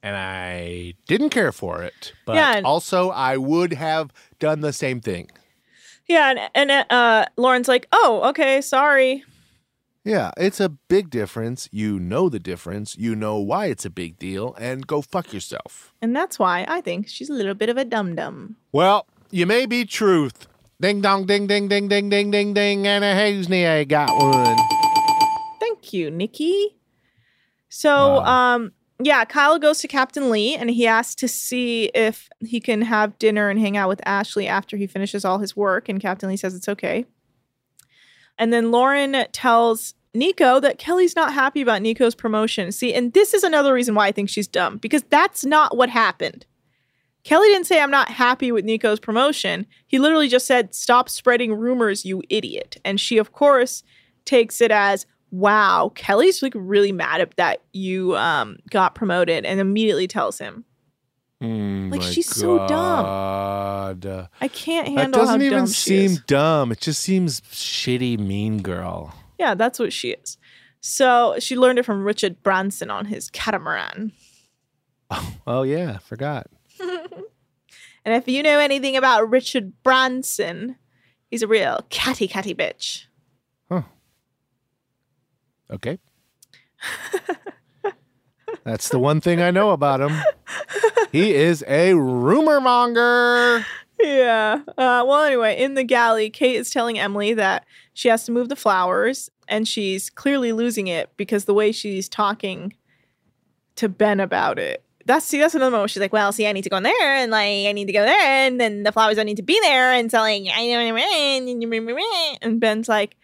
and 0.01 0.15
I 0.15 0.93
didn't 1.07 1.30
care 1.30 1.51
for 1.51 1.84
it. 1.84 2.13
But 2.25 2.36
Yeah, 2.36 2.61
also, 2.63 3.09
I 3.09 3.38
would 3.38 3.73
have 3.73 4.11
done 4.39 4.61
the 4.61 4.73
same 4.73 5.01
thing. 5.01 5.29
yeah, 6.07 6.29
and, 6.55 6.71
and 6.71 6.85
uh, 6.91 7.25
Lauren's 7.38 7.67
like, 7.67 7.88
"Oh, 7.91 8.21
okay, 8.29 8.61
sorry." 8.61 9.23
Yeah, 10.03 10.31
it's 10.38 10.61
a 10.61 10.69
big 10.69 11.09
difference. 11.09 11.67
You 11.71 11.99
know 11.99 12.29
the 12.29 12.39
difference. 12.39 12.97
You 12.97 13.13
know 13.13 13.39
why 13.39 13.65
it's 13.65 13.83
a 13.83 13.89
big 13.89 14.17
deal, 14.17 14.55
and 14.57 14.88
go 14.88 15.01
fuck 15.01 15.33
yourself. 15.33 15.93
And 16.01 16.15
that's 16.15 16.39
why 16.39 16.65
I 16.67 16.79
think 16.79 17.09
she's 17.09 17.29
a 17.29 17.33
little 17.33 17.55
bit 17.55 17.67
of 17.67 17.75
a 17.75 17.83
dum 17.83 18.15
dum. 18.15 18.55
Well, 18.71 19.05
you 19.31 19.45
may 19.45 19.65
be 19.65 19.83
truth. 19.83 20.47
Ding 20.79 21.01
dong, 21.01 21.25
ding 21.25 21.47
ding 21.47 21.67
ding 21.67 21.89
ding 21.89 22.09
ding 22.09 22.31
ding 22.31 22.53
ding, 22.53 22.88
and 22.88 23.03
a 23.03 23.13
Hossnieh, 23.15 23.79
I 23.79 23.83
got 23.83 24.09
one. 24.15 24.57
Thank 25.59 25.91
you, 25.91 26.09
Nikki. 26.09 26.77
So, 27.67 28.19
um, 28.23 28.71
yeah, 29.02 29.26
Kyle 29.26 29.60
goes 29.60 29.80
to 29.82 29.88
Captain 29.88 30.30
Lee 30.30 30.56
and 30.56 30.70
he 30.70 30.88
asks 30.88 31.16
to 31.16 31.28
see 31.28 31.86
if 31.93 32.30
he 32.41 32.60
can 32.60 32.82
have 32.82 33.18
dinner 33.20 33.50
and 33.50 33.60
hang 33.60 33.78
out 33.78 33.89
with 33.89 34.02
Ashley 34.06 34.48
after 34.48 34.76
he 34.76 34.88
finishes 34.88 35.24
all 35.24 35.38
his 35.39 35.56
work. 35.56 35.88
And 35.88 36.02
Captain 36.02 36.30
Lee 36.30 36.38
says 36.38 36.56
it's 36.56 36.70
okay. 36.70 37.06
And 38.39 38.52
then 38.52 38.72
Lauren 38.72 39.26
tells 39.32 39.93
Nico 40.14 40.60
that 40.60 40.80
Kelly's 40.80 41.16
not 41.16 41.34
happy 41.34 41.62
about 41.62 41.82
Nico's 41.82 42.16
promotion. 42.16 42.72
See, 42.72 42.93
and 42.93 43.14
this 43.14 43.34
is 43.34 43.43
another 43.43 43.74
reason 43.74 43.93
why 43.93 44.08
I 44.08 44.12
think 44.12 44.30
she's 44.30 44.48
dumb 44.48 44.78
because 44.78 45.04
that's 45.04 45.45
not 45.45 45.78
what 45.78 45.89
happened. 45.89 46.45
Kelly 47.24 47.50
didn't 47.50 47.68
say, 47.68 47.82
I'm 47.82 47.91
not 47.91 48.10
happy 48.10 48.52
with 48.52 48.64
Nico's 48.66 49.00
promotion. 49.00 49.68
He 49.86 50.00
literally 50.00 50.30
just 50.30 50.48
said, 50.48 50.74
Stop 50.74 51.10
spreading 51.10 51.54
rumors, 51.54 52.06
you 52.06 52.24
idiot. 52.30 52.78
And 52.86 53.00
she, 53.00 53.18
of 53.18 53.32
course, 53.32 53.84
takes 54.24 54.62
it 54.62 54.72
as, 54.72 55.06
Wow, 55.32 55.91
Kelly's 55.95 56.41
like 56.41 56.53
really 56.55 56.91
mad 56.91 57.21
at 57.21 57.36
that 57.38 57.61
you 57.73 58.15
um, 58.15 58.57
got 58.69 58.95
promoted 58.95 59.45
and 59.45 59.59
immediately 59.59 60.07
tells 60.07 60.39
him. 60.39 60.63
Mm, 61.43 61.91
Like, 61.91 62.01
she's 62.01 62.34
so 62.34 62.65
dumb. 62.67 63.05
I 64.41 64.47
can't 64.47 64.88
handle. 64.88 65.19
That 65.19 65.25
doesn't 65.25 65.41
even 65.41 65.59
dumb 65.59 65.67
seem 65.67 66.17
dumb. 66.28 66.71
It 66.71 66.80
just 66.82 67.01
seems 67.01 67.41
shitty, 67.41 68.17
mean 68.17 68.61
girl. 68.61 69.13
Yeah, 69.38 69.53
that's 69.53 69.78
what 69.80 69.93
she 69.93 70.11
is. 70.11 70.38
So 70.80 71.36
she 71.39 71.55
learned 71.55 71.78
it 71.80 71.84
from 71.86 72.03
Richard 72.03 72.41
Branson 72.43 72.89
on 72.89 73.05
his 73.05 73.30
catamaran. 73.30 74.13
Oh 75.47 75.63
yeah, 75.63 75.99
forgot. 75.99 76.47
And 78.05 78.15
if 78.15 78.25
you 78.30 78.41
know 78.41 78.57
anything 78.59 78.95
about 78.95 79.30
Richard 79.30 79.73
Branson, 79.84 80.78
he's 81.30 81.41
a 81.41 81.47
real 81.47 81.86
catty 81.89 82.25
catty 82.25 82.55
bitch. 82.55 83.07
Okay. 85.72 85.99
That's 88.63 88.89
the 88.89 88.99
one 88.99 89.22
thing 89.22 89.41
I 89.41 89.51
know 89.51 89.72
about 89.72 90.01
him. 90.01 90.11
He 91.11 91.34
is 91.34 91.63
a 91.68 91.93
rumor 91.93 92.59
monger. 92.59 93.65
Yeah. 93.99 94.59
Uh, 94.70 95.03
well, 95.07 95.24
anyway, 95.24 95.57
in 95.57 95.74
the 95.74 95.84
galley, 95.84 96.30
Kate 96.30 96.57
is 96.57 96.70
telling 96.70 96.99
Emily 96.99 97.34
that 97.34 97.65
she 97.93 98.09
has 98.09 98.26
to 98.26 98.32
move 98.32 98.49
the 98.49 98.55
flowers, 98.55 99.30
and 99.47 99.68
she's 99.68 100.09
clearly 100.09 100.51
losing 100.51 100.88
it 100.88 101.09
because 101.18 101.45
the 101.45 101.53
way 101.53 101.72
she's 101.72 102.07
talking 102.09 102.74
to 103.76 103.89
Ben 103.89 104.20
about 104.20 104.59
it. 104.59 104.84
That's 105.05 105.26
see, 105.26 105.39
that's 105.39 105.55
another 105.55 105.72
moment. 105.72 105.91
She's 105.91 106.01
like, 106.01 106.11
"Well, 106.11 106.34
see, 106.34 106.45
I 106.45 106.51
need 106.51 106.63
to 106.63 106.70
go 106.70 106.78
in 106.78 106.84
there, 106.84 107.15
and 107.15 107.32
like, 107.32 107.68
I 107.68 107.72
need 107.72 107.86
to 107.86 107.93
go 107.93 108.03
there, 108.03 108.20
and 108.20 108.59
then 108.59 108.84
the 108.84 108.91
flowers 108.91 109.15
don't 109.15 109.26
need 109.26 109.38
to 109.38 109.43
be 109.43 109.57
there, 109.61 109.93
and 109.93 110.11
so 110.11 110.20
like, 110.20 110.43
I 110.53 110.68
know, 110.68 110.97
and 112.41 112.59
Ben's 112.59 112.89
like, 112.89 113.15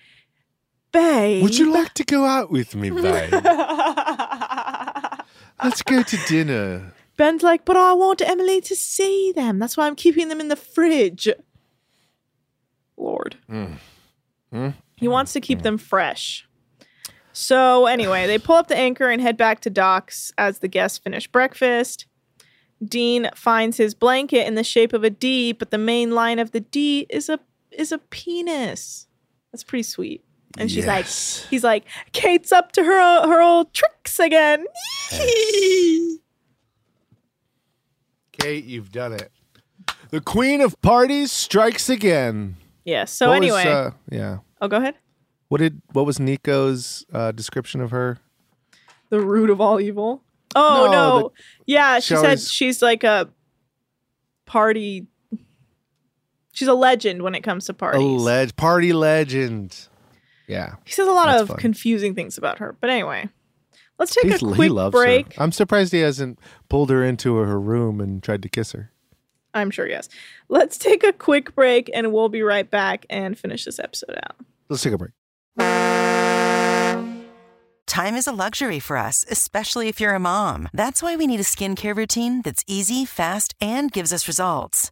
"Babe, 0.93 1.43
Would 1.43 1.57
you 1.57 1.73
like 1.73 1.93
to 1.95 2.05
go 2.05 2.23
out 2.23 2.49
with 2.49 2.75
me, 2.75 2.89
babe? 2.89 3.33
Let's 5.63 5.81
go 5.81 6.03
to 6.03 6.17
dinner. 6.27 6.93
Ben's 7.17 7.43
like, 7.43 7.65
but 7.65 7.75
I 7.75 7.93
want 7.93 8.21
Emily 8.21 8.61
to 8.61 8.75
see 8.75 9.33
them. 9.35 9.59
That's 9.59 9.75
why 9.75 9.87
I'm 9.87 9.95
keeping 9.95 10.29
them 10.29 10.39
in 10.39 10.47
the 10.47 10.55
fridge. 10.55 11.27
Lord. 12.97 13.37
Mm. 13.49 13.77
Mm. 14.53 14.73
He 14.95 15.07
wants 15.07 15.33
to 15.33 15.41
keep 15.41 15.61
them 15.61 15.77
fresh. 15.77 16.47
So, 17.33 17.87
anyway, 17.87 18.27
they 18.27 18.37
pull 18.37 18.55
up 18.55 18.67
the 18.67 18.77
anchor 18.77 19.09
and 19.09 19.21
head 19.21 19.37
back 19.37 19.59
to 19.61 19.69
docks 19.69 20.31
as 20.37 20.59
the 20.59 20.67
guests 20.67 20.99
finish 20.99 21.27
breakfast. 21.27 22.05
Dean 22.83 23.29
finds 23.35 23.77
his 23.77 23.93
blanket 23.93 24.45
in 24.45 24.55
the 24.55 24.63
shape 24.63 24.93
of 24.93 25.03
a 25.03 25.09
D, 25.09 25.51
but 25.51 25.71
the 25.71 25.77
main 25.77 26.11
line 26.11 26.39
of 26.39 26.51
the 26.51 26.59
D 26.59 27.07
is 27.09 27.29
a 27.29 27.39
is 27.71 27.91
a 27.91 27.97
penis. 27.97 29.07
That's 29.51 29.63
pretty 29.63 29.83
sweet. 29.83 30.23
And 30.57 30.69
she's 30.69 30.85
like, 30.85 31.05
he's 31.07 31.63
like, 31.63 31.83
Kate's 32.11 32.51
up 32.51 32.71
to 32.73 32.83
her 32.83 33.27
her 33.27 33.41
old 33.41 33.73
tricks 33.73 34.19
again. 34.19 34.65
Kate, 38.31 38.63
you've 38.65 38.91
done 38.91 39.13
it. 39.13 39.31
The 40.09 40.21
queen 40.21 40.61
of 40.61 40.79
parties 40.81 41.31
strikes 41.31 41.89
again. 41.89 42.55
Yeah. 42.85 43.05
So 43.05 43.29
What 43.29 43.41
was, 43.41 43.51
anyway, 43.51 43.71
uh, 43.71 43.91
yeah. 44.11 44.37
oh, 44.61 44.67
go 44.67 44.77
ahead. 44.77 44.95
What 45.49 45.59
did 45.59 45.81
what 45.91 46.05
was 46.05 46.19
Nico's 46.19 47.05
uh, 47.13 47.31
description 47.31 47.81
of 47.81 47.91
her? 47.91 48.19
The 49.09 49.19
root 49.21 49.49
of 49.49 49.61
all 49.61 49.79
evil. 49.79 50.23
Oh 50.55 50.85
No, 50.85 50.91
no. 50.91 51.31
Yeah, 51.65 51.99
she 51.99 52.09
she 52.09 52.15
said 52.15 52.23
always- 52.25 52.51
she's 52.51 52.81
like 52.81 53.03
a 53.03 53.29
party. 54.45 55.07
She's 56.51 56.67
a 56.67 56.73
legend 56.75 57.23
when 57.23 57.33
it 57.33 57.41
comes 57.41 57.65
to 57.65 57.71
A 57.71 57.75
parties. 57.75 58.21
leg 58.21 58.55
party 58.55 58.93
legend. 58.93 59.87
Yeah. 60.47 60.75
he 60.85 60.91
says 60.91 61.07
a 61.07 61.11
lot 61.11 61.39
of 61.39 61.47
fun. 61.49 61.57
confusing 61.57 62.15
things 62.15 62.37
about 62.37 62.59
her. 62.59 62.75
But 62.79 62.89
anyway, 62.89 63.29
let's 63.99 64.13
take 64.13 64.25
He's- 64.25 64.41
a 64.41 64.47
he 64.47 64.53
quick 64.53 64.71
loves 64.71 64.91
break. 64.93 65.33
her. 65.33 65.43
I'm 65.43 65.51
surprised 65.51 65.93
he 65.93 65.99
hasn't 65.99 66.39
pulled 66.69 66.89
her 66.89 67.03
into 67.03 67.35
her 67.37 67.59
room 67.59 67.99
and 68.01 68.21
tried 68.21 68.41
to 68.43 68.49
kiss 68.49 68.71
her. 68.73 68.91
I'm 69.53 69.69
sure 69.69 69.87
yes. 69.87 70.09
Let's 70.49 70.77
take 70.79 71.03
a 71.03 71.13
quick 71.13 71.53
break, 71.53 71.89
and 71.93 72.11
we'll 72.11 72.29
be 72.29 72.41
right 72.41 72.69
back 72.69 73.05
and 73.09 73.37
finish 73.37 73.65
this 73.65 73.77
episode 73.79 74.15
out. 74.23 74.35
Let's 74.67 74.81
take 74.81 74.93
a 74.93 74.97
break. 74.97 75.11
Time 77.85 78.15
is 78.15 78.25
a 78.25 78.31
luxury 78.31 78.79
for 78.79 78.97
us, 78.97 79.23
especially 79.29 79.87
if 79.89 80.01
you're 80.01 80.15
a 80.15 80.19
mom. 80.19 80.67
That's 80.73 81.03
why 81.03 81.15
we 81.15 81.27
need 81.27 81.39
a 81.39 81.43
skincare 81.43 81.95
routine 81.95 82.41
that's 82.41 82.63
easy, 82.65 83.05
fast, 83.05 83.53
and 83.61 83.91
gives 83.91 84.11
us 84.11 84.27
results. 84.27 84.91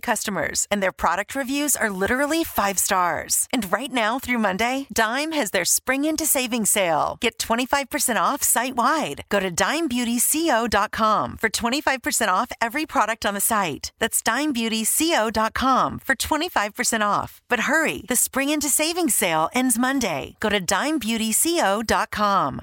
customers, 0.00 0.66
and 0.70 0.82
their 0.82 0.92
product 0.92 1.34
reviews 1.34 1.76
are 1.76 1.90
literally 1.90 2.44
five 2.44 2.78
stars. 2.78 3.48
And 3.52 3.70
right 3.72 3.92
now 3.92 4.18
through 4.18 4.38
Monday, 4.38 4.86
Dime 4.92 5.32
has 5.32 5.52
their 5.52 5.64
Spring 5.64 6.04
Into 6.04 6.26
Savings 6.26 6.70
sale. 6.70 7.16
Get 7.20 7.38
25% 7.38 8.20
off 8.20 8.42
site 8.42 8.76
wide. 8.76 9.24
Go 9.28 9.40
to 9.40 9.50
dimebeautyco.com 9.50 11.36
for 11.36 11.48
25% 11.48 12.28
off 12.28 12.52
every 12.60 12.86
product 12.86 13.24
on 13.24 13.34
the 13.34 13.40
site. 13.40 13.92
That's 13.98 14.22
dimebeautyco.com 14.22 15.98
for 16.00 16.14
25% 16.14 17.04
off. 17.04 17.40
But 17.48 17.60
hurry, 17.60 18.04
the 18.08 18.16
Spring 18.16 18.50
Into 18.50 18.68
Savings 18.68 19.14
sale 19.14 19.48
ends 19.54 19.78
Monday. 19.78 20.36
Go 20.40 20.48
to 20.48 20.60
dimebeautyco.com. 20.60 22.62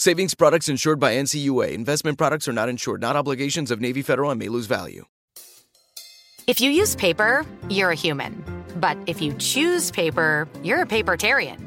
Savings 0.00 0.34
products 0.34 0.70
insured 0.70 0.98
by 0.98 1.12
NCUA. 1.12 1.74
Investment 1.74 2.16
products 2.16 2.48
are 2.48 2.54
not 2.54 2.70
insured, 2.70 3.02
not 3.02 3.16
obligations 3.16 3.70
of 3.70 3.82
Navy 3.82 4.00
Federal 4.00 4.30
and 4.30 4.38
may 4.38 4.48
lose 4.48 4.64
value. 4.64 5.04
If 6.46 6.58
you 6.58 6.70
use 6.70 6.96
paper, 6.96 7.44
you're 7.68 7.90
a 7.90 7.94
human. 7.94 8.42
But 8.76 8.96
if 9.04 9.20
you 9.20 9.34
choose 9.34 9.90
paper, 9.90 10.48
you're 10.62 10.80
a 10.80 10.86
papertarian. 10.86 11.58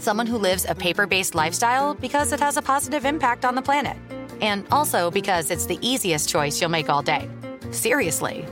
Someone 0.00 0.26
who 0.26 0.38
lives 0.38 0.64
a 0.66 0.74
paper 0.74 1.06
based 1.06 1.34
lifestyle 1.34 1.92
because 1.92 2.32
it 2.32 2.40
has 2.40 2.56
a 2.56 2.62
positive 2.62 3.04
impact 3.04 3.44
on 3.44 3.56
the 3.56 3.60
planet. 3.60 3.98
And 4.40 4.66
also 4.70 5.10
because 5.10 5.50
it's 5.50 5.66
the 5.66 5.78
easiest 5.82 6.30
choice 6.30 6.62
you'll 6.62 6.70
make 6.70 6.88
all 6.88 7.02
day. 7.02 7.28
Seriously. 7.72 8.46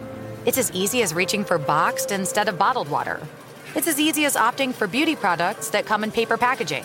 It's 0.44 0.58
as 0.58 0.70
easy 0.72 1.00
as 1.00 1.14
reaching 1.14 1.46
for 1.46 1.56
boxed 1.56 2.12
instead 2.12 2.50
of 2.50 2.58
bottled 2.58 2.90
water. 2.90 3.26
It's 3.74 3.88
as 3.88 3.98
easy 3.98 4.26
as 4.26 4.36
opting 4.36 4.74
for 4.74 4.86
beauty 4.86 5.16
products 5.16 5.70
that 5.70 5.86
come 5.86 6.04
in 6.04 6.12
paper 6.12 6.36
packaging. 6.36 6.84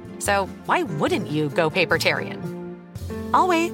So 0.21 0.45
why 0.65 0.83
wouldn't 0.83 1.27
you 1.29 1.49
go 1.49 1.69
papertarian? 1.69 2.39
I'll 3.33 3.47
wait. 3.47 3.71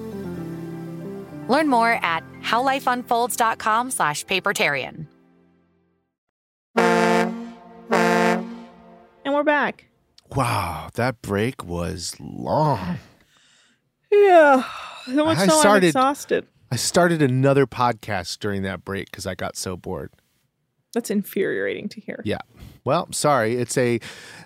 Learn 1.50 1.68
more 1.68 1.91
at 2.04 2.24
howlifeunfolds.com 2.41 3.91
slash 3.91 4.26
papertarian. 4.26 5.08
And 9.26 9.34
we're 9.34 9.43
back. 9.43 9.86
Wow, 10.36 10.89
that 10.95 11.22
break 11.22 11.64
was 11.66 12.16
long. 12.20 13.00
Yeah. 14.12 14.64
So 15.06 15.26
much 15.26 15.38
I 15.38 15.48
so 15.48 15.54
I'm 15.54 15.60
started- 15.60 15.88
exhausted. 15.88 16.48
I 16.72 16.76
started 16.76 17.22
another 17.22 17.66
podcast 17.66 18.39
during 18.39 18.62
that 18.64 18.84
break 18.84 19.10
because 19.12 19.26
I 19.26 19.36
got 19.36 19.56
so 19.56 19.78
bored. 19.78 20.12
That's 20.93 21.10
infuriating 21.10 21.88
to 21.89 22.02
hear. 22.02 22.22
Yeah. 22.26 22.39
Well, 22.88 23.09
sorry. 23.11 23.57
It's 23.57 23.77
a 23.77 23.99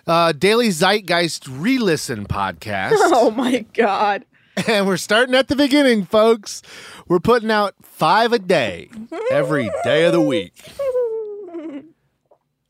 uh, 0.04 0.32
daily 0.32 0.70
zeitgeist 0.70 1.46
re 1.46 1.78
listen 1.78 2.26
podcast. 2.28 2.96
Oh 2.98 3.30
my 3.30 3.64
god. 3.72 4.24
and 4.66 4.84
we're 4.84 4.96
starting 4.96 5.36
at 5.36 5.46
the 5.46 5.54
beginning, 5.54 6.04
folks. 6.04 6.60
We're 7.06 7.20
putting 7.20 7.52
out 7.52 7.76
five 7.82 8.32
a 8.32 8.40
day 8.40 8.90
every 9.30 9.70
day 9.84 10.06
of 10.06 10.12
the 10.12 10.20
week. 10.20 10.54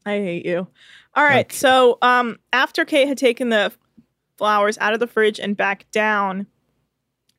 I 0.04 0.10
hate 0.18 0.44
you. 0.44 0.66
All 1.14 1.24
right. 1.24 1.50
So, 1.50 1.96
um, 2.02 2.38
after 2.52 2.84
Kate 2.84 3.08
had 3.08 3.16
taken 3.16 3.48
the 3.48 3.72
flowers 4.36 4.76
out 4.76 4.92
of 4.92 5.00
the 5.00 5.06
fridge 5.06 5.40
and 5.40 5.56
back 5.56 5.90
down 5.90 6.48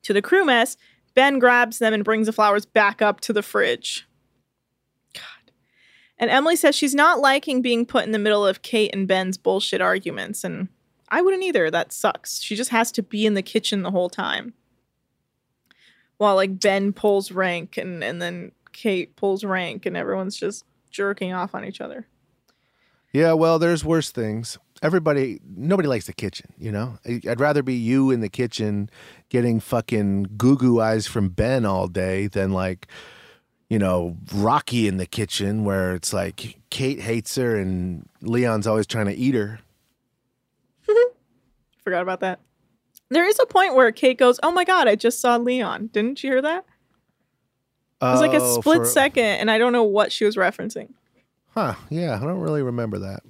to 0.02 0.12
the 0.12 0.20
crew 0.20 0.44
mess, 0.44 0.76
Ben 1.14 1.38
grabs 1.38 1.78
them 1.78 1.94
and 1.94 2.02
brings 2.02 2.26
the 2.26 2.32
flowers 2.32 2.66
back 2.66 3.00
up 3.00 3.20
to 3.20 3.32
the 3.32 3.42
fridge. 3.44 4.08
And 6.18 6.30
Emily 6.30 6.56
says 6.56 6.74
she's 6.74 6.94
not 6.94 7.18
liking 7.18 7.60
being 7.60 7.84
put 7.84 8.04
in 8.04 8.12
the 8.12 8.18
middle 8.18 8.46
of 8.46 8.62
Kate 8.62 8.94
and 8.94 9.08
Ben's 9.08 9.36
bullshit 9.36 9.80
arguments. 9.80 10.44
And 10.44 10.68
I 11.08 11.20
wouldn't 11.22 11.42
either. 11.42 11.70
That 11.70 11.92
sucks. 11.92 12.40
She 12.40 12.56
just 12.56 12.70
has 12.70 12.92
to 12.92 13.02
be 13.02 13.26
in 13.26 13.34
the 13.34 13.42
kitchen 13.42 13.82
the 13.82 13.90
whole 13.90 14.08
time. 14.08 14.54
While 16.16 16.36
like 16.36 16.60
Ben 16.60 16.92
pulls 16.92 17.32
rank 17.32 17.76
and, 17.76 18.04
and 18.04 18.22
then 18.22 18.52
Kate 18.72 19.16
pulls 19.16 19.44
rank 19.44 19.86
and 19.86 19.96
everyone's 19.96 20.36
just 20.36 20.64
jerking 20.90 21.32
off 21.32 21.54
on 21.54 21.64
each 21.64 21.80
other. 21.80 22.06
Yeah, 23.12 23.32
well, 23.32 23.58
there's 23.58 23.84
worse 23.84 24.10
things. 24.10 24.58
Everybody, 24.82 25.40
nobody 25.44 25.88
likes 25.88 26.06
the 26.06 26.12
kitchen, 26.12 26.52
you 26.58 26.70
know? 26.72 26.98
I'd 27.06 27.40
rather 27.40 27.62
be 27.62 27.74
you 27.74 28.10
in 28.10 28.20
the 28.20 28.28
kitchen 28.28 28.90
getting 29.28 29.60
fucking 29.60 30.34
goo 30.36 30.56
goo 30.56 30.80
eyes 30.80 31.06
from 31.06 31.28
Ben 31.28 31.64
all 31.64 31.86
day 31.86 32.26
than 32.26 32.52
like, 32.52 32.88
you 33.74 33.80
know, 33.80 34.16
Rocky 34.32 34.86
in 34.86 34.98
the 34.98 35.04
kitchen 35.06 35.64
where 35.64 35.96
it's 35.96 36.12
like 36.12 36.60
Kate 36.70 37.00
hates 37.00 37.34
her 37.34 37.56
and 37.56 38.08
Leon's 38.20 38.68
always 38.68 38.86
trying 38.86 39.06
to 39.06 39.14
eat 39.14 39.34
her. 39.34 39.58
Forgot 41.82 42.02
about 42.02 42.20
that. 42.20 42.38
There 43.10 43.26
is 43.26 43.36
a 43.40 43.46
point 43.46 43.74
where 43.74 43.90
Kate 43.90 44.16
goes, 44.16 44.38
"Oh 44.44 44.52
my 44.52 44.62
god, 44.62 44.86
I 44.86 44.94
just 44.94 45.20
saw 45.20 45.36
Leon." 45.38 45.88
Didn't 45.92 46.22
you 46.22 46.30
hear 46.30 46.40
that? 46.42 46.64
It 48.00 48.04
was 48.04 48.20
like 48.20 48.32
a 48.32 48.40
Oh, 48.40 48.60
split 48.60 48.78
for- 48.78 48.84
second, 48.84 49.24
and 49.24 49.50
I 49.50 49.58
don't 49.58 49.72
know 49.72 49.82
what 49.82 50.12
she 50.12 50.24
was 50.24 50.36
referencing. 50.36 50.90
Huh. 51.48 51.74
Yeah, 51.90 52.14
I 52.16 52.20
don't 52.24 52.38
really 52.38 52.62
remember 52.62 53.00
that. 53.00 53.24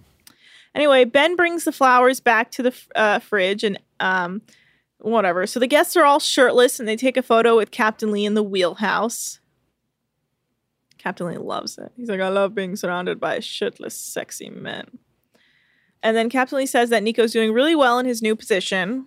Anyway, 0.75 1.05
Ben 1.07 1.37
brings 1.37 1.65
the 1.65 1.73
flowers 1.73 2.21
back 2.21 2.51
to 2.51 2.63
the 2.65 2.75
uh, 2.95 3.19
fridge 3.19 3.65
and 3.65 3.79
um, 3.99 4.43
whatever. 4.99 5.47
So 5.47 5.59
the 5.59 5.67
guests 5.67 5.97
are 5.97 6.05
all 6.05 6.21
shirtless 6.21 6.79
and 6.79 6.87
they 6.87 6.97
take 6.97 7.17
a 7.17 7.23
photo 7.23 7.57
with 7.57 7.71
Captain 7.71 8.13
Lee 8.13 8.27
in 8.27 8.35
the 8.35 8.43
wheelhouse. 8.43 9.41
Captain 11.05 11.27
Lee 11.27 11.37
loves 11.37 11.77
it. 11.77 11.93
He's 11.99 12.09
like, 12.09 12.23
I 12.23 12.31
love 12.31 12.55
being 12.55 12.77
surrounded 12.77 13.21
by 13.21 13.37
shitless, 13.37 13.93
sexy 13.93 14.49
men. 14.49 14.87
And 16.03 16.17
then 16.17 16.31
Captain 16.31 16.57
Lee 16.57 16.65
says 16.65 16.89
that 16.89 17.03
Nico's 17.03 17.31
doing 17.31 17.53
really 17.53 17.75
well 17.75 17.99
in 17.99 18.07
his 18.07 18.23
new 18.23 18.35
position. 18.35 19.07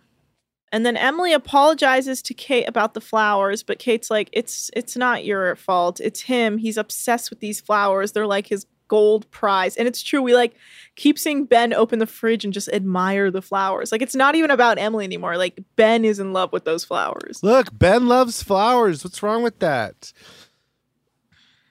And 0.72 0.86
then 0.86 0.96
Emily 0.96 1.34
apologizes 1.34 2.22
to 2.22 2.36
Kate 2.36 2.66
about 2.68 2.94
the 2.94 3.02
flowers, 3.02 3.64
but 3.64 3.80
Kate's 3.80 4.12
like, 4.12 4.30
"It's 4.32 4.70
it's 4.76 4.96
not 4.96 5.26
your 5.26 5.56
fault. 5.56 6.00
It's 6.00 6.22
him. 6.22 6.60
He's 6.60 6.78
obsessed 6.78 7.32
with 7.32 7.40
these 7.40 7.60
flowers. 7.62 8.12
They're 8.12 8.28
like 8.28 8.46
his 8.46 8.68
gold 8.88 9.30
prize." 9.32 9.76
And 9.76 9.88
it's 9.88 10.04
true. 10.04 10.22
We 10.22 10.36
like 10.36 10.56
keep 10.96 11.18
seeing 11.18 11.46
Ben 11.46 11.74
open 11.74 11.98
the 11.98 12.06
fridge 12.06 12.44
and 12.44 12.54
just 12.54 12.70
admire 12.70 13.32
the 13.32 13.42
flowers. 13.42 13.92
Like 13.92 14.04
it's 14.04 14.16
not 14.16 14.36
even 14.36 14.52
about 14.52 14.78
Emily 14.78 15.06
anymore. 15.06 15.38
Like 15.38 15.60
Ben 15.78 16.06
is 16.06 16.20
in 16.20 16.32
love 16.32 16.52
with 16.52 16.66
those 16.66 16.84
flowers. 16.84 17.40
Look, 17.42 17.70
Ben 17.72 18.08
loves 18.08 18.44
flowers. 18.44 19.04
What's 19.04 19.24
wrong 19.24 19.42
with 19.42 19.58
that? 19.60 20.12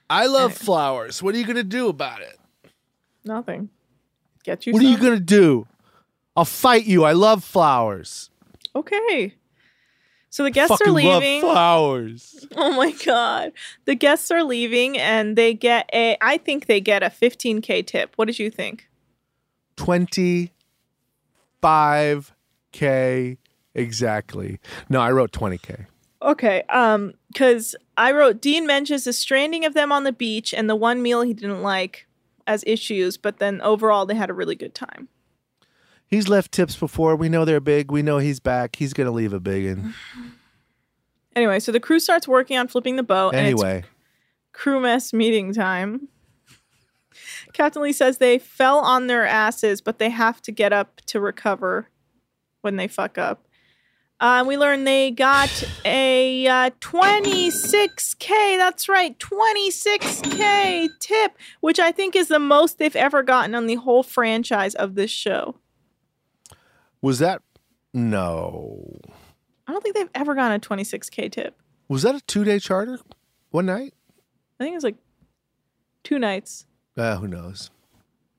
I 0.08 0.26
love 0.26 0.54
flowers. 0.54 1.22
What 1.22 1.34
are 1.34 1.38
you 1.38 1.44
going 1.44 1.56
to 1.56 1.64
do 1.64 1.88
about 1.88 2.20
it? 2.20 2.38
Nothing. 3.24 3.70
Get 4.44 4.66
you. 4.66 4.72
What 4.72 4.82
are 4.82 4.86
you 4.86 4.98
going 4.98 5.14
to 5.14 5.20
do? 5.20 5.66
I'll 6.36 6.44
fight 6.44 6.84
you. 6.84 7.04
I 7.04 7.12
love 7.12 7.42
flowers. 7.42 8.30
Okay. 8.74 9.34
So 10.28 10.42
the 10.42 10.50
guests 10.50 10.76
Fucking 10.76 10.88
are 10.88 10.92
leaving. 10.92 11.42
love 11.42 11.52
flowers. 11.54 12.46
Oh 12.56 12.74
my 12.74 12.92
god. 13.04 13.52
The 13.86 13.94
guests 13.94 14.30
are 14.30 14.44
leaving 14.44 14.98
and 14.98 15.34
they 15.34 15.54
get 15.54 15.88
a 15.94 16.18
I 16.20 16.36
think 16.36 16.66
they 16.66 16.80
get 16.80 17.02
a 17.02 17.06
15k 17.06 17.86
tip. 17.86 18.12
What 18.16 18.26
did 18.26 18.38
you 18.38 18.50
think? 18.50 18.86
25k 19.76 20.50
exactly. 23.74 24.60
No, 24.88 25.00
I 25.00 25.10
wrote 25.10 25.32
20k. 25.32 25.86
Okay. 26.22 26.62
Um 26.68 27.14
cuz 27.34 27.74
I 27.96 28.12
wrote 28.12 28.40
Dean 28.40 28.66
mentions 28.66 29.04
the 29.04 29.12
stranding 29.12 29.64
of 29.64 29.74
them 29.74 29.90
on 29.90 30.04
the 30.04 30.12
beach 30.12 30.52
and 30.52 30.68
the 30.68 30.76
one 30.76 31.02
meal 31.02 31.22
he 31.22 31.34
didn't 31.34 31.62
like 31.62 32.06
as 32.46 32.62
issues, 32.66 33.16
but 33.16 33.38
then 33.38 33.60
overall 33.62 34.06
they 34.06 34.14
had 34.14 34.30
a 34.30 34.34
really 34.34 34.54
good 34.54 34.74
time. 34.74 35.08
He's 36.06 36.28
left 36.28 36.52
tips 36.52 36.76
before. 36.76 37.16
We 37.16 37.28
know 37.28 37.44
they're 37.44 37.60
big. 37.60 37.90
We 37.90 38.02
know 38.02 38.18
he's 38.18 38.38
back. 38.38 38.76
He's 38.76 38.92
going 38.92 39.06
to 39.06 39.10
leave 39.10 39.32
a 39.32 39.40
big 39.40 39.76
one. 39.76 39.94
Anyway, 41.34 41.60
so 41.60 41.70
the 41.70 41.78
crew 41.78 42.00
starts 42.00 42.26
working 42.26 42.56
on 42.56 42.66
flipping 42.66 42.96
the 42.96 43.02
boat 43.02 43.34
Anyway, 43.34 43.84
crew 44.54 44.80
mess 44.80 45.12
meeting 45.12 45.52
time. 45.52 46.08
Captain 47.52 47.82
Lee 47.82 47.92
says 47.92 48.16
they 48.16 48.38
fell 48.38 48.78
on 48.78 49.06
their 49.06 49.26
asses, 49.26 49.82
but 49.82 49.98
they 49.98 50.08
have 50.08 50.40
to 50.40 50.50
get 50.50 50.72
up 50.72 51.02
to 51.04 51.20
recover 51.20 51.90
when 52.62 52.76
they 52.76 52.88
fuck 52.88 53.18
up. 53.18 53.45
Uh, 54.18 54.42
we 54.46 54.56
learned 54.56 54.86
they 54.86 55.10
got 55.10 55.62
a 55.84 56.46
uh, 56.46 56.70
26k. 56.80 58.56
That's 58.56 58.88
right, 58.88 59.18
26k 59.18 60.88
tip, 61.00 61.32
which 61.60 61.78
I 61.78 61.92
think 61.92 62.16
is 62.16 62.28
the 62.28 62.38
most 62.38 62.78
they've 62.78 62.96
ever 62.96 63.22
gotten 63.22 63.54
on 63.54 63.66
the 63.66 63.74
whole 63.74 64.02
franchise 64.02 64.74
of 64.74 64.94
this 64.94 65.10
show. 65.10 65.56
was 67.02 67.18
that 67.18 67.42
no. 67.92 69.00
I 69.66 69.72
don't 69.72 69.82
think 69.82 69.94
they've 69.96 70.08
ever 70.14 70.34
gotten 70.34 70.56
a 70.56 70.60
26k 70.60 71.30
tip. 71.32 71.60
Was 71.88 72.02
that 72.02 72.14
a 72.14 72.18
2-day 72.18 72.58
charter? 72.58 72.98
One 73.50 73.66
night? 73.66 73.92
I 74.58 74.64
think 74.64 74.72
it 74.72 74.76
was 74.76 74.84
like 74.84 74.96
two 76.04 76.18
nights, 76.18 76.64
Uh, 76.96 77.16
who 77.16 77.28
knows. 77.28 77.70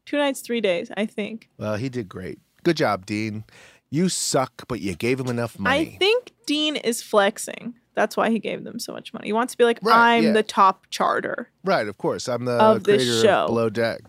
two 0.06 0.18
nights, 0.18 0.42
three 0.42 0.62
days. 0.62 0.90
I 0.98 1.06
think. 1.06 1.50
Well, 1.58 1.76
he 1.76 1.90
did 1.90 2.10
great. 2.10 2.40
Good 2.64 2.78
job, 2.78 3.06
Dean. 3.06 3.44
You 3.90 4.10
suck, 4.10 4.68
but 4.68 4.82
you 4.82 4.96
gave 4.96 5.20
him 5.20 5.28
enough 5.28 5.58
money. 5.58 5.94
I 5.94 5.98
think 5.98 6.32
Dean 6.46 6.76
is 6.76 7.02
flexing. 7.02 7.76
That's 7.96 8.16
why 8.18 8.30
he 8.30 8.38
gave 8.40 8.64
them 8.64 8.80
so 8.80 8.92
much 8.94 9.14
money. 9.14 9.28
He 9.28 9.34
wants 9.34 9.54
to 9.54 9.58
be 9.58 9.64
like, 9.64 9.80
Right, 9.82 10.18
I'm 10.18 10.24
yeah. 10.26 10.32
the 10.34 10.44
top 10.44 10.86
charter. 10.90 11.50
right, 11.64 11.88
of 11.88 11.98
course. 11.98 12.28
I'm 12.28 12.46
the 12.46 12.52
Of 12.54 12.84
this 12.84 13.04
creator 13.04 13.22
show. 13.28 13.40
of 13.44 13.48
Below 13.48 13.70
Deck. 13.70 14.02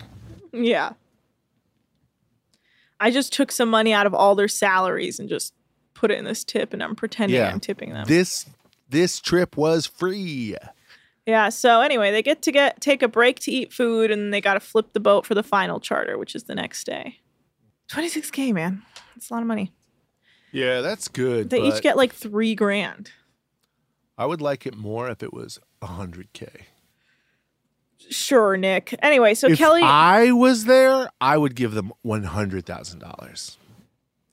Yeah. 0.53 0.93
I 3.01 3.11
just 3.11 3.33
took 3.33 3.53
some 3.53 3.69
money 3.71 3.93
out 3.93 4.07
of 4.07 4.15
all 4.15 4.35
their 4.35 4.49
salaries 4.49 5.19
and 5.21 5.29
just 5.29 5.55
put 5.95 6.11
it 6.11 6.19
in 6.19 6.25
this 6.25 6.45
tip, 6.45 6.73
and 6.73 6.83
I'm 6.83 6.97
pretending 6.97 7.37
Yeah. 7.39 7.51
I'm 7.51 7.61
tipping 7.61 7.93
them. 7.93 8.05
This 8.07 8.47
this 8.91 9.21
trip 9.21 9.57
was 9.57 9.87
free. 9.87 10.57
yeah. 11.27 11.49
So 11.51 11.81
anyway, 11.83 12.11
they 12.11 12.23
get 12.23 12.43
to 12.43 12.53
get 12.53 12.81
take 12.81 13.03
a 13.03 13.09
break 13.09 13.39
to 13.41 13.53
eat 13.53 13.73
food, 13.73 14.11
and 14.11 14.33
they 14.35 14.41
got 14.41 14.55
to 14.55 14.61
flip 14.61 14.93
the 14.93 15.01
boat 15.01 15.25
for 15.27 15.35
the 15.35 15.43
final 15.43 15.79
charter, 15.79 16.19
which 16.19 16.35
is 16.35 16.45
the 16.45 16.55
next 16.55 16.85
day. 16.85 17.19
26k, 17.91 18.53
man. 18.53 18.83
That's 19.19 19.31
a 19.31 19.35
lot 19.35 19.43
of 19.43 19.49
money. 19.49 19.73
Yeah, 20.53 20.81
that's 20.81 21.09
good. 21.09 21.51
They 21.51 21.61
each 21.61 21.83
get 21.83 21.97
like 21.97 22.15
three 22.15 22.55
grand. 22.55 23.11
I 24.17 24.27
would 24.27 24.41
like 24.41 24.65
it 24.65 24.77
more 24.77 25.11
if 25.11 25.25
it 25.25 25.35
was 25.35 25.59
a 25.83 25.89
100k. 25.89 26.49
Sure, 28.11 28.57
Nick. 28.57 28.95
Anyway, 29.03 29.35
so 29.35 29.49
if 29.49 29.59
Kelly. 29.59 29.83
I 29.83 30.31
was 30.31 30.67
there, 30.67 31.11
I 31.21 31.37
would 31.37 31.57
give 31.57 31.73
them 31.73 31.93
$100,000 32.07 33.57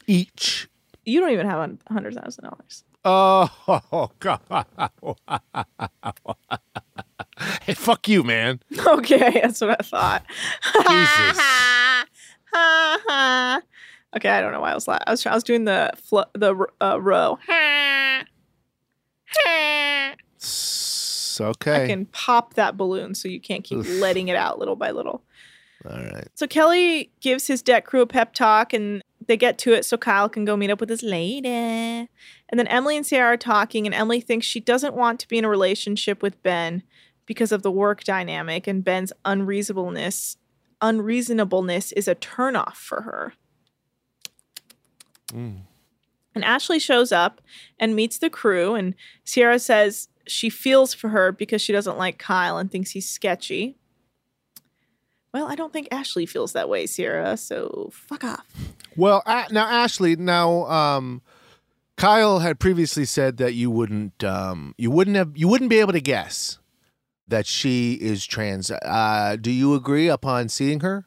each. 0.05 0.67
You 1.03 1.19
don't 1.19 1.31
even 1.31 1.47
have 1.47 1.59
a 1.59 1.93
hundred 1.93 2.13
thousand 2.13 2.43
dollars. 2.43 2.83
Oh, 3.03 4.11
God. 4.19 4.41
hey, 7.63 7.73
fuck 7.73 8.07
you, 8.07 8.23
man. 8.23 8.59
Okay, 8.87 9.39
that's 9.41 9.61
what 9.61 9.77
I 9.79 9.83
thought. 9.83 10.23
Jesus. 10.87 11.39
okay, 14.15 14.29
I 14.29 14.41
don't 14.41 14.51
know 14.51 14.61
why 14.61 14.71
I 14.71 14.75
was 14.75 14.87
la- 14.87 14.99
I 15.05 15.11
was 15.11 15.25
I 15.25 15.33
was 15.33 15.43
doing 15.43 15.65
the 15.65 15.91
fl- 15.95 16.31
the 16.33 16.55
uh, 16.81 17.01
row. 17.01 17.39
S- 20.39 21.39
okay. 21.41 21.83
I 21.83 21.87
can 21.87 22.05
pop 22.07 22.53
that 22.53 22.77
balloon 22.77 23.15
so 23.15 23.27
you 23.27 23.39
can't 23.39 23.63
keep 23.63 23.79
Oof. 23.79 23.89
letting 23.99 24.27
it 24.27 24.35
out 24.35 24.59
little 24.59 24.75
by 24.75 24.91
little. 24.91 25.23
All 25.89 25.97
right. 25.97 26.27
So 26.33 26.47
Kelly 26.47 27.11
gives 27.19 27.47
his 27.47 27.61
deck 27.61 27.85
crew 27.85 28.01
a 28.01 28.07
pep 28.07 28.33
talk 28.33 28.73
and 28.73 29.03
they 29.27 29.37
get 29.37 29.57
to 29.59 29.73
it 29.73 29.85
so 29.85 29.97
Kyle 29.97 30.29
can 30.29 30.45
go 30.45 30.55
meet 30.55 30.69
up 30.69 30.79
with 30.79 30.89
his 30.89 31.03
lady. 31.03 31.47
And 31.47 32.07
then 32.59 32.67
Emily 32.67 32.95
and 32.95 33.05
Sarah 33.05 33.33
are 33.33 33.37
talking, 33.37 33.85
and 33.85 33.93
Emily 33.93 34.21
thinks 34.21 34.45
she 34.45 34.59
doesn't 34.59 34.93
want 34.93 35.19
to 35.19 35.27
be 35.27 35.37
in 35.37 35.45
a 35.45 35.49
relationship 35.49 36.21
with 36.21 36.41
Ben 36.43 36.83
because 37.25 37.51
of 37.51 37.63
the 37.63 37.71
work 37.71 38.03
dynamic, 38.03 38.67
and 38.67 38.83
Ben's 38.83 39.11
unreasonableness 39.25 40.37
unreasonableness 40.81 41.91
is 41.93 42.07
a 42.07 42.15
turnoff 42.15 42.75
for 42.75 43.01
her. 43.01 43.33
Mm. 45.33 45.61
And 46.33 46.43
Ashley 46.43 46.79
shows 46.79 47.11
up 47.11 47.41
and 47.79 47.95
meets 47.95 48.17
the 48.17 48.29
crew, 48.29 48.75
and 48.75 48.95
Sierra 49.23 49.59
says 49.59 50.09
she 50.27 50.49
feels 50.49 50.93
for 50.93 51.09
her 51.09 51.31
because 51.31 51.61
she 51.61 51.71
doesn't 51.71 51.97
like 51.97 52.17
Kyle 52.17 52.57
and 52.57 52.69
thinks 52.71 52.91
he's 52.91 53.09
sketchy. 53.09 53.77
Well, 55.33 55.47
I 55.47 55.55
don't 55.55 55.73
think 55.73 55.87
Ashley 55.91 56.25
feels 56.25 56.53
that 56.53 56.69
way, 56.69 56.85
Sierra, 56.85 57.35
so 57.37 57.89
fuck 57.93 58.23
off. 58.23 58.45
Well, 58.95 59.21
a 59.25 59.45
now 59.51 59.65
Ashley, 59.65 60.15
now 60.15 60.65
um, 60.65 61.21
Kyle 61.97 62.39
had 62.39 62.59
previously 62.59 63.05
said 63.05 63.37
that 63.37 63.53
you 63.53 63.69
wouldn't, 63.69 64.23
um, 64.23 64.73
you 64.77 64.89
wouldn't 64.91 65.17
have, 65.17 65.31
you 65.35 65.47
wouldn't 65.47 65.69
be 65.69 65.79
able 65.79 65.93
to 65.93 66.01
guess 66.01 66.59
that 67.27 67.45
she 67.45 67.93
is 67.95 68.25
trans. 68.25 68.71
Uh, 68.71 69.35
do 69.39 69.51
you 69.51 69.73
agree 69.73 70.07
upon 70.07 70.47
seeing 70.47 70.79
her? 70.81 71.05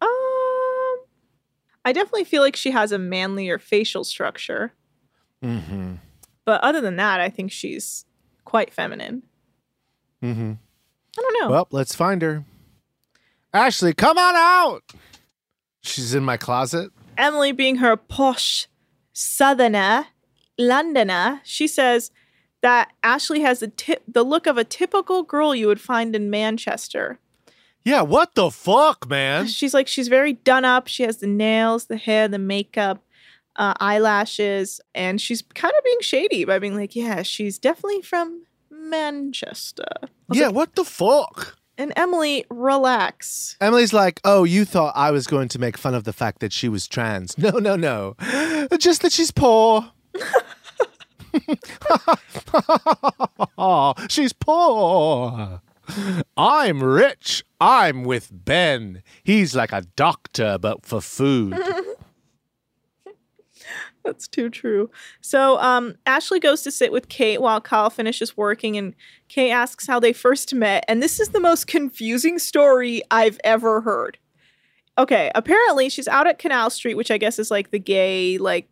Um, 0.00 0.08
I 1.86 1.92
definitely 1.92 2.24
feel 2.24 2.42
like 2.42 2.56
she 2.56 2.72
has 2.72 2.90
a 2.92 2.98
manlier 2.98 3.58
facial 3.58 4.04
structure, 4.04 4.74
Mm-hmm. 5.42 5.94
but 6.44 6.60
other 6.62 6.80
than 6.80 6.96
that, 6.96 7.20
I 7.20 7.28
think 7.28 7.52
she's 7.52 8.04
quite 8.44 8.74
feminine. 8.74 9.22
Mm-hmm. 10.22 10.52
I 11.18 11.22
don't 11.22 11.40
know. 11.40 11.50
Well, 11.50 11.68
let's 11.70 11.94
find 11.94 12.20
her. 12.22 12.44
Ashley, 13.54 13.94
come 13.94 14.18
on 14.18 14.34
out. 14.34 14.82
She's 15.82 16.14
in 16.14 16.24
my 16.24 16.36
closet. 16.36 16.90
Emily, 17.16 17.52
being 17.52 17.76
her 17.76 17.96
posh 17.96 18.66
southerner, 19.12 20.06
Londoner, 20.58 21.40
she 21.44 21.68
says 21.68 22.10
that 22.62 22.92
Ashley 23.02 23.42
has 23.42 23.60
the 23.60 23.68
tip, 23.68 24.02
the 24.08 24.24
look 24.24 24.46
of 24.46 24.58
a 24.58 24.64
typical 24.64 25.22
girl 25.22 25.54
you 25.54 25.68
would 25.68 25.80
find 25.80 26.16
in 26.16 26.28
Manchester. 26.30 27.20
Yeah, 27.86 28.02
what 28.02 28.34
the 28.34 28.50
fuck, 28.50 29.08
man? 29.08 29.46
She's 29.58 29.72
like 29.72 29.86
she's 29.86 30.08
very 30.08 30.32
done 30.32 30.64
up. 30.64 30.88
She 30.88 31.04
has 31.04 31.18
the 31.18 31.28
nails, 31.28 31.86
the 31.86 31.96
hair, 31.96 32.26
the 32.26 32.38
makeup, 32.38 33.04
uh, 33.54 33.74
eyelashes, 33.78 34.80
and 34.92 35.20
she's 35.20 35.42
kind 35.54 35.72
of 35.78 35.84
being 35.84 36.00
shady 36.00 36.44
by 36.44 36.58
being 36.58 36.74
like, 36.74 36.96
"Yeah, 36.96 37.22
she's 37.22 37.60
definitely 37.60 38.02
from 38.02 38.42
Manchester." 38.70 39.86
Yeah, 40.32 40.46
like, 40.46 40.56
what 40.56 40.74
the 40.74 40.84
fuck? 40.84 41.56
and 41.78 41.92
Emily, 41.94 42.44
relax. 42.50 43.56
Emily's 43.60 43.92
like, 43.92 44.20
oh, 44.24 44.44
you 44.44 44.64
thought 44.64 44.94
I 44.96 45.10
was 45.10 45.26
going 45.26 45.48
to 45.48 45.58
make 45.58 45.76
fun 45.76 45.94
of 45.94 46.04
the 46.04 46.12
fact 46.12 46.40
that 46.40 46.52
she 46.52 46.68
was 46.68 46.88
trans. 46.88 47.36
No, 47.46 47.50
no, 47.50 47.76
no. 47.76 48.16
Just 48.78 49.02
that 49.02 49.12
she's 49.12 49.30
poor. 49.30 49.92
she's 54.08 54.32
poor. 54.32 55.60
I'm 56.36 56.82
rich. 56.82 57.44
I'm 57.60 58.04
with 58.04 58.30
Ben. 58.32 59.02
He's 59.22 59.54
like 59.54 59.72
a 59.72 59.82
doctor, 59.96 60.58
but 60.58 60.84
for 60.84 61.00
food. 61.00 61.58
That's 64.04 64.28
too 64.28 64.48
true. 64.50 64.88
So 65.20 65.58
um, 65.58 65.96
Ashley 66.06 66.38
goes 66.38 66.62
to 66.62 66.70
sit 66.70 66.92
with 66.92 67.08
Kate 67.08 67.40
while 67.40 67.60
Kyle 67.60 67.90
finishes 67.90 68.36
working, 68.36 68.76
and 68.76 68.94
Kate 69.28 69.50
asks 69.50 69.86
how 69.86 69.98
they 69.98 70.12
first 70.12 70.54
met. 70.54 70.84
And 70.86 71.02
this 71.02 71.18
is 71.18 71.30
the 71.30 71.40
most 71.40 71.66
confusing 71.66 72.38
story 72.38 73.02
I've 73.10 73.40
ever 73.42 73.80
heard. 73.80 74.18
Okay, 74.96 75.30
apparently 75.34 75.88
she's 75.88 76.08
out 76.08 76.26
at 76.26 76.38
Canal 76.38 76.70
Street, 76.70 76.94
which 76.94 77.10
I 77.10 77.18
guess 77.18 77.38
is 77.38 77.50
like 77.50 77.70
the 77.70 77.78
gay 77.78 78.38
like 78.38 78.68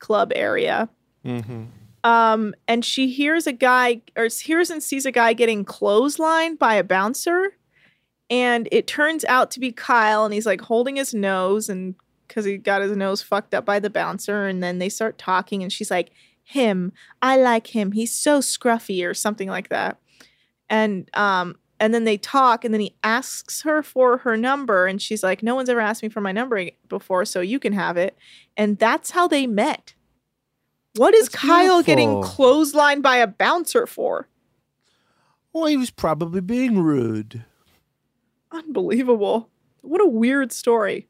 club 0.00 0.32
area. 0.34 0.88
mm-hmm. 1.24 1.64
Um, 2.04 2.54
and 2.68 2.84
she 2.84 3.08
hears 3.08 3.46
a 3.46 3.52
guy 3.52 4.02
or 4.14 4.28
hears 4.28 4.68
and 4.68 4.82
sees 4.82 5.06
a 5.06 5.10
guy 5.10 5.32
getting 5.32 5.64
clotheslined 5.64 6.58
by 6.58 6.74
a 6.74 6.84
bouncer. 6.84 7.56
And 8.30 8.68
it 8.70 8.86
turns 8.86 9.24
out 9.24 9.50
to 9.52 9.60
be 9.60 9.72
Kyle, 9.72 10.24
and 10.24 10.32
he's 10.32 10.46
like 10.46 10.60
holding 10.60 10.96
his 10.96 11.14
nose 11.14 11.68
and 11.68 11.94
because 12.28 12.44
he 12.44 12.56
got 12.56 12.82
his 12.82 12.96
nose 12.96 13.22
fucked 13.22 13.54
up 13.54 13.64
by 13.64 13.78
the 13.78 13.90
bouncer. 13.90 14.46
And 14.46 14.62
then 14.62 14.78
they 14.78 14.88
start 14.88 15.18
talking, 15.18 15.62
and 15.62 15.72
she's 15.72 15.90
like, 15.90 16.10
Him, 16.42 16.92
I 17.22 17.36
like 17.36 17.68
him. 17.68 17.92
He's 17.92 18.14
so 18.14 18.40
scruffy, 18.40 19.08
or 19.08 19.14
something 19.14 19.48
like 19.48 19.70
that. 19.70 19.98
And 20.68 21.08
um, 21.14 21.56
and 21.80 21.92
then 21.92 22.04
they 22.04 22.16
talk, 22.18 22.64
and 22.64 22.72
then 22.72 22.80
he 22.80 22.94
asks 23.02 23.62
her 23.62 23.82
for 23.82 24.18
her 24.18 24.36
number, 24.36 24.86
and 24.86 25.00
she's 25.00 25.22
like, 25.22 25.42
No 25.42 25.54
one's 25.54 25.68
ever 25.68 25.80
asked 25.80 26.02
me 26.02 26.08
for 26.10 26.20
my 26.20 26.32
number 26.32 26.70
before, 26.88 27.24
so 27.24 27.40
you 27.40 27.58
can 27.58 27.72
have 27.72 27.96
it. 27.96 28.16
And 28.56 28.78
that's 28.78 29.12
how 29.12 29.26
they 29.26 29.46
met. 29.46 29.94
What 30.96 31.14
is 31.14 31.28
That's 31.28 31.42
Kyle 31.42 31.82
getting 31.82 32.22
clotheslined 32.22 33.02
by 33.02 33.16
a 33.16 33.26
bouncer 33.26 33.86
for? 33.86 34.28
Well, 35.52 35.66
he 35.66 35.76
was 35.76 35.90
probably 35.90 36.40
being 36.40 36.78
rude. 36.78 37.44
Unbelievable. 38.52 39.48
What 39.80 40.00
a 40.00 40.06
weird 40.06 40.52
story. 40.52 41.08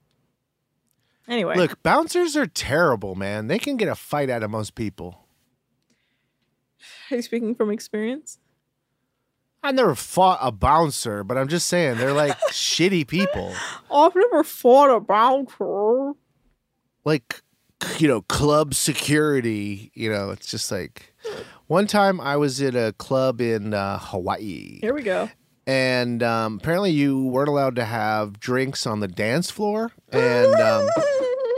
Anyway, 1.28 1.57
Look, 1.57 1.82
bouncers 1.82 2.37
are 2.37 2.47
terrible, 2.47 3.14
man. 3.14 3.47
They 3.47 3.59
can 3.59 3.76
get 3.76 3.89
a 3.89 3.95
fight 3.95 4.28
out 4.28 4.43
of 4.43 4.51
most 4.51 4.74
people. 4.74 5.26
are 7.11 7.16
you 7.16 7.22
speaking 7.22 7.55
from 7.55 7.70
experience? 7.70 8.39
I 9.62 9.72
never 9.72 9.95
fought 9.95 10.41
a 10.43 10.53
bouncer, 10.53 11.24
but 11.24 11.39
I'm 11.39 11.49
just 11.49 11.66
saying 11.66 11.97
they're 11.97 12.12
like 12.12 12.39
shitty 12.51 13.07
people. 13.07 13.55
Oh, 13.91 14.07
I've 14.07 14.14
never 14.14 14.45
fought 14.45 14.95
a 14.95 15.01
bouncer. 15.01 16.12
Like, 17.07 17.43
you 17.99 18.09
know, 18.09 18.22
club 18.22 18.74
security. 18.74 19.91
You 19.95 20.11
know, 20.12 20.30
it's 20.30 20.47
just 20.47 20.70
like 20.72 21.14
one 21.66 21.87
time 21.87 22.20
I 22.20 22.37
was 22.37 22.61
at 22.62 22.74
a 22.74 22.93
club 22.99 23.41
in 23.41 23.74
uh, 23.74 23.99
Hawaii, 23.99 24.78
Here 24.80 24.95
we 24.95 25.03
go. 25.03 25.30
and 25.66 26.22
um, 26.22 26.59
apparently 26.61 26.91
you 26.91 27.24
weren't 27.26 27.49
allowed 27.49 27.76
to 27.76 27.85
have 27.85 28.39
drinks 28.41 28.87
on 28.87 29.01
the 29.01 29.09
dance 29.09 29.51
floor. 29.51 29.91
And 30.12 30.55
um, 30.57 30.89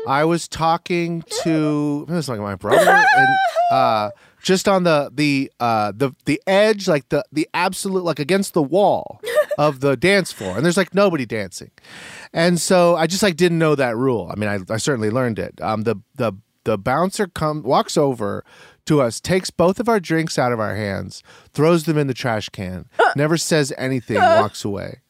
I 0.08 0.24
was 0.24 0.46
talking 0.48 1.22
to 1.42 2.06
I 2.08 2.12
was 2.12 2.26
talking 2.26 2.40
to 2.40 2.46
my 2.46 2.54
brother, 2.54 2.90
and 3.16 3.28
uh, 3.72 4.10
just 4.42 4.68
on 4.68 4.84
the 4.84 5.10
the 5.12 5.50
uh, 5.58 5.92
the 5.96 6.12
the 6.24 6.40
edge, 6.46 6.86
like 6.86 7.08
the 7.08 7.24
the 7.32 7.48
absolute, 7.54 8.04
like 8.04 8.20
against 8.20 8.54
the 8.54 8.62
wall 8.62 9.20
of 9.58 9.80
the 9.80 9.96
dance 9.96 10.32
floor, 10.32 10.56
and 10.56 10.64
there's 10.64 10.76
like 10.76 10.94
nobody 10.94 11.26
dancing, 11.26 11.70
and 12.32 12.60
so 12.60 12.96
I 12.96 13.06
just 13.06 13.22
like 13.22 13.36
didn't 13.36 13.58
know 13.58 13.74
that 13.74 13.96
rule. 13.96 14.30
I 14.32 14.38
mean, 14.38 14.48
I, 14.48 14.74
I 14.74 14.76
certainly 14.76 15.10
learned 15.10 15.38
it. 15.38 15.60
Um, 15.60 15.82
the 15.82 15.96
the 16.14 16.32
the 16.64 16.76
bouncer 16.76 17.26
come 17.26 17.62
walks 17.62 17.96
over 17.96 18.44
to 18.86 19.00
us, 19.00 19.20
takes 19.20 19.50
both 19.50 19.80
of 19.80 19.88
our 19.88 20.00
drinks 20.00 20.38
out 20.38 20.52
of 20.52 20.60
our 20.60 20.76
hands, 20.76 21.22
throws 21.52 21.84
them 21.84 21.98
in 21.98 22.06
the 22.06 22.14
trash 22.14 22.48
can, 22.48 22.86
never 23.16 23.36
says 23.36 23.72
anything, 23.76 24.16
walks 24.20 24.64
away. 24.64 25.00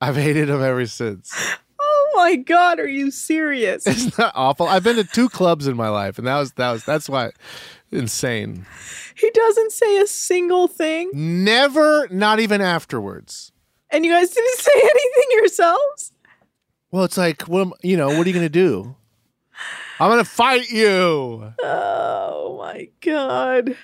I've 0.00 0.16
hated 0.16 0.48
him 0.48 0.62
ever 0.62 0.86
since. 0.86 1.32
Oh 1.80 2.12
my 2.16 2.36
god, 2.36 2.80
are 2.80 2.88
you 2.88 3.10
serious? 3.10 3.86
Isn't 3.86 4.16
that 4.16 4.32
awful? 4.34 4.66
I've 4.66 4.82
been 4.82 4.96
to 4.96 5.04
two 5.04 5.28
clubs 5.28 5.66
in 5.66 5.76
my 5.76 5.88
life, 5.88 6.18
and 6.18 6.26
that 6.26 6.38
was 6.38 6.52
that 6.52 6.72
was 6.72 6.84
that's 6.84 7.08
why 7.08 7.30
insane. 7.92 8.66
he 9.14 9.30
doesn't 9.30 9.72
say 9.72 9.98
a 9.98 10.06
single 10.06 10.68
thing. 10.68 11.10
Never, 11.12 12.08
not 12.10 12.40
even 12.40 12.60
afterwards. 12.60 13.52
And 13.90 14.04
you 14.04 14.12
guys 14.12 14.30
didn't 14.30 14.58
say 14.58 14.72
anything 14.74 15.24
yourselves? 15.32 16.12
Well, 16.90 17.04
it's 17.04 17.16
like, 17.18 17.42
what 17.42 17.60
am, 17.60 17.72
you 17.82 17.96
know, 17.96 18.08
what 18.08 18.26
are 18.26 18.28
you 18.28 18.34
gonna 18.34 18.48
do? 18.48 18.96
I'm 20.00 20.10
gonna 20.10 20.24
fight 20.24 20.70
you. 20.70 21.52
Oh 21.62 22.56
my 22.58 22.88
god. 23.00 23.76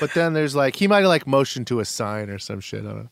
But 0.00 0.14
then 0.14 0.32
there's 0.32 0.54
like 0.56 0.76
he 0.76 0.88
might 0.88 1.00
have 1.00 1.08
like 1.08 1.26
motioned 1.26 1.66
to 1.68 1.80
a 1.80 1.84
sign 1.84 2.30
or 2.30 2.38
some 2.38 2.60
shit. 2.60 2.80
I 2.84 2.88
don't 2.88 2.96
know. 2.96 3.08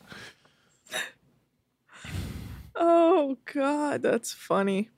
Oh 2.75 3.37
god, 3.53 4.01
that's 4.01 4.33
funny. 4.33 4.89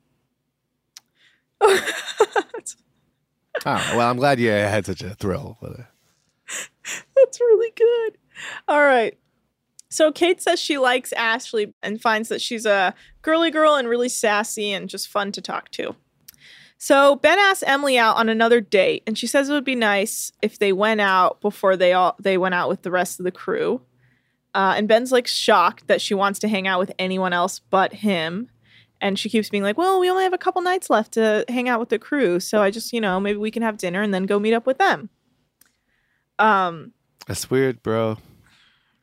Oh, 3.65 3.93
well, 3.95 4.09
I'm 4.09 4.17
glad 4.17 4.39
you 4.39 4.49
had 4.49 4.85
such 4.85 5.01
a 5.01 5.15
thrill 5.15 5.57
with 5.61 5.79
it. 5.79 5.85
That's 7.15 7.39
really 7.39 7.71
good. 7.75 8.17
All 8.67 8.81
right. 8.81 9.17
So 9.89 10.11
Kate 10.11 10.41
says 10.41 10.59
she 10.59 10.77
likes 10.79 11.13
Ashley 11.13 11.73
and 11.83 12.01
finds 12.01 12.29
that 12.29 12.41
she's 12.41 12.65
a 12.65 12.95
girly 13.21 13.51
girl 13.51 13.75
and 13.75 13.87
really 13.87 14.09
sassy 14.09 14.71
and 14.71 14.89
just 14.89 15.07
fun 15.07 15.31
to 15.33 15.41
talk 15.41 15.69
to. 15.71 15.95
So 16.83 17.15
Ben 17.15 17.39
asks 17.39 17.63
Emily 17.63 17.97
out 17.97 18.17
on 18.17 18.27
another 18.27 18.59
date, 18.59 19.03
and 19.07 19.17
she 19.17 19.27
says 19.27 19.47
it 19.47 19.53
would 19.53 19.63
be 19.63 19.75
nice 19.75 20.33
if 20.41 20.59
they 20.59 20.73
went 20.73 20.99
out 20.99 21.39
before 21.39 21.77
they 21.77 21.93
all 21.93 22.15
they 22.19 22.37
went 22.37 22.55
out 22.55 22.67
with 22.67 22.81
the 22.81 22.91
rest 22.91 23.19
of 23.19 23.23
the 23.23 23.31
crew. 23.31 23.81
Uh, 24.53 24.73
and 24.75 24.87
Ben's 24.87 25.11
like 25.11 25.27
shocked 25.27 25.87
that 25.87 26.01
she 26.01 26.13
wants 26.13 26.39
to 26.39 26.47
hang 26.47 26.67
out 26.67 26.79
with 26.79 26.91
anyone 26.99 27.31
else 27.31 27.59
but 27.59 27.93
him. 27.93 28.49
And 29.03 29.19
she 29.19 29.29
keeps 29.29 29.49
being 29.49 29.63
like, 29.63 29.77
"Well, 29.77 29.99
we 29.99 30.09
only 30.09 30.23
have 30.23 30.31
a 30.31 30.37
couple 30.37 30.61
nights 30.61 30.89
left 30.89 31.11
to 31.13 31.43
hang 31.49 31.67
out 31.67 31.81
with 31.81 31.89
the 31.89 31.99
crew, 31.99 32.39
so 32.39 32.61
I 32.61 32.71
just, 32.71 32.93
you 32.93 33.01
know, 33.01 33.19
maybe 33.19 33.37
we 33.37 33.51
can 33.51 33.61
have 33.61 33.77
dinner 33.77 34.01
and 34.01 34.13
then 34.13 34.25
go 34.25 34.39
meet 34.39 34.53
up 34.53 34.65
with 34.65 34.77
them." 34.77 35.09
Um, 36.39 36.93
That's 37.27 37.51
weird, 37.51 37.83
bro. 37.83 38.17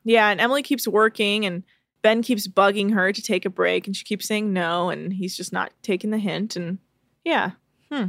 yeah, 0.03 0.29
and 0.29 0.41
Emily 0.41 0.63
keeps 0.63 0.87
working, 0.87 1.45
and 1.45 1.63
Ben 2.01 2.23
keeps 2.23 2.47
bugging 2.47 2.93
her 2.93 3.13
to 3.13 3.21
take 3.21 3.45
a 3.45 3.49
break, 3.51 3.85
and 3.85 3.95
she 3.95 4.03
keeps 4.03 4.27
saying 4.27 4.51
no, 4.51 4.89
and 4.89 5.13
he's 5.13 5.37
just 5.37 5.53
not 5.53 5.71
taking 5.83 6.09
the 6.09 6.17
hint. 6.17 6.55
And 6.55 6.79
yeah, 7.23 7.51
hmm. 7.91 8.05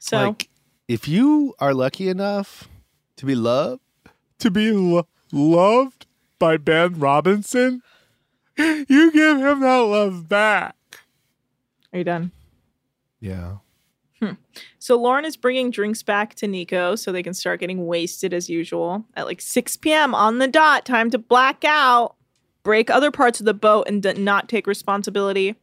So 0.00 0.16
Like, 0.16 0.48
if 0.88 1.06
you 1.06 1.54
are 1.60 1.72
lucky 1.72 2.08
enough 2.08 2.68
to 3.18 3.24
be 3.24 3.36
loved, 3.36 3.82
to 4.40 4.50
be 4.50 4.72
lo- 4.72 5.06
loved 5.32 6.06
by 6.40 6.56
Ben 6.56 6.98
Robinson, 6.98 7.82
you 8.58 9.12
give 9.12 9.38
him 9.38 9.60
that 9.60 9.78
love 9.78 10.28
back. 10.28 10.74
Are 11.94 11.98
you 11.98 12.04
done? 12.04 12.30
Yeah. 13.20 13.56
So 14.78 14.96
Lauren 14.98 15.26
is 15.26 15.36
bringing 15.36 15.70
drinks 15.70 16.02
back 16.02 16.34
to 16.36 16.46
Nico 16.46 16.96
so 16.96 17.12
they 17.12 17.22
can 17.22 17.34
start 17.34 17.60
getting 17.60 17.86
wasted 17.86 18.32
as 18.32 18.48
usual 18.48 19.04
at 19.16 19.26
like 19.26 19.40
6 19.42 19.76
p.m. 19.78 20.14
on 20.14 20.38
the 20.38 20.48
dot. 20.48 20.86
Time 20.86 21.10
to 21.10 21.18
black 21.18 21.62
out, 21.64 22.14
break 22.62 22.88
other 22.90 23.10
parts 23.10 23.38
of 23.40 23.44
the 23.44 23.52
boat, 23.52 23.86
and 23.86 24.02
not 24.24 24.48
take 24.48 24.66
responsibility. 24.66 25.56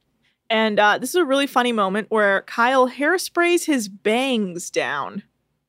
And 0.48 0.80
uh, 0.80 1.00
this 1.00 1.10
is 1.10 1.16
a 1.16 1.26
really 1.26 1.48
funny 1.48 1.72
moment 1.72 2.12
where 2.12 2.42
Kyle 2.44 2.88
hairsprays 2.88 3.66
his 3.66 3.88
bangs 3.88 4.70
down. 4.70 5.24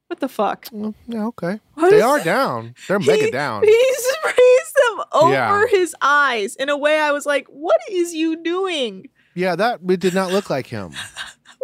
What 0.09 0.21
the 0.21 0.29
fuck? 0.29 0.67
Well, 0.71 0.95
yeah, 1.09 1.25
okay. 1.29 1.61
What 1.75 1.91
they 1.91 2.03
are 2.03 2.19
that? 2.19 2.25
down. 2.25 2.75
They're 2.89 2.99
mega 2.99 3.25
He- 3.25 3.31
down. 3.31 3.63
He 3.67 3.95
sprays 3.95 4.73
them 4.77 5.05
over 5.13 5.33
Yeah. 5.33 5.67
his 5.71 5.97
eyes 6.03 6.57
in 6.57 6.69
a 6.69 6.77
way 6.77 6.99
I 6.99 7.11
was 7.13 7.25
like, 7.25 7.47
what 7.49 7.81
is 7.91 8.13
you 8.13 8.43
doing? 8.43 9.07
Yeah, 9.35 9.57
that 9.57 9.81
it 9.89 10.01
did 10.01 10.15
not 10.15 10.31
look 10.33 10.51
like 10.51 10.67
him. 10.67 10.93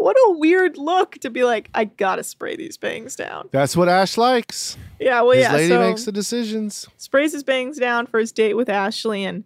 What 0.01 0.15
a 0.29 0.39
weird 0.39 0.79
look 0.79 1.15
to 1.23 1.29
be 1.29 1.43
like, 1.43 1.71
I 1.75 1.87
gotta 1.87 2.23
spray 2.23 2.55
these 2.55 2.77
bangs 2.77 3.17
down. 3.17 3.49
That's 3.51 3.77
what 3.77 3.89
Ash 3.89 4.17
likes. 4.17 4.77
Yeah, 5.01 5.23
well, 5.23 5.33
His 5.33 5.43
yeah. 5.43 5.53
lady 5.55 5.69
so 5.71 5.81
makes 5.81 6.05
the 6.05 6.13
decisions. 6.13 6.87
sprays 6.99 7.33
his 7.33 7.43
bangs 7.43 7.79
down 7.79 8.07
for 8.07 8.21
his 8.21 8.31
date 8.31 8.55
with 8.55 8.69
Ashley, 8.69 9.25
and 9.25 9.43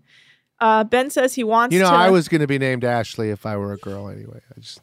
uh, 0.61 0.85
Ben 0.85 1.09
says 1.09 1.33
he 1.33 1.43
wants 1.43 1.73
You 1.75 1.81
know, 1.81 1.89
to. 1.89 1.97
I 1.97 2.11
was 2.11 2.29
going 2.29 2.43
to 2.43 2.47
be 2.47 2.59
named 2.59 2.85
Ashley 2.85 3.31
if 3.31 3.47
I 3.47 3.57
were 3.57 3.73
a 3.73 3.79
girl 3.79 4.11
anyway. 4.11 4.41
I 4.55 4.61
just, 4.61 4.83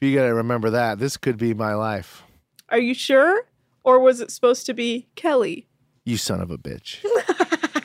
you 0.00 0.14
got 0.14 0.24
to 0.24 0.32
remember 0.34 0.70
that. 0.70 0.98
This 0.98 1.18
could 1.18 1.36
be 1.36 1.52
my 1.52 1.74
life. 1.74 2.22
Are 2.70 2.78
you 2.80 2.94
sure, 2.94 3.42
or 3.84 4.00
was 4.00 4.22
it 4.22 4.30
supposed 4.30 4.64
to 4.64 4.72
be 4.72 5.06
Kelly? 5.16 5.68
You 6.06 6.16
son 6.16 6.40
of 6.40 6.50
a 6.50 6.56
bitch. 6.56 7.04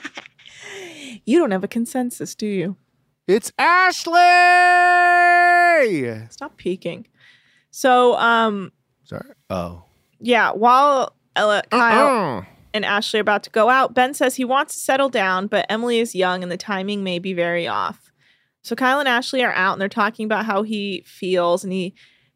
You 1.25 1.39
don't 1.39 1.51
have 1.51 1.63
a 1.63 1.69
consensus, 1.69 2.35
do 2.35 2.47
you? 2.47 2.75
It's 3.27 3.51
Ashley. 3.57 4.19
Stop 6.29 6.57
peeking. 6.57 7.07
So, 7.71 8.15
um, 8.17 8.71
Sorry. 9.03 9.31
Oh. 9.49 9.83
yeah, 10.19 10.51
while 10.51 11.15
Ella, 11.35 11.63
Kyle 11.71 12.07
Uh-uh. 12.07 12.43
and 12.73 12.85
Ashley 12.85 13.19
are 13.19 13.21
about 13.21 13.43
to 13.43 13.49
go 13.49 13.69
out, 13.69 13.93
Ben 13.93 14.13
says 14.13 14.35
he 14.35 14.45
wants 14.45 14.75
to 14.75 14.79
settle 14.79 15.09
down, 15.09 15.47
but 15.47 15.65
Emily 15.69 15.99
is 15.99 16.13
young 16.15 16.43
and 16.43 16.51
the 16.51 16.57
timing 16.57 17.03
may 17.03 17.19
be 17.19 17.33
very 17.33 17.67
off. 17.67 18.11
So 18.61 18.75
Kyle 18.75 18.99
and 18.99 19.07
Ashley 19.09 19.43
are 19.43 19.51
out 19.53 19.73
and 19.73 19.81
they're 19.81 19.89
talking 19.89 20.25
about 20.25 20.45
how 20.45 20.63
he 20.63 21.03
feels, 21.05 21.63
and 21.63 21.73
he 21.73 21.93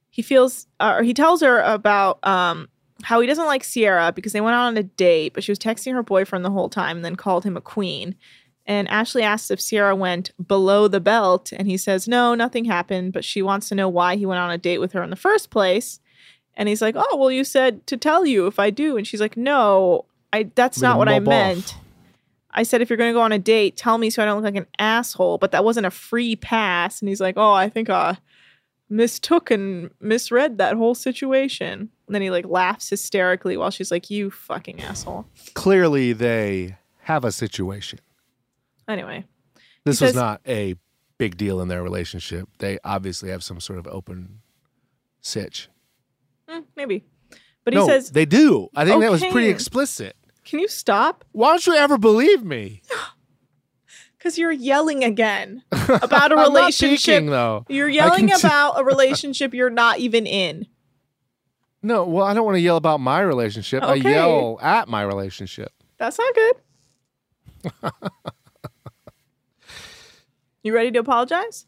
he 0.10 0.22
feels 0.22 0.68
uh, 0.80 0.96
or 0.98 1.04
he 1.04 1.14
tells 1.14 1.42
her 1.42 1.60
about 1.62 2.26
um 2.28 2.68
how 3.04 3.20
he 3.22 3.28
doesn't 3.28 3.46
like 3.46 3.64
Sierra 3.64 4.12
because 4.12 4.34
they 4.34 4.42
went 4.42 4.56
out 4.56 4.66
on 4.66 4.76
a 4.76 4.84
date, 4.84 5.34
but 5.34 5.44
she 5.44 5.52
was 5.52 5.60
texting 5.60 5.94
her 5.94 6.02
boyfriend 6.04 6.44
the 6.44 6.50
whole 6.50 6.68
time 6.70 6.98
and 6.98 7.06
then 7.06 7.16
called 7.16 7.44
him 7.46 7.56
a 7.56 7.62
queen. 7.62 8.16
And 8.68 8.90
Ashley 8.90 9.24
asks 9.24 9.50
if 9.50 9.62
Sierra 9.62 9.96
went 9.96 10.32
below 10.46 10.90
the 10.90 11.00
belt, 11.00 11.54
and 11.54 11.70
he 11.70 11.78
says 11.78 12.06
no, 12.08 12.36
nothing 12.36 12.66
happened, 12.66 13.14
but 13.14 13.24
she 13.24 13.42
wants 13.42 13.70
to 13.70 13.76
know 13.76 13.88
why 13.88 14.18
he 14.18 14.26
went 14.26 14.42
on 14.42 14.52
a 14.52 14.58
date 14.58 14.80
with 14.80 14.92
her 14.92 15.02
in 15.02 15.10
the 15.10 15.16
first 15.16 15.50
place. 15.50 16.02
And 16.56 16.68
he's 16.68 16.82
like, 16.82 16.96
"Oh, 16.98 17.16
well, 17.16 17.32
you 17.32 17.44
said 17.46 17.88
to 17.88 17.96
tell 17.96 18.26
you 18.26 18.46
if 18.46 18.60
I 18.60 18.70
do." 18.70 18.98
And 18.98 19.08
she's 19.08 19.22
like, 19.22 19.38
"No, 19.38 20.06
I 20.34 20.52
that's 20.54 20.82
not 20.82 20.98
what 20.98 21.08
I 21.08 21.18
off. 21.18 21.24
meant. 21.24 21.76
I 22.52 22.64
said 22.64 22.82
if 22.82 22.90
you're 22.90 22.98
going 22.98 23.12
to 23.12 23.18
go 23.18 23.22
on 23.22 23.32
a 23.32 23.40
date, 23.40 23.78
tell 23.78 23.98
me 23.98 24.10
so 24.10 24.22
I 24.22 24.26
don't 24.26 24.38
look 24.42 24.54
like 24.54 24.64
an 24.64 24.68
asshole, 24.80 25.38
but 25.38 25.52
that 25.52 25.64
wasn't 25.64 25.86
a 25.86 25.92
free 25.92 26.36
pass." 26.36 27.00
And 27.02 27.08
he's 27.08 27.22
like, 27.22 27.36
"Oh, 27.38 27.54
I 27.54 27.70
think 27.70 27.90
I 27.90 28.18
mistook 28.90 29.50
and 29.52 29.92
misread 30.02 30.58
that 30.58 30.76
whole 30.76 30.96
situation." 30.96 31.90
And 32.08 32.16
then 32.16 32.22
he 32.22 32.32
like 32.32 32.46
laughs 32.46 32.90
hysterically 32.90 33.56
while 33.56 33.72
she's 33.72 33.92
like, 33.92 34.10
"You 34.10 34.30
fucking 34.30 34.82
asshole." 34.82 35.26
Clearly, 35.54 36.12
they 36.12 36.78
have 37.04 37.24
a 37.24 37.32
situation. 37.32 38.00
Anyway, 38.88 39.26
This 39.84 40.00
was 40.02 40.16
not 40.16 40.42
a 40.48 40.76
big 41.18 41.38
deal 41.38 41.62
in 41.62 41.68
their 41.68 41.84
relationship. 41.84 42.48
They 42.60 42.80
obviously 42.84 43.30
have 43.30 43.44
some 43.44 43.60
sort 43.60 43.80
of 43.80 43.88
open 43.88 44.40
sitch. 45.22 45.70
mm, 46.50 46.64
maybe. 46.76 47.04
But 47.64 47.74
he 47.74 47.80
no, 47.80 47.88
says, 47.88 48.12
they 48.12 48.26
do. 48.26 48.70
I 48.76 48.86
think 48.86 49.02
that 49.02 49.12
was 49.12 49.24
pretty 49.26 49.50
explicit. 49.50 50.16
"Can 50.46 50.60
you 50.60 50.70
stop? 50.70 51.26
Why 51.34 51.50
don't 51.50 51.68
you 51.68 51.76
ever 51.76 51.98
believe 51.98 52.44
me? 52.46 52.82
Cuz 54.20 54.38
you're 54.38 54.52
yelling 54.54 55.04
again 55.04 55.64
about 55.72 56.32
a 56.32 56.36
I'm 56.36 56.38
not 56.38 56.48
relationship. 56.48 57.00
peeking, 57.20 57.26
though. 57.30 57.66
You're 57.68 57.90
yelling 57.90 58.32
about 58.34 58.80
a 58.80 58.84
relationship 58.86 59.54
you're 59.54 59.70
not 59.70 60.00
even 60.00 60.26
in. 60.26 60.68
No, 61.84 62.06
well, 62.06 62.26
I 62.26 62.34
don't 62.34 62.44
want 62.46 62.56
to 62.56 62.62
yell 62.62 62.78
about 62.78 63.00
my 63.00 63.20
relationship. 63.22 63.84
I 63.84 63.96
yell 63.96 64.58
at 64.62 64.88
my 64.88 65.04
relationship. 65.04 65.72
That's 65.98 66.18
not 66.18 66.34
good. 66.36 66.56
you 70.68 70.76
ready 70.76 70.92
to 70.92 71.00
apologize? 71.00 71.66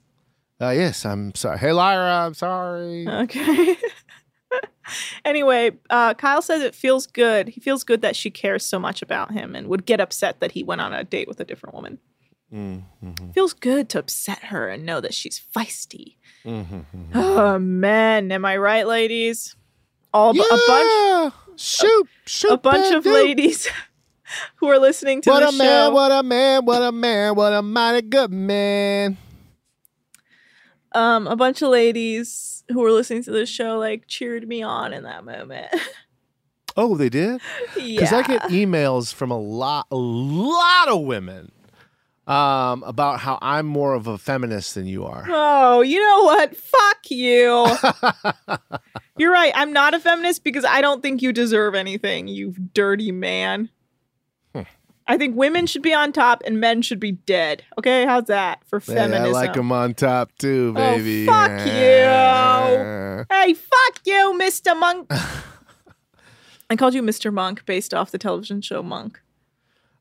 Uh, 0.61 0.69
yes, 0.71 1.05
I'm 1.05 1.33
sorry. 1.35 1.57
Hey, 1.57 1.71
Lyra, 1.71 2.25
I'm 2.25 2.33
sorry. 2.33 3.07
Okay. 3.07 3.77
anyway, 5.25 5.71
uh, 5.89 6.13
Kyle 6.13 6.41
says 6.41 6.61
it 6.61 6.75
feels 6.75 7.07
good. 7.07 7.49
He 7.49 7.61
feels 7.61 7.83
good 7.83 8.01
that 8.01 8.15
she 8.15 8.29
cares 8.29 8.65
so 8.65 8.77
much 8.79 9.01
about 9.01 9.31
him 9.31 9.55
and 9.55 9.67
would 9.67 9.85
get 9.85 9.99
upset 9.99 10.39
that 10.41 10.51
he 10.51 10.63
went 10.63 10.81
on 10.81 10.93
a 10.93 11.03
date 11.03 11.27
with 11.27 11.39
a 11.39 11.45
different 11.45 11.75
woman. 11.75 11.97
Mm-hmm. 12.53 13.31
Feels 13.31 13.53
good 13.53 13.89
to 13.89 13.99
upset 13.99 14.45
her 14.45 14.67
and 14.67 14.85
know 14.85 14.99
that 15.01 15.13
she's 15.13 15.39
feisty. 15.55 16.15
Mm-hmm. 16.43 17.11
Oh 17.13 17.59
man, 17.59 18.31
am 18.31 18.43
I 18.43 18.57
right, 18.57 18.87
ladies? 18.87 19.55
All 20.13 20.31
a 20.31 20.59
bunch, 20.67 21.33
Shoot, 21.57 22.07
shoot, 22.25 22.51
a 22.51 22.57
bunch 22.57 22.93
of 22.95 23.03
dude. 23.03 23.13
ladies 23.13 23.67
who 24.57 24.67
are 24.67 24.79
listening 24.79 25.21
to 25.21 25.29
the 25.29 25.39
show? 25.39 25.45
What 25.45 25.51
the 25.51 25.55
a 25.55 25.57
show. 25.57 25.57
man, 25.57 25.93
what 25.93 26.11
a 26.11 26.23
man, 26.23 26.65
what 26.65 26.81
a 26.81 26.91
man, 26.91 27.35
what 27.35 27.53
a 27.53 27.61
mighty 27.61 28.01
good 28.01 28.31
man. 28.31 29.17
um, 30.93 31.27
a 31.27 31.35
bunch 31.35 31.61
of 31.61 31.69
ladies 31.69 32.63
who 32.69 32.79
were 32.79 32.91
listening 32.91 33.23
to 33.23 33.31
this 33.31 33.49
show 33.49 33.77
like 33.77 34.07
cheered 34.07 34.47
me 34.47 34.61
on 34.61 34.93
in 34.93 35.03
that 35.03 35.25
moment. 35.25 35.67
Oh, 36.77 36.95
they 36.95 37.09
did? 37.09 37.41
Because 37.75 38.11
yeah. 38.11 38.17
I 38.17 38.21
get 38.21 38.41
emails 38.43 39.13
from 39.13 39.31
a 39.31 39.37
lot, 39.37 39.87
a 39.91 39.97
lot 39.97 40.87
of 40.87 41.01
women 41.01 41.51
um, 42.25 42.83
about 42.83 43.19
how 43.19 43.37
I'm 43.41 43.65
more 43.65 43.95
of 43.95 44.07
a 44.07 44.17
feminist 44.17 44.75
than 44.75 44.85
you 44.85 45.03
are. 45.03 45.25
Oh, 45.27 45.81
you 45.81 45.99
know 45.99 46.23
what? 46.23 46.55
Fuck 46.55 47.09
you. 47.09 47.67
You're 49.17 49.33
right. 49.33 49.51
I'm 49.55 49.73
not 49.73 49.93
a 49.93 49.99
feminist 49.99 50.43
because 50.43 50.63
I 50.63 50.79
don't 50.79 51.01
think 51.01 51.21
you 51.21 51.33
deserve 51.33 51.75
anything, 51.75 52.29
you 52.29 52.53
dirty 52.73 53.11
man. 53.11 53.69
I 55.09 55.17
think 55.17 55.35
women 55.35 55.65
should 55.65 55.81
be 55.81 55.93
on 55.93 56.13
top 56.13 56.43
and 56.45 56.59
men 56.59 56.83
should 56.83 56.99
be 56.99 57.13
dead. 57.13 57.63
Okay, 57.79 58.05
how's 58.05 58.25
that 58.25 58.63
for 58.65 58.79
Hey, 58.79 58.93
feminism? 58.93 59.25
I 59.25 59.27
like 59.31 59.53
them 59.53 59.71
on 59.71 59.95
top 59.95 60.29
too, 60.37 60.71
baby. 60.73 60.93
Oh, 60.93 60.97
baby. 60.97 61.25
fuck 61.25 61.65
you. 61.65 63.25
Hey, 63.35 63.53
fuck 63.55 63.99
you, 64.05 64.37
Mr. 64.39 64.79
Monk. 64.79 65.07
I 66.69 66.75
called 66.75 66.93
you 66.93 67.01
Mr. 67.01 67.33
Monk 67.33 67.65
based 67.65 67.93
off 67.93 68.11
the 68.11 68.19
television 68.19 68.61
show 68.61 68.83
Monk. 68.83 69.19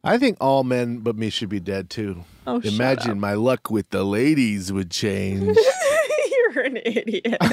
I 0.05 0.19
think 0.19 0.37
all 0.41 0.63
men 0.63 0.99
but 0.99 1.17
me 1.17 1.31
should 1.31 1.49
be 1.49 1.59
dead 1.61 1.89
too. 1.89 2.25
Oh, 2.47 2.61
Imagine 2.61 3.19
my 3.19 3.33
luck 3.33 3.71
with 3.71 3.89
the 3.91 4.05
ladies 4.05 4.71
would 4.73 4.91
change. 4.93 5.57
You're 6.31 6.61
an 6.65 6.77
idiot. 6.85 7.39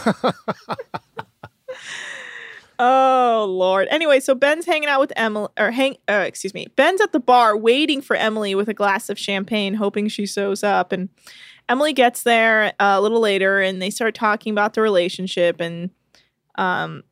oh 2.79 3.45
Lord. 3.49 3.87
Anyway, 3.89 4.19
so 4.19 4.35
Ben's 4.35 4.65
hanging 4.65 4.89
out 4.89 4.99
with 4.99 5.13
Emily, 5.15 5.49
or 5.57 5.71
hang, 5.71 5.97
uh, 6.09 6.23
excuse 6.27 6.53
me, 6.53 6.67
Ben's 6.75 7.01
at 7.01 7.11
the 7.11 7.19
bar 7.19 7.57
waiting 7.57 8.01
for 8.01 8.15
Emily 8.15 8.55
with 8.55 8.69
a 8.69 8.73
glass 8.73 9.09
of 9.09 9.19
champagne, 9.19 9.75
hoping 9.75 10.07
she 10.07 10.25
shows 10.25 10.63
up. 10.63 10.91
And 10.91 11.09
Emily 11.67 11.93
gets 11.93 12.23
there 12.23 12.73
uh, 12.79 12.95
a 12.97 13.01
little 13.01 13.19
later, 13.19 13.61
and 13.61 13.81
they 13.81 13.89
start 13.89 14.15
talking 14.15 14.51
about 14.51 14.73
the 14.73 14.81
relationship. 14.81 15.59
And 15.59 15.89
um, 16.55 17.03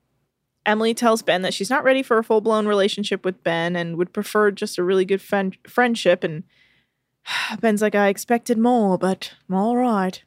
Emily 0.65 0.93
tells 0.93 1.21
Ben 1.21 1.41
that 1.41 1.53
she's 1.53 1.69
not 1.69 1.83
ready 1.83 2.03
for 2.03 2.17
a 2.17 2.23
full 2.23 2.41
blown 2.41 2.67
relationship 2.67 3.25
with 3.25 3.43
Ben, 3.43 3.75
and 3.75 3.97
would 3.97 4.13
prefer 4.13 4.51
just 4.51 4.77
a 4.77 4.83
really 4.83 5.05
good 5.05 5.21
friend 5.21 5.57
friendship. 5.67 6.23
And 6.23 6.43
Ben's 7.59 7.81
like, 7.81 7.95
I 7.95 8.07
expected 8.07 8.57
more, 8.57 8.97
but 8.97 9.33
all 9.51 9.77
right. 9.77 10.23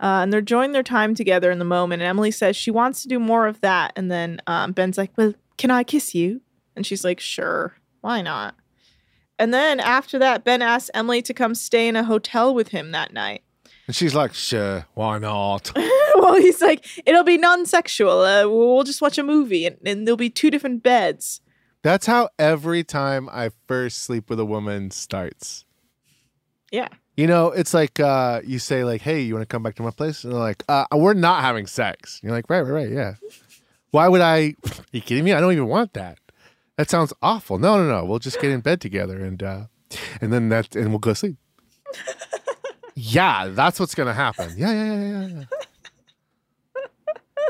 Uh, 0.00 0.20
and 0.22 0.32
they're 0.32 0.40
enjoying 0.40 0.72
their 0.72 0.82
time 0.82 1.14
together 1.14 1.50
in 1.50 1.58
the 1.58 1.64
moment. 1.64 2.00
And 2.00 2.08
Emily 2.08 2.30
says 2.30 2.56
she 2.56 2.70
wants 2.70 3.02
to 3.02 3.08
do 3.08 3.18
more 3.18 3.46
of 3.46 3.60
that. 3.60 3.92
And 3.96 4.10
then 4.10 4.40
um, 4.46 4.72
Ben's 4.72 4.96
like, 4.96 5.12
Well, 5.16 5.34
can 5.58 5.70
I 5.70 5.84
kiss 5.84 6.14
you? 6.14 6.40
And 6.74 6.86
she's 6.86 7.04
like, 7.04 7.20
Sure, 7.20 7.74
why 8.00 8.22
not? 8.22 8.54
And 9.38 9.54
then 9.54 9.80
after 9.80 10.18
that, 10.18 10.44
Ben 10.44 10.62
asks 10.62 10.90
Emily 10.92 11.22
to 11.22 11.32
come 11.32 11.54
stay 11.54 11.88
in 11.88 11.96
a 11.96 12.04
hotel 12.04 12.54
with 12.54 12.68
him 12.68 12.92
that 12.92 13.12
night. 13.12 13.42
And 13.86 13.96
she's 13.96 14.14
like, 14.14 14.34
sure, 14.34 14.86
why 14.94 15.18
not? 15.18 15.72
well, 16.14 16.36
he's 16.36 16.60
like, 16.62 16.86
It'll 17.06 17.24
be 17.24 17.38
non 17.38 17.66
sexual. 17.66 18.20
Uh, 18.20 18.46
we'll 18.48 18.84
just 18.84 19.02
watch 19.02 19.18
a 19.18 19.22
movie 19.22 19.66
and, 19.66 19.78
and 19.84 20.06
there'll 20.06 20.16
be 20.16 20.30
two 20.30 20.50
different 20.50 20.82
beds. 20.82 21.40
That's 21.82 22.06
how 22.06 22.28
every 22.38 22.84
time 22.84 23.28
I 23.32 23.50
first 23.66 23.98
sleep 23.98 24.28
with 24.28 24.38
a 24.38 24.44
woman 24.44 24.90
starts. 24.90 25.64
Yeah. 26.70 26.88
You 27.16 27.26
know, 27.26 27.48
it's 27.48 27.74
like 27.74 28.00
uh, 28.00 28.40
you 28.44 28.58
say, 28.58 28.84
like, 28.84 29.02
"Hey, 29.02 29.20
you 29.20 29.34
want 29.34 29.42
to 29.42 29.52
come 29.52 29.62
back 29.62 29.74
to 29.76 29.82
my 29.82 29.90
place?" 29.90 30.24
And 30.24 30.32
they're 30.32 30.40
like, 30.40 30.62
uh, 30.68 30.86
"We're 30.92 31.14
not 31.14 31.42
having 31.42 31.66
sex." 31.66 32.20
You're 32.22 32.32
like, 32.32 32.48
"Right, 32.48 32.60
right, 32.60 32.70
right, 32.70 32.90
yeah." 32.90 33.14
Why 33.90 34.08
would 34.08 34.20
I? 34.20 34.54
Are 34.64 34.84
you 34.92 35.00
kidding 35.00 35.24
me? 35.24 35.32
I 35.32 35.40
don't 35.40 35.52
even 35.52 35.66
want 35.66 35.92
that. 35.94 36.18
That 36.76 36.88
sounds 36.88 37.12
awful. 37.20 37.58
No, 37.58 37.76
no, 37.76 37.86
no. 37.88 38.04
We'll 38.04 38.20
just 38.20 38.40
get 38.40 38.50
in 38.50 38.60
bed 38.60 38.80
together 38.80 39.22
and 39.24 39.42
uh, 39.42 39.64
and 40.20 40.32
then 40.32 40.48
that 40.48 40.74
and 40.74 40.90
we'll 40.90 40.98
go 40.98 41.12
sleep. 41.12 41.36
yeah, 42.94 43.48
that's 43.48 43.78
what's 43.78 43.94
gonna 43.94 44.14
happen. 44.14 44.54
Yeah, 44.56 44.72
yeah, 44.72 44.94
yeah, 44.94 45.26
yeah. 45.26 45.26
yeah. 45.26 45.44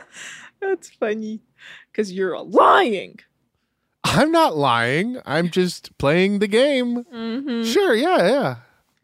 That's 0.60 0.90
funny 0.90 1.40
because 1.90 2.12
you're 2.12 2.38
lying. 2.38 3.18
I'm 4.04 4.30
not 4.30 4.56
lying. 4.56 5.18
I'm 5.24 5.48
just 5.50 5.96
playing 5.98 6.38
the 6.40 6.48
game. 6.48 7.04
Mm-hmm. 7.04 7.64
Sure, 7.64 7.94
yeah, 7.94 8.28
yeah. 8.28 8.56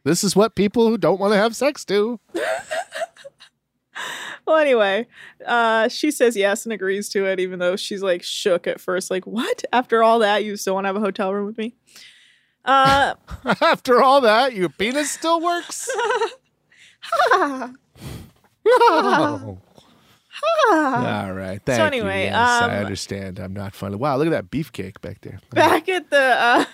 This 0.07 0.23
is 0.23 0.37
what 0.37 0.55
people 0.55 0.89
who 0.89 0.97
don't 0.97 1.19
want 1.19 1.33
to 1.33 1.37
have 1.37 1.57
sex 1.57 1.85
do. 1.85 2.21
Well, 4.47 4.59
anyway, 4.59 5.09
uh, 5.45 5.89
she 5.89 6.13
says 6.13 6.37
yes 6.37 6.65
and 6.65 6.73
agrees 6.73 7.09
to 7.09 7.27
it, 7.27 7.41
even 7.41 7.59
though 7.59 7.75
she's 7.75 8.01
like 8.01 8.23
shook 8.23 8.69
at 8.69 8.81
first. 8.81 9.11
Like, 9.11 9.27
what? 9.27 9.65
After 9.73 10.05
all 10.05 10.21
that, 10.21 10.45
you 10.45 10.57
still 10.57 10.75
want 10.75 10.85
to 10.85 10.89
have 10.91 10.95
a 10.95 11.01
hotel 11.01 11.35
room 11.35 11.47
with 11.47 11.59
me? 11.59 11.75
Uh, 12.65 13.15
After 13.61 14.01
all 14.01 14.21
that, 14.21 14.53
your 14.53 14.69
penis 14.69 15.11
still 15.11 15.41
works. 15.41 15.91
Oh. 17.33 17.75
All 20.71 21.33
right. 21.33 21.61
Thank 21.65 21.81
anyway, 21.81 22.25
you. 22.25 22.31
Yes, 22.31 22.63
I 22.63 22.77
um, 22.77 22.85
understand. 22.85 23.41
I'm 23.41 23.55
not 23.55 23.75
funny. 23.75 23.97
Wow, 23.97 24.17
look 24.17 24.29
at 24.29 24.31
that 24.31 24.51
beefcake 24.51 25.01
back 25.01 25.23
there. 25.23 25.41
back 25.51 25.89
at 25.89 26.09
the 26.11 26.21
uh, 26.21 26.65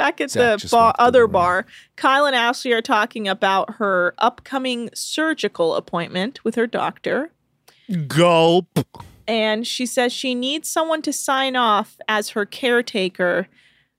back 0.00 0.20
at 0.20 0.30
Zach 0.30 0.60
the 0.60 0.68
bar, 0.68 0.86
walked 0.86 0.98
the 0.98 1.02
other 1.04 1.26
bar, 1.26 1.66
Kyle 1.96 2.26
and 2.26 2.34
Ashley 2.34 2.72
are 2.72 2.82
talking 2.82 3.28
about 3.28 3.74
her 3.74 4.14
upcoming 4.18 4.90
surgical 4.94 5.74
appointment 5.74 6.44
with 6.44 6.54
her 6.54 6.66
doctor. 6.66 7.32
Gulp. 8.06 8.78
and 9.26 9.66
she 9.66 9.84
says 9.84 10.12
she 10.12 10.34
needs 10.34 10.70
someone 10.70 11.02
to 11.02 11.12
sign 11.12 11.56
off 11.56 11.98
as 12.08 12.30
her 12.30 12.46
caretaker 12.46 13.48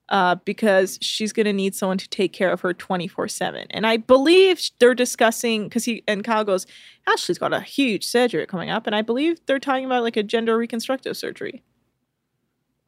uh, 0.10 0.36
because 0.44 0.98
she's 1.02 1.32
going 1.32 1.46
to 1.46 1.54
need 1.54 1.74
someone 1.74 1.98
to 1.98 2.10
take 2.10 2.34
care 2.34 2.52
of 2.52 2.62
her 2.62 2.74
24 2.74 3.28
7 3.28 3.68
and 3.70 3.88
i 3.88 3.98
believe 3.98 4.70
they're 4.80 4.94
discussing 4.94 5.64
because 5.64 5.86
he 5.86 6.04
and 6.08 6.24
kyle 6.24 6.44
goes 6.44 6.66
ashley's 7.08 7.38
got 7.38 7.54
a 7.54 7.62
huge 7.62 8.06
surgery 8.06 8.46
coming 8.46 8.70
up 8.70 8.88
and 8.88 8.96
i 8.96 9.02
believe 9.02 9.40
they're 9.46 9.60
talking 9.60 9.86
about 9.86 10.04
like 10.04 10.18
a 10.18 10.24
gender 10.24 10.58
reconstructive 10.58 11.16
surgery 11.16 11.64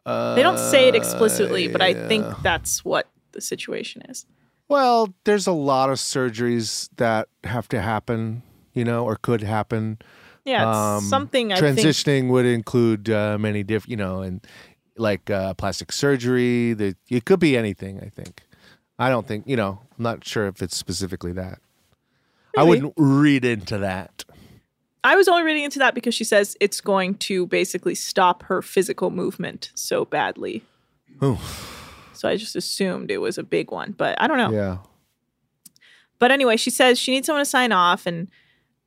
they 0.06 0.42
don't 0.44 0.58
say 0.60 0.88
it 0.88 0.96
explicitly 0.96 1.68
but 1.68 1.82
i 1.82 1.94
think 2.08 2.26
that's 2.44 2.84
what 2.86 3.08
the 3.32 3.42
situation 3.42 4.02
is 4.10 4.26
Well, 4.68 5.14
there's 5.26 5.48
a 5.48 5.52
lot 5.54 5.90
of 5.90 5.98
surgeries 5.98 6.90
that 6.98 7.28
have 7.44 7.68
to 7.70 7.82
happen, 7.82 8.42
you 8.74 8.84
know, 8.86 9.04
or 9.06 9.16
could 9.18 9.42
happen. 9.44 9.98
yeah 10.46 10.70
it's 10.70 10.78
Um, 10.78 11.04
something 11.10 11.52
i 11.54 11.60
think 11.60 11.78
transitioning 11.80 12.30
would 12.30 12.46
include 12.46 13.10
uh, 13.10 13.38
many 13.38 13.64
different, 13.64 13.92
you 13.92 13.98
know, 13.98 14.22
and 14.22 14.42
like 14.98 15.30
uh, 15.30 15.54
plastic 15.56 15.92
surgery. 15.92 16.74
The, 16.74 16.96
it 17.10 17.26
could 17.26 17.40
be 17.40 17.58
anything. 17.58 18.00
I 18.00 18.10
think. 18.10 18.42
I 19.00 19.10
don't 19.10 19.28
think 19.28 19.48
you 19.48 19.58
know. 19.58 19.80
I'm 19.98 20.04
not 20.04 20.24
sure 20.26 20.46
if 20.48 20.62
it's 20.62 20.78
specifically 20.78 21.34
that. 21.34 21.58
I 22.58 22.62
wouldn't 22.64 22.94
read 22.98 23.44
into 23.46 23.78
that. 23.80 24.24
I 25.04 25.16
was 25.16 25.28
only 25.28 25.44
reading 25.44 25.64
into 25.64 25.80
that 25.80 25.94
because 25.96 26.16
she 26.16 26.24
says 26.24 26.56
it's 26.62 26.80
going 26.82 27.16
to 27.16 27.46
basically 27.48 27.96
stop 27.96 28.44
her 28.44 28.62
physical 28.62 29.10
movement 29.12 29.72
so 29.76 30.06
badly. 30.06 30.64
Oh, 31.22 31.40
So 32.14 32.30
I 32.30 32.38
just 32.38 32.56
assumed 32.56 33.12
it 33.12 33.18
was 33.18 33.38
a 33.38 33.44
big 33.44 33.70
one, 33.72 33.92
but 33.92 34.20
I 34.22 34.28
don't 34.28 34.38
know. 34.38 34.52
yeah. 34.52 34.78
But 36.20 36.32
anyway, 36.32 36.56
she 36.56 36.70
says 36.70 36.98
she 36.98 37.12
needs 37.12 37.26
someone 37.26 37.42
to 37.44 37.50
sign 37.50 37.72
off 37.74 38.06
and 38.06 38.30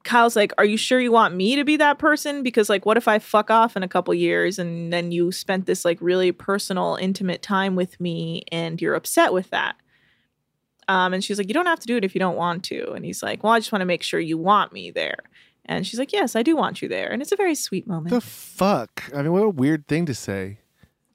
Kyle's 0.04 0.36
like, 0.36 0.52
"Are 0.56 0.64
you 0.64 0.76
sure 0.76 1.00
you 1.00 1.10
want 1.12 1.34
me 1.34 1.56
to 1.56 1.64
be 1.64 1.76
that 1.78 1.98
person 1.98 2.42
because 2.42 2.68
like 2.70 2.86
what 2.86 2.96
if 2.96 3.08
I 3.08 3.18
fuck 3.18 3.50
off 3.50 3.76
in 3.76 3.82
a 3.82 3.88
couple 3.88 4.14
years 4.14 4.58
and 4.58 4.92
then 4.92 5.10
you 5.12 5.32
spent 5.32 5.66
this 5.66 5.84
like 5.84 5.98
really 6.00 6.30
personal 6.32 6.96
intimate 7.00 7.42
time 7.42 7.74
with 7.76 8.00
me 8.00 8.44
and 8.52 8.80
you're 8.80 8.94
upset 8.94 9.32
with 9.32 9.50
that?" 9.50 9.74
Um 10.88 11.12
and 11.12 11.22
she's 11.24 11.36
like, 11.38 11.48
"You 11.48 11.54
don't 11.54 11.66
have 11.66 11.80
to 11.80 11.86
do 11.86 11.96
it 11.96 12.04
if 12.04 12.14
you 12.14 12.20
don't 12.20 12.36
want 12.36 12.62
to." 12.66 12.92
And 12.92 13.04
he's 13.04 13.22
like, 13.22 13.42
"Well, 13.42 13.52
I 13.52 13.58
just 13.58 13.72
want 13.72 13.82
to 13.82 13.86
make 13.86 14.02
sure 14.04 14.20
you 14.20 14.38
want 14.38 14.72
me 14.72 14.90
there." 14.92 15.18
And 15.66 15.86
she's 15.86 15.98
like, 15.98 16.12
"Yes, 16.12 16.34
I 16.36 16.42
do 16.42 16.56
want 16.56 16.80
you 16.80 16.88
there." 16.88 17.10
And 17.10 17.20
it's 17.20 17.32
a 17.32 17.36
very 17.36 17.54
sweet 17.54 17.86
moment. 17.86 18.10
The 18.10 18.20
fuck? 18.20 19.04
I 19.14 19.22
mean, 19.22 19.32
what 19.32 19.42
a 19.42 19.48
weird 19.48 19.86
thing 19.88 20.06
to 20.06 20.14
say. 20.14 20.58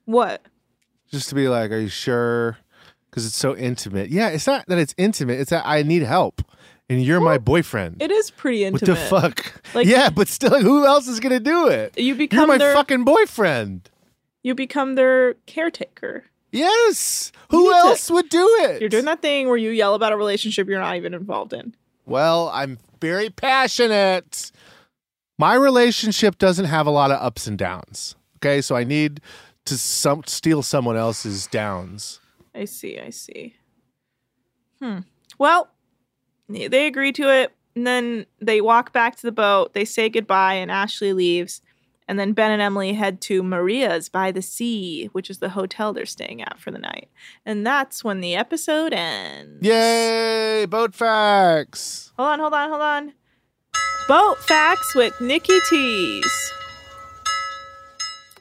what? 0.05 0.41
Just 1.09 1.27
to 1.29 1.35
be 1.35 1.47
like, 1.49 1.71
are 1.71 1.77
you 1.79 1.89
sure? 1.89 2.57
Because 3.09 3.25
it's 3.25 3.35
so 3.35 3.53
intimate. 3.55 4.09
Yeah, 4.11 4.29
it's 4.29 4.47
not 4.47 4.65
that 4.67 4.77
it's 4.77 4.95
intimate. 4.97 5.39
It's 5.41 5.49
that 5.49 5.63
I 5.65 5.83
need 5.83 6.03
help, 6.03 6.41
and 6.89 7.03
you're 7.03 7.19
my 7.19 7.37
boyfriend. 7.37 8.01
It 8.01 8.11
is 8.11 8.31
pretty 8.31 8.63
what 8.63 8.81
intimate. 8.81 8.95
the 8.95 9.05
fuck? 9.07 9.61
Like- 9.75 9.87
yeah, 9.87 10.09
but 10.09 10.29
still, 10.29 10.61
who 10.61 10.85
else 10.85 11.07
is 11.09 11.19
gonna 11.19 11.41
do 11.41 11.67
it? 11.67 11.97
You 11.97 12.05
You're 12.07 12.15
become 12.15 12.47
my 12.47 12.57
their 12.57 12.73
fucking 12.73 13.03
boyfriend. 13.03 13.89
you 14.43 14.55
become 14.55 14.95
their 14.95 15.33
caretaker. 15.47 16.23
Yes. 16.53 17.31
Who 17.49 17.63
need 17.63 17.69
to- 17.71 17.75
else 17.87 18.09
would 18.11 18.29
do 18.29 18.45
it? 18.63 18.79
You're 18.81 18.89
doing 18.89 19.05
that 19.05 19.21
thing 19.21 19.47
where 19.49 19.57
you 19.57 19.69
yell 19.71 19.93
about 19.95 20.11
a 20.13 20.17
relationship 20.17 20.67
you're 20.69 20.79
not 20.79 20.95
even 20.95 21.13
involved 21.13 21.51
in. 21.53 21.75
Well, 22.05 22.49
I'm 22.53 22.77
very 23.01 23.29
passionate. 23.29 24.51
My 25.37 25.55
relationship 25.55 26.37
doesn't 26.37 26.65
have 26.65 26.87
a 26.87 26.91
lot 26.91 27.11
of 27.11 27.21
ups 27.21 27.47
and 27.47 27.57
downs. 27.57 28.15
Okay, 28.37 28.61
so 28.61 28.75
I 28.75 28.83
need 28.83 29.19
to 29.65 29.77
some 29.77 30.23
steal 30.25 30.63
someone 30.63 30.97
else's 30.97 31.47
downs. 31.47 32.19
I 32.55 32.65
see, 32.65 32.99
I 32.99 33.09
see. 33.09 33.55
Hmm. 34.79 34.99
Well, 35.37 35.69
they 36.47 36.87
agree 36.87 37.11
to 37.13 37.33
it, 37.33 37.53
and 37.75 37.87
then 37.87 38.25
they 38.39 38.61
walk 38.61 38.93
back 38.93 39.15
to 39.17 39.21
the 39.23 39.31
boat. 39.31 39.73
They 39.73 39.85
say 39.85 40.09
goodbye, 40.09 40.55
and 40.55 40.71
Ashley 40.71 41.13
leaves. 41.13 41.61
And 42.07 42.19
then 42.19 42.33
Ben 42.33 42.51
and 42.51 42.61
Emily 42.61 42.93
head 42.93 43.21
to 43.21 43.41
Maria's 43.41 44.09
by 44.09 44.31
the 44.31 44.41
sea, 44.41 45.05
which 45.13 45.29
is 45.29 45.37
the 45.37 45.49
hotel 45.49 45.93
they're 45.93 46.05
staying 46.05 46.41
at 46.41 46.59
for 46.59 46.71
the 46.71 46.77
night. 46.77 47.09
And 47.45 47.65
that's 47.65 48.03
when 48.03 48.19
the 48.19 48.35
episode 48.35 48.93
ends. 48.93 49.65
Yay! 49.65 50.65
Boat 50.65 50.93
facts. 50.93 52.11
Hold 52.17 52.29
on, 52.29 52.39
hold 52.39 52.53
on, 52.53 52.69
hold 52.69 52.81
on. 52.81 53.13
Boat 54.07 54.37
facts 54.39 54.93
with 54.95 55.19
Nikki 55.21 55.57
Tees. 55.69 56.53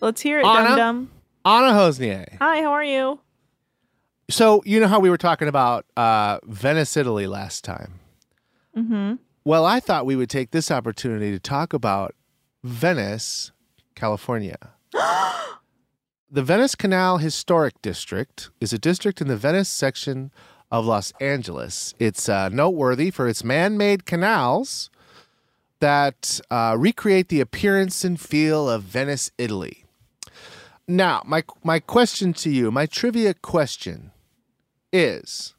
Let's 0.01 0.21
hear 0.21 0.41
it, 0.41 0.45
dum 0.45 0.77
dum. 0.77 1.11
Anna 1.45 1.73
Hossnieh. 1.73 2.39
Hi, 2.39 2.63
how 2.63 2.73
are 2.73 2.85
you? 2.85 3.21
So 4.31 4.63
you 4.65 4.81
know 4.81 4.89
how 4.89 5.01
we 5.01 5.11
were 5.11 5.19
talking 5.19 5.49
about 5.49 5.85
uh, 5.97 6.39
Venice, 6.45 6.97
Italy 6.97 7.27
last 7.27 7.65
time. 7.65 8.01
Mm-hmm. 8.77 9.15
Well, 9.45 9.65
I 9.65 9.81
thought 9.81 10.07
we 10.07 10.17
would 10.17 10.31
take 10.31 10.51
this 10.51 10.71
opportunity 10.71 11.31
to 11.33 11.39
talk 11.39 11.73
about 11.73 12.15
Venice, 12.63 13.53
California. 13.95 14.59
the 16.31 16.43
Venice 16.43 16.75
Canal 16.75 17.19
Historic 17.19 17.81
District 17.81 18.51
is 18.61 18.73
a 18.73 18.79
district 18.79 19.21
in 19.21 19.29
the 19.29 19.37
Venice 19.37 19.69
section 19.69 20.31
of 20.71 20.85
Los 20.85 21.13
Angeles. 21.21 21.95
It's 21.99 22.29
uh, 22.29 22.49
noteworthy 22.51 23.11
for 23.11 23.27
its 23.27 23.43
man 23.43 23.79
made 23.79 24.05
canals 24.05 24.91
that 25.81 26.41
uh, 26.51 26.77
recreate 26.79 27.29
the 27.29 27.41
appearance 27.41 28.05
and 28.05 28.21
feel 28.21 28.69
of 28.69 28.83
Venice, 28.83 29.31
Italy. 29.39 29.85
Now, 30.87 31.23
my, 31.25 31.45
my 31.65 31.81
question 31.81 32.33
to 32.35 32.51
you, 32.51 32.71
my 32.71 32.87
trivia 32.87 33.33
question 33.33 34.11
is 34.93 35.55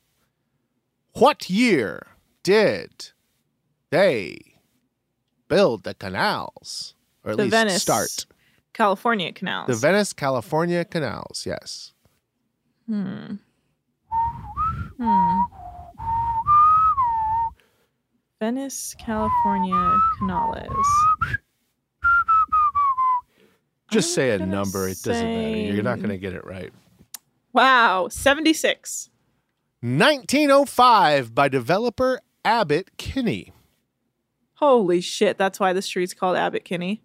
what 1.14 1.50
year 1.50 2.08
did 2.44 3.12
they 3.90 4.51
build 5.52 5.84
the 5.84 5.94
canals? 5.94 6.96
Or 7.24 7.32
at 7.32 7.38
The 7.38 7.44
least 7.44 7.52
Venice 7.52 7.82
start. 7.82 8.26
California 8.74 9.32
canals. 9.34 9.68
The 9.68 9.76
Venice, 9.76 10.14
California 10.14 10.86
canals, 10.86 11.44
yes. 11.46 11.92
Hmm. 12.88 13.36
Hmm. 15.00 15.40
Venice, 18.40 18.96
California 18.98 19.98
canales. 20.18 20.88
Just 23.92 24.14
say 24.16 24.32
a 24.32 24.40
number. 24.40 24.88
It 24.88 24.98
doesn't 25.04 25.14
matter. 25.14 25.74
You're 25.74 25.84
not 25.84 25.98
going 25.98 26.10
to 26.10 26.18
get 26.18 26.34
it 26.34 26.46
right. 26.46 26.72
Wow, 27.54 28.08
76. 28.10 29.10
1905 29.82 31.36
by 31.36 31.50
developer 31.50 32.22
Abbott 32.46 32.98
Kinney. 32.98 33.52
Holy 34.62 35.02
shit, 35.02 35.38
that's 35.38 35.60
why 35.60 35.74
the 35.74 35.82
street's 35.82 36.14
called 36.14 36.38
Abbott 36.38 36.66
Kinney. 36.66 37.02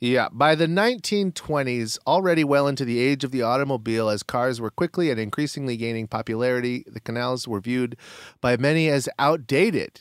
Yeah, 0.00 0.28
by 0.32 0.54
the 0.54 0.66
1920s, 0.66 1.98
already 2.06 2.44
well 2.44 2.66
into 2.66 2.86
the 2.86 3.00
age 3.00 3.24
of 3.24 3.32
the 3.32 3.42
automobile, 3.42 4.08
as 4.08 4.22
cars 4.22 4.60
were 4.60 4.70
quickly 4.70 5.10
and 5.10 5.20
increasingly 5.20 5.76
gaining 5.76 6.06
popularity, 6.06 6.84
the 6.86 7.00
canals 7.00 7.46
were 7.46 7.60
viewed 7.60 7.96
by 8.40 8.56
many 8.56 8.88
as 8.88 9.08
outdated. 9.18 10.00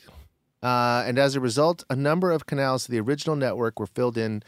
Uh, 0.63 1.03
and 1.05 1.17
as 1.17 1.35
a 1.35 1.39
result, 1.39 1.83
a 1.89 1.95
number 1.95 2.31
of 2.31 2.45
canals 2.45 2.85
to 2.85 2.91
the 2.91 2.99
original 2.99 3.35
network 3.35 3.79
were 3.79 3.87
filled 3.87 4.17
in 4.17 4.43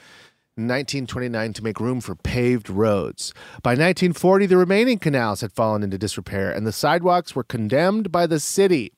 1929 0.55 1.53
to 1.53 1.63
make 1.63 1.79
room 1.79 1.99
for 1.99 2.15
paved 2.15 2.69
roads. 2.69 3.33
By 3.63 3.71
1940, 3.71 4.45
the 4.45 4.57
remaining 4.57 4.99
canals 4.99 5.41
had 5.41 5.51
fallen 5.51 5.83
into 5.83 5.97
disrepair 5.97 6.51
and 6.51 6.67
the 6.67 6.71
sidewalks 6.71 7.35
were 7.35 7.43
condemned 7.43 8.11
by 8.11 8.27
the 8.27 8.39
city. 8.39 8.93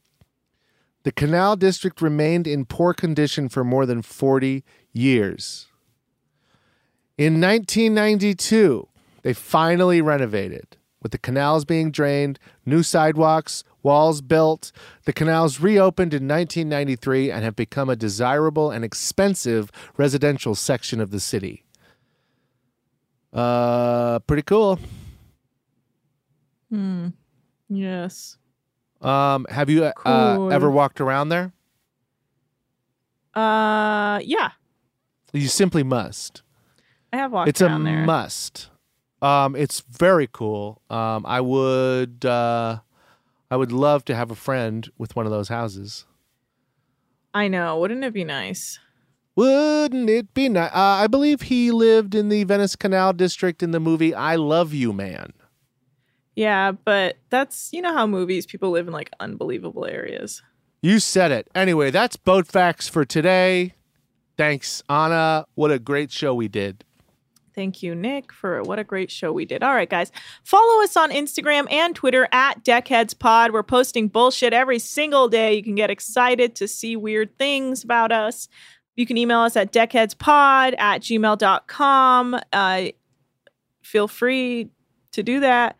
The 1.03 1.11
canal 1.11 1.55
district 1.55 2.01
remained 2.01 2.47
in 2.47 2.65
poor 2.65 2.93
condition 2.93 3.49
for 3.49 3.63
more 3.63 3.85
than 3.85 4.01
40 4.01 4.63
years. 4.93 5.67
In 7.17 7.41
1992, 7.41 8.87
they 9.21 9.33
finally 9.33 10.01
renovated. 10.01 10.77
With 11.01 11.11
the 11.11 11.17
canals 11.17 11.65
being 11.65 11.91
drained, 11.91 12.39
new 12.65 12.81
sidewalks, 12.81 13.65
walls 13.83 14.21
built, 14.21 14.71
the 15.03 15.11
canals 15.11 15.59
reopened 15.59 16.13
in 16.13 16.27
1993 16.27 17.29
and 17.29 17.43
have 17.43 17.57
become 17.57 17.89
a 17.89 17.97
desirable 17.97 18.71
and 18.71 18.85
expensive 18.85 19.69
residential 19.97 20.55
section 20.55 21.01
of 21.01 21.11
the 21.11 21.19
city. 21.19 21.65
Uh, 23.33 24.19
pretty 24.19 24.43
cool. 24.43 24.79
Hmm. 26.69 27.09
Yes. 27.67 28.37
Um, 29.03 29.45
have 29.49 29.69
you 29.69 29.83
uh, 30.05 30.47
ever 30.49 30.69
walked 30.69 31.01
around 31.01 31.29
there? 31.29 31.51
Uh, 33.33 34.19
yeah, 34.23 34.51
You 35.33 35.47
simply 35.47 35.83
must. 35.83 36.43
I 37.11 37.17
have 37.17 37.31
walked 37.31 37.49
it's 37.49 37.61
a 37.61 37.65
there. 37.65 38.05
must. 38.05 38.69
Um, 39.21 39.55
it's 39.55 39.79
very 39.81 40.27
cool. 40.31 40.81
Um, 40.89 41.25
I 41.25 41.41
would, 41.41 42.25
uh, 42.25 42.79
I 43.49 43.55
would 43.55 43.71
love 43.71 44.05
to 44.05 44.15
have 44.15 44.29
a 44.31 44.35
friend 44.35 44.89
with 44.97 45.15
one 45.15 45.25
of 45.25 45.31
those 45.31 45.47
houses. 45.49 46.05
I 47.33 47.47
know. 47.47 47.79
Wouldn't 47.79 48.03
it 48.03 48.13
be 48.13 48.23
nice? 48.23 48.79
Wouldn't 49.35 50.09
it 50.09 50.33
be 50.35 50.49
nice? 50.49 50.69
Uh, 50.71 50.77
I 51.03 51.07
believe 51.07 51.43
he 51.43 51.71
lived 51.71 52.13
in 52.13 52.29
the 52.29 52.43
Venice 52.43 52.75
Canal 52.75 53.13
district 53.13 53.63
in 53.63 53.71
the 53.71 53.79
movie 53.79 54.13
"I 54.13 54.35
Love 54.35 54.73
You, 54.73 54.93
Man." 54.93 55.33
Yeah, 56.35 56.71
but 56.71 57.17
that's 57.29 57.69
you 57.71 57.81
know 57.81 57.93
how 57.93 58.07
movies 58.07 58.45
people 58.45 58.71
live 58.71 58.87
in 58.87 58.93
like 58.93 59.11
unbelievable 59.19 59.85
areas. 59.85 60.41
You 60.81 60.99
said 60.99 61.31
it. 61.31 61.47
Anyway, 61.55 61.91
that's 61.91 62.15
boat 62.15 62.47
facts 62.47 62.89
for 62.89 63.05
today. 63.05 63.73
Thanks, 64.37 64.83
Anna. 64.89 65.45
What 65.55 65.71
a 65.71 65.79
great 65.79 66.11
show 66.11 66.33
we 66.33 66.47
did. 66.47 66.83
Thank 67.55 67.83
you, 67.83 67.93
Nick, 67.93 68.31
for 68.31 68.63
what 68.63 68.79
a 68.79 68.83
great 68.83 69.11
show 69.11 69.31
we 69.31 69.45
did. 69.45 69.61
All 69.61 69.75
right, 69.75 69.89
guys. 69.89 70.11
Follow 70.43 70.83
us 70.83 70.97
on 70.97 71.11
Instagram 71.11 71.71
and 71.71 71.95
Twitter 71.95 72.27
at 72.31 72.63
Deckheads 72.63 73.17
Pod. 73.17 73.51
We're 73.51 73.61
posting 73.61 74.07
bullshit 74.07 74.53
every 74.53 74.79
single 74.79 75.29
day. 75.29 75.53
You 75.53 75.63
can 75.63 75.75
get 75.75 75.91
excited 75.91 76.55
to 76.55 76.67
see 76.67 76.95
weird 76.95 77.37
things 77.37 77.83
about 77.83 78.11
us. 78.11 78.47
You 78.95 79.05
can 79.05 79.17
email 79.17 79.39
us 79.39 79.55
at 79.55 79.71
deckheadspod 79.71 80.79
at 80.79 81.01
gmail.com. 81.01 82.39
Uh, 82.51 82.85
feel 83.81 84.07
free 84.07 84.69
to 85.11 85.23
do 85.23 85.39
that. 85.39 85.77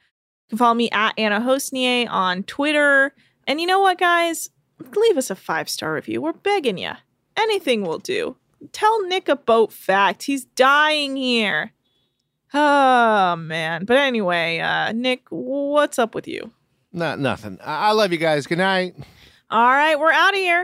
You 0.48 0.50
can 0.50 0.58
follow 0.58 0.74
me 0.74 0.90
at 0.92 1.14
Anna 1.18 1.40
Hossnieh 1.40 2.10
on 2.10 2.44
Twitter. 2.44 3.14
And 3.48 3.60
you 3.60 3.68
know 3.68 3.80
what, 3.80 3.98
guys? 3.98 4.50
Leave 4.96 5.18
us 5.18 5.30
a 5.30 5.36
five 5.36 5.70
star 5.70 5.94
review. 5.94 6.22
We're 6.22 6.34
begging 6.34 6.78
you. 6.78 6.92
Anything 7.38 7.84
will 7.84 8.00
do. 8.00 8.36
Tell 8.72 9.06
Nick 9.08 9.28
a 9.28 9.36
boat 9.36 9.74
fact. 9.74 10.24
He's 10.24 10.46
dying 10.46 11.16
here. 11.16 11.74
Oh, 12.54 13.36
man. 13.36 13.86
But 13.86 13.98
anyway, 13.98 14.60
uh, 14.60 14.92
Nick, 14.92 15.24
what's 15.30 15.98
up 15.98 16.14
with 16.14 16.28
you? 16.28 16.52
Not 16.92 17.20
nothing. 17.20 17.58
I, 17.64 17.90
I 17.90 17.92
love 17.92 18.12
you 18.12 18.20
guys. 18.20 18.46
Good 18.46 18.60
night. 18.60 18.96
All 19.50 19.68
right, 19.68 20.00
we're 20.00 20.12
out 20.12 20.34
of 20.34 20.40
here. 20.40 20.64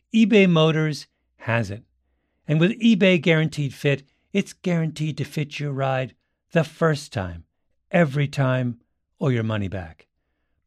eBay 0.13 0.49
Motors 0.49 1.07
has 1.37 1.71
it. 1.71 1.83
And 2.45 2.59
with 2.59 2.79
eBay 2.81 3.21
Guaranteed 3.21 3.73
Fit, 3.73 4.03
it's 4.33 4.51
guaranteed 4.51 5.17
to 5.17 5.23
fit 5.23 5.59
your 5.59 5.71
ride 5.71 6.15
the 6.51 6.65
first 6.65 7.13
time, 7.13 7.45
every 7.91 8.27
time, 8.27 8.81
or 9.19 9.31
your 9.31 9.43
money 9.43 9.69
back. 9.69 10.07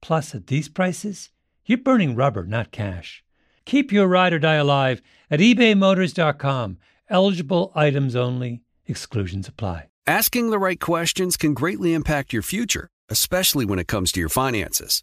Plus, 0.00 0.34
at 0.34 0.46
these 0.46 0.70
prices, 0.70 1.30
you're 1.66 1.76
burning 1.76 2.14
rubber, 2.14 2.44
not 2.44 2.72
cash. 2.72 3.22
Keep 3.66 3.92
your 3.92 4.06
ride 4.06 4.32
or 4.32 4.38
die 4.38 4.54
alive 4.54 5.02
at 5.30 5.40
ebaymotors.com. 5.40 6.78
Eligible 7.10 7.70
items 7.74 8.16
only, 8.16 8.62
exclusions 8.86 9.46
apply. 9.46 9.88
Asking 10.06 10.50
the 10.50 10.58
right 10.58 10.80
questions 10.80 11.36
can 11.36 11.52
greatly 11.52 11.92
impact 11.92 12.32
your 12.32 12.42
future, 12.42 12.88
especially 13.10 13.66
when 13.66 13.78
it 13.78 13.88
comes 13.88 14.10
to 14.12 14.20
your 14.20 14.28
finances. 14.30 15.02